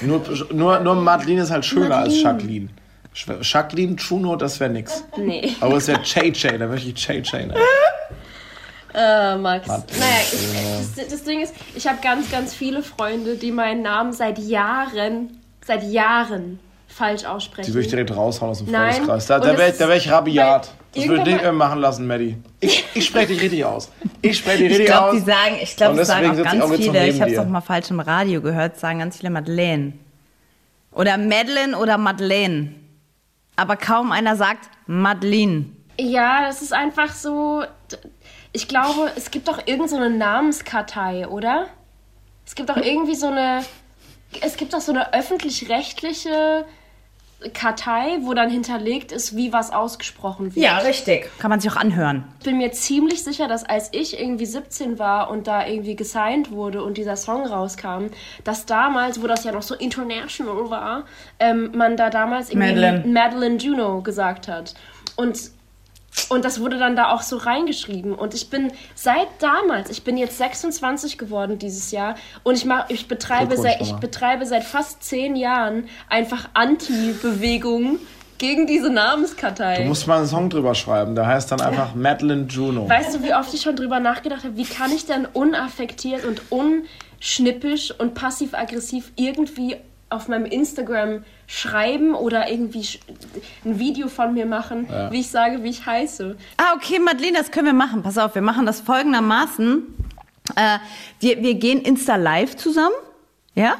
Nur, 0.00 0.22
nur, 0.54 0.80
nur 0.80 0.94
Madeline 0.94 1.42
ist 1.42 1.50
halt 1.50 1.66
schöner 1.66 1.98
als 1.98 2.22
Madeline. 2.22 2.22
Jacqueline. 2.22 2.68
Jacqueline 3.14 3.96
Juno, 3.96 4.36
das 4.36 4.60
wäre 4.60 4.70
nix. 4.70 5.04
Nee. 5.16 5.52
Aber 5.60 5.76
es 5.76 5.88
wäre 5.88 6.00
JJ, 6.02 6.58
da 6.58 6.66
möchte 6.66 6.90
ich 6.90 7.06
JJ 7.06 7.32
nennen. 7.36 7.54
Äh, 8.94 9.36
Max. 9.36 9.66
Naja, 9.68 9.82
ich, 10.32 10.96
das, 10.96 11.08
das 11.08 11.24
Ding 11.24 11.40
ist, 11.40 11.54
ich 11.74 11.86
habe 11.86 11.98
ganz, 12.02 12.30
ganz 12.30 12.54
viele 12.54 12.82
Freunde, 12.82 13.36
die 13.36 13.52
meinen 13.52 13.82
Namen 13.82 14.12
seit 14.12 14.38
Jahren, 14.38 15.40
seit 15.64 15.82
Jahren 15.84 16.58
falsch 16.86 17.24
aussprechen. 17.24 17.66
Die 17.66 17.74
würde 17.74 17.84
ich 17.84 17.90
direkt 17.90 18.14
raushauen 18.14 18.50
aus 18.50 18.58
dem 18.58 18.70
Nein. 18.70 18.92
Freundeskreis. 18.92 19.26
Da, 19.26 19.40
da 19.40 19.58
wäre 19.58 19.78
wär 19.78 19.96
ich 19.96 20.10
rabiat. 20.10 20.70
Das 20.94 21.06
würde 21.06 21.30
ich 21.30 21.40
mehr 21.42 21.52
machen 21.52 21.80
lassen, 21.80 22.06
Maddie. 22.06 22.38
Ich, 22.60 22.84
ich 22.94 23.06
spreche 23.06 23.28
dich 23.28 23.42
richtig 23.42 23.64
aus. 23.64 23.90
Ich 24.22 24.38
spreche 24.38 24.64
dich 24.64 24.72
Ich 24.72 24.78
richtig 24.78 24.86
glaube, 24.86 25.08
aus. 25.08 25.14
die 25.14 25.20
sagen, 25.20 25.56
ich 25.62 25.76
glaube, 25.76 25.96
das 25.96 26.08
sagen 26.08 26.30
auch 26.30 26.36
ich 26.38 26.42
ganz 26.44 26.76
viele. 26.76 27.08
Ich 27.08 27.20
habe 27.20 27.30
es 27.30 27.38
auch 27.38 27.46
mal 27.46 27.60
falsch 27.60 27.90
im 27.90 28.00
Radio 28.00 28.40
gehört, 28.40 28.78
sagen 28.80 29.00
ganz 29.00 29.18
viele 29.18 29.30
Madeleine. 29.30 29.92
Oder 30.90 31.18
Madeline 31.18 31.76
oder 31.78 31.98
Madeleine. 31.98 32.70
Aber 33.58 33.76
kaum 33.76 34.12
einer 34.12 34.36
sagt 34.36 34.70
Madeline. 34.86 35.66
Ja, 35.98 36.46
das 36.46 36.62
ist 36.62 36.72
einfach 36.72 37.12
so. 37.12 37.64
Ich 38.52 38.68
glaube, 38.68 39.10
es 39.16 39.32
gibt 39.32 39.48
doch 39.48 39.66
irgendeine 39.66 40.10
so 40.10 40.16
Namenskartei, 40.16 41.26
oder? 41.26 41.66
Es 42.46 42.54
gibt 42.54 42.68
doch 42.68 42.76
irgendwie 42.76 43.16
so 43.16 43.26
eine. 43.26 43.64
Es 44.40 44.56
gibt 44.56 44.74
doch 44.74 44.80
so 44.80 44.92
eine 44.92 45.12
öffentlich-rechtliche 45.12 46.66
Kartei, 47.54 48.18
wo 48.22 48.34
dann 48.34 48.50
hinterlegt 48.50 49.12
ist, 49.12 49.36
wie 49.36 49.52
was 49.52 49.70
ausgesprochen 49.72 50.56
wird. 50.56 50.64
richtig. 50.78 51.30
Kann 51.38 51.50
man 51.50 51.60
sich 51.60 51.70
auch 51.70 51.76
anhören. 51.76 52.24
Ich 52.40 52.44
bin 52.44 52.58
mir 52.58 52.72
ziemlich 52.72 53.22
sicher, 53.22 53.46
dass 53.46 53.62
als 53.62 53.90
ich 53.92 54.18
irgendwie 54.18 54.46
17 54.46 54.98
war 54.98 55.30
und 55.30 55.46
da 55.46 55.64
irgendwie 55.64 55.94
gesigned 55.94 56.50
wurde 56.50 56.82
und 56.82 56.96
dieser 56.96 57.16
Song 57.16 57.46
rauskam, 57.46 58.06
dass 58.42 58.66
damals, 58.66 59.22
wo 59.22 59.28
das 59.28 59.44
ja 59.44 59.52
noch 59.52 59.62
so 59.62 59.76
international 59.76 60.68
war, 60.68 61.04
ähm, 61.38 61.70
man 61.76 61.96
da 61.96 62.10
damals 62.10 62.50
irgendwie 62.50 62.68
Madeline. 62.74 63.04
Madeline 63.06 63.56
Juno 63.58 64.02
gesagt 64.02 64.48
hat. 64.48 64.74
Und, 65.14 65.52
und 66.28 66.44
das 66.44 66.60
wurde 66.60 66.78
dann 66.78 66.96
da 66.96 67.10
auch 67.10 67.22
so 67.22 67.36
reingeschrieben. 67.36 68.14
Und 68.14 68.34
ich 68.34 68.50
bin 68.50 68.72
seit 68.94 69.28
damals, 69.40 69.90
ich 69.90 70.04
bin 70.04 70.16
jetzt 70.16 70.38
26 70.38 71.18
geworden 71.18 71.58
dieses 71.58 71.90
Jahr 71.90 72.16
und 72.42 72.56
ich, 72.56 72.64
mach, 72.64 72.90
ich, 72.90 73.08
betreibe, 73.08 73.56
seit, 73.56 73.80
ich 73.80 73.94
betreibe 73.94 74.46
seit 74.46 74.64
fast 74.64 75.02
zehn 75.02 75.36
Jahren 75.36 75.88
einfach 76.08 76.48
Anti-Bewegungen 76.54 77.98
gegen 78.38 78.66
diese 78.66 78.90
Namenskartei. 78.90 79.82
Du 79.82 79.88
musst 79.88 80.06
mal 80.06 80.18
einen 80.18 80.26
Song 80.26 80.48
drüber 80.48 80.74
schreiben, 80.74 81.14
der 81.14 81.26
heißt 81.26 81.50
dann 81.52 81.60
einfach 81.60 81.94
Madeline 81.96 82.46
Juno. 82.48 82.88
Weißt 82.88 83.14
du, 83.14 83.22
wie 83.22 83.34
oft 83.34 83.52
ich 83.52 83.62
schon 83.62 83.76
drüber 83.76 84.00
nachgedacht 84.00 84.44
habe, 84.44 84.56
wie 84.56 84.64
kann 84.64 84.92
ich 84.92 85.06
denn 85.06 85.26
unaffektiert 85.26 86.24
und 86.24 86.42
unschnippisch 86.50 87.92
und 87.98 88.14
passiv-aggressiv 88.14 89.12
irgendwie 89.16 89.76
auf 90.10 90.28
meinem 90.28 90.46
Instagram 90.46 91.24
schreiben 91.46 92.14
oder 92.14 92.50
irgendwie 92.50 92.80
sch- 92.80 92.98
ein 93.64 93.78
Video 93.78 94.08
von 94.08 94.32
mir 94.34 94.46
machen, 94.46 94.88
wie 95.10 95.20
ich 95.20 95.30
sage, 95.30 95.62
wie 95.62 95.68
ich 95.70 95.84
heiße. 95.84 96.36
Ah, 96.56 96.74
okay, 96.76 96.98
Madeleine, 96.98 97.38
das 97.38 97.50
können 97.50 97.66
wir 97.66 97.72
machen. 97.74 98.02
Pass 98.02 98.16
auf, 98.18 98.34
wir 98.34 98.42
machen 98.42 98.64
das 98.66 98.80
folgendermaßen. 98.80 99.82
Äh, 100.56 100.78
wir, 101.20 101.42
wir 101.42 101.54
gehen 101.54 101.80
Insta 101.82 102.16
Live 102.16 102.56
zusammen, 102.56 102.94
ja? 103.54 103.76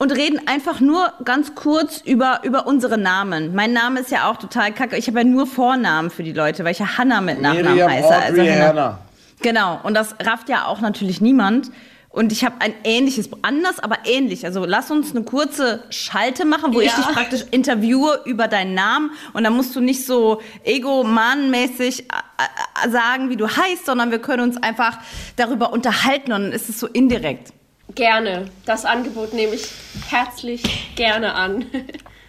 Und 0.00 0.12
reden 0.12 0.40
einfach 0.46 0.78
nur 0.78 1.12
ganz 1.24 1.56
kurz 1.56 1.98
über, 2.02 2.42
über 2.44 2.68
unsere 2.68 2.96
Namen. 2.98 3.52
Mein 3.56 3.72
Name 3.72 3.98
ist 3.98 4.12
ja 4.12 4.30
auch 4.30 4.36
total 4.36 4.72
kacke. 4.72 4.96
Ich 4.96 5.08
habe 5.08 5.18
ja 5.18 5.24
nur 5.24 5.44
Vornamen 5.48 6.10
für 6.10 6.22
die 6.22 6.32
Leute, 6.32 6.62
weil 6.62 6.70
ich 6.70 6.78
ja 6.78 6.98
Hannah 6.98 7.20
mit 7.20 7.40
Nachnamen 7.42 7.72
Miriam 7.72 7.90
heiße. 7.90 8.08
Also 8.14 8.40
Audrey 8.40 8.46
Hannah. 8.48 8.68
Hannah. 8.68 8.98
Genau, 9.42 9.80
und 9.82 9.94
das 9.94 10.14
rafft 10.24 10.48
ja 10.48 10.66
auch 10.66 10.80
natürlich 10.80 11.20
niemand. 11.20 11.72
Und 12.18 12.32
ich 12.32 12.44
habe 12.44 12.56
ein 12.58 12.74
ähnliches, 12.82 13.30
anders, 13.42 13.78
aber 13.78 13.98
ähnlich. 14.04 14.44
Also 14.44 14.64
lass 14.64 14.90
uns 14.90 15.14
eine 15.14 15.22
kurze 15.22 15.84
Schalte 15.90 16.44
machen, 16.44 16.74
wo 16.74 16.80
ich 16.80 16.88
Ja. 16.90 16.96
dich 16.96 17.06
praktisch 17.06 17.44
interviewe 17.52 18.22
über 18.24 18.48
deinen 18.48 18.74
Namen. 18.74 19.12
Und 19.34 19.44
dann 19.44 19.52
musst 19.54 19.76
du 19.76 19.80
nicht 19.80 20.04
so 20.04 20.40
egomanmäßig 20.64 22.00
äh, 22.10 22.86
äh, 22.86 22.90
sagen, 22.90 23.30
wie 23.30 23.36
du 23.36 23.46
heißt, 23.46 23.86
sondern 23.86 24.10
wir 24.10 24.18
können 24.18 24.42
uns 24.42 24.60
einfach 24.60 24.98
darüber 25.36 25.72
unterhalten 25.72 26.32
und 26.32 26.42
dann 26.42 26.52
ist 26.52 26.68
es 26.68 26.80
so 26.80 26.88
indirekt. 26.88 27.52
Gerne. 27.94 28.46
Das 28.66 28.84
Angebot 28.84 29.32
nehme 29.32 29.54
ich 29.54 29.68
herzlich 30.10 30.62
gerne 30.96 31.34
an. 31.34 31.66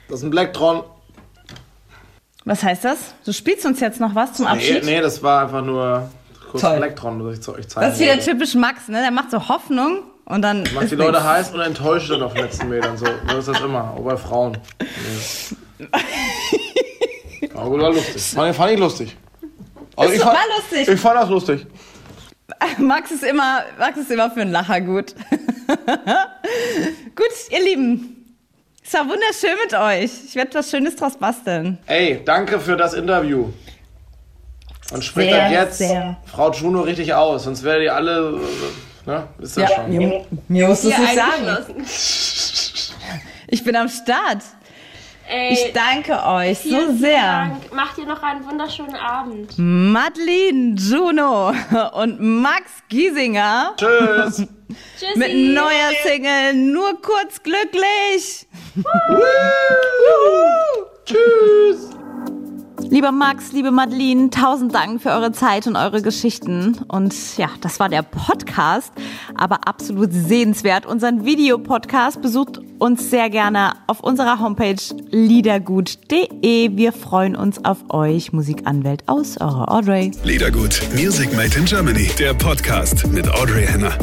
Das 0.08 0.20
ist 0.20 0.24
ein 0.24 0.30
Blacktron. 0.30 0.84
Was 2.46 2.62
heißt 2.62 2.86
das? 2.86 3.16
Du 3.26 3.34
spielst 3.34 3.66
uns 3.66 3.80
jetzt 3.80 4.00
noch 4.00 4.14
was 4.14 4.34
zum 4.34 4.46
Nee, 4.46 4.52
Abschied? 4.52 4.86
nee, 4.86 5.02
das 5.02 5.24
war 5.24 5.42
einfach 5.46 5.64
nur 5.66 6.12
kurz 6.50 6.62
Toll. 6.62 6.78
Blacktron, 6.78 7.24
das 7.24 7.36
ich 7.36 7.42
zu 7.42 7.54
euch 7.56 7.68
zeigen 7.68 7.88
Das 7.88 7.96
ist 7.96 8.02
wieder 8.02 8.20
typisch 8.20 8.56
Max, 8.56 8.88
ne? 8.88 9.02
Der 9.02 9.12
macht 9.12 9.32
so 9.32 9.48
Hoffnung 9.48 10.04
und 10.26 10.42
dann. 10.42 10.64
Macht 10.74 10.92
die 10.92 10.96
Leute 10.96 11.14
nix. 11.14 11.24
heiß 11.24 11.52
und 11.52 11.62
enttäuscht 11.62 12.10
dann 12.12 12.22
auf 12.22 12.34
den 12.34 12.44
letzten 12.44 12.70
Metern. 12.70 12.98
So, 12.98 13.06
so 13.30 13.38
ist 13.38 13.48
das 13.48 13.62
immer, 13.62 13.94
auch 13.96 14.04
bei 14.04 14.18
Frauen. 14.18 14.58
Nee. 14.80 15.88
Aber 17.54 17.70
gut, 17.70 17.82
war 17.82 17.92
lustig. 17.92 18.22
Fand, 18.22 18.56
fand 18.56 18.72
ich 18.72 18.80
lustig. 18.80 19.18
Also 19.96 20.14
ich 20.14 20.20
war 20.20 20.36
fand, 20.36 20.48
lustig. 20.58 20.88
Ich 20.88 21.00
fand 21.00 21.16
das 21.16 21.30
lustig. 21.30 21.68
Max 22.78 23.12
ist 23.12 23.24
immer, 23.24 23.64
Max 23.78 23.98
ist 23.98 24.12
immer 24.12 24.32
für 24.32 24.42
einen 24.42 24.52
Lacher 24.52 24.82
gut. 24.82 25.14
gut, 27.16 27.28
ihr 27.50 27.64
Lieben. 27.64 28.16
Es 28.84 28.94
war 28.94 29.02
wunderschön 29.02 29.52
mit 29.64 29.74
euch. 29.74 30.26
Ich 30.26 30.36
werde 30.36 30.56
was 30.56 30.72
Schönes 30.72 30.96
draus 30.96 31.16
basteln. 31.18 31.78
Ey, 31.86 32.22
danke 32.26 32.60
für 32.60 32.76
das 32.76 32.94
Interview. 32.94 33.50
Und 34.92 35.04
spricht 35.04 35.30
Sehr, 35.32 35.46
ab 35.46 35.52
jetzt 35.52 35.78
sehr. 35.78 36.18
Frau 36.26 36.52
Juno 36.52 36.82
richtig 36.82 37.14
aus, 37.14 37.44
sonst 37.44 37.64
werdet 37.64 37.84
ihr 37.84 37.96
alle, 37.96 38.40
ne, 39.06 39.28
wisst 39.38 39.58
ihr 39.58 39.68
schon. 39.68 39.90
mir, 39.90 40.26
mir 40.48 40.68
musst 40.68 40.84
du 40.84 40.90
es 40.90 40.98
nicht 40.98 41.16
sagen. 41.16 41.58
Ich 43.52 43.64
bin 43.64 43.76
am 43.76 43.90
Start. 43.90 44.44
Ey, 45.28 45.54
Ich 45.54 45.74
danke 45.74 46.24
euch 46.24 46.60
so 46.60 46.92
sehr. 46.96 47.22
Dank. 47.22 47.74
Macht 47.74 47.98
ihr 47.98 48.06
noch 48.06 48.22
einen 48.22 48.46
wunderschönen 48.46 48.96
Abend. 48.96 49.54
Madeline 49.58 50.76
Juno 50.76 51.52
und 51.94 52.20
Max 52.20 52.64
Giesinger 52.90 53.74
Tschüss. 53.78 54.38
Tschüssi. 55.00 55.18
mit 55.18 55.34
neuer 55.56 55.92
Single 56.04 56.54
Nur 56.54 57.02
kurz 57.02 57.42
glücklich. 57.42 58.48
Tschüss. 61.06 61.90
Lieber 62.90 63.12
Max, 63.12 63.52
liebe 63.52 63.70
Madeline, 63.70 64.32
tausend 64.32 64.74
Dank 64.74 65.00
für 65.02 65.10
eure 65.10 65.32
Zeit 65.32 65.68
und 65.68 65.76
eure 65.76 66.02
Geschichten. 66.02 66.80
Und 66.88 67.14
ja, 67.38 67.50
das 67.62 67.80
war 67.80 67.88
der 67.88 68.02
Podcast, 68.02 68.92
aber 69.36 69.68
absolut 69.68 70.12
sehenswert. 70.12 70.88
Unseren 70.88 71.24
Videopodcast 71.24 72.20
besucht 72.20 72.60
uns 72.80 73.12
sehr 73.12 73.30
gerne 73.30 73.74
auf 73.86 74.00
unserer 74.00 74.40
Homepage 74.40 74.82
liedergut.de. 75.12 76.76
Wir 76.76 76.92
freuen 76.92 77.36
uns 77.36 77.64
auf 77.64 77.78
euch. 77.90 78.34
Musikanwält 78.34 79.04
aus, 79.06 79.40
eure 79.40 79.68
Audrey. 79.68 80.12
Liedergut, 80.24 80.82
Music 80.96 81.32
Made 81.36 81.58
in 81.60 81.66
Germany, 81.66 82.10
der 82.18 82.34
Podcast 82.34 83.06
mit 83.08 83.30
Audrey 83.30 83.68
Henner. 83.68 83.96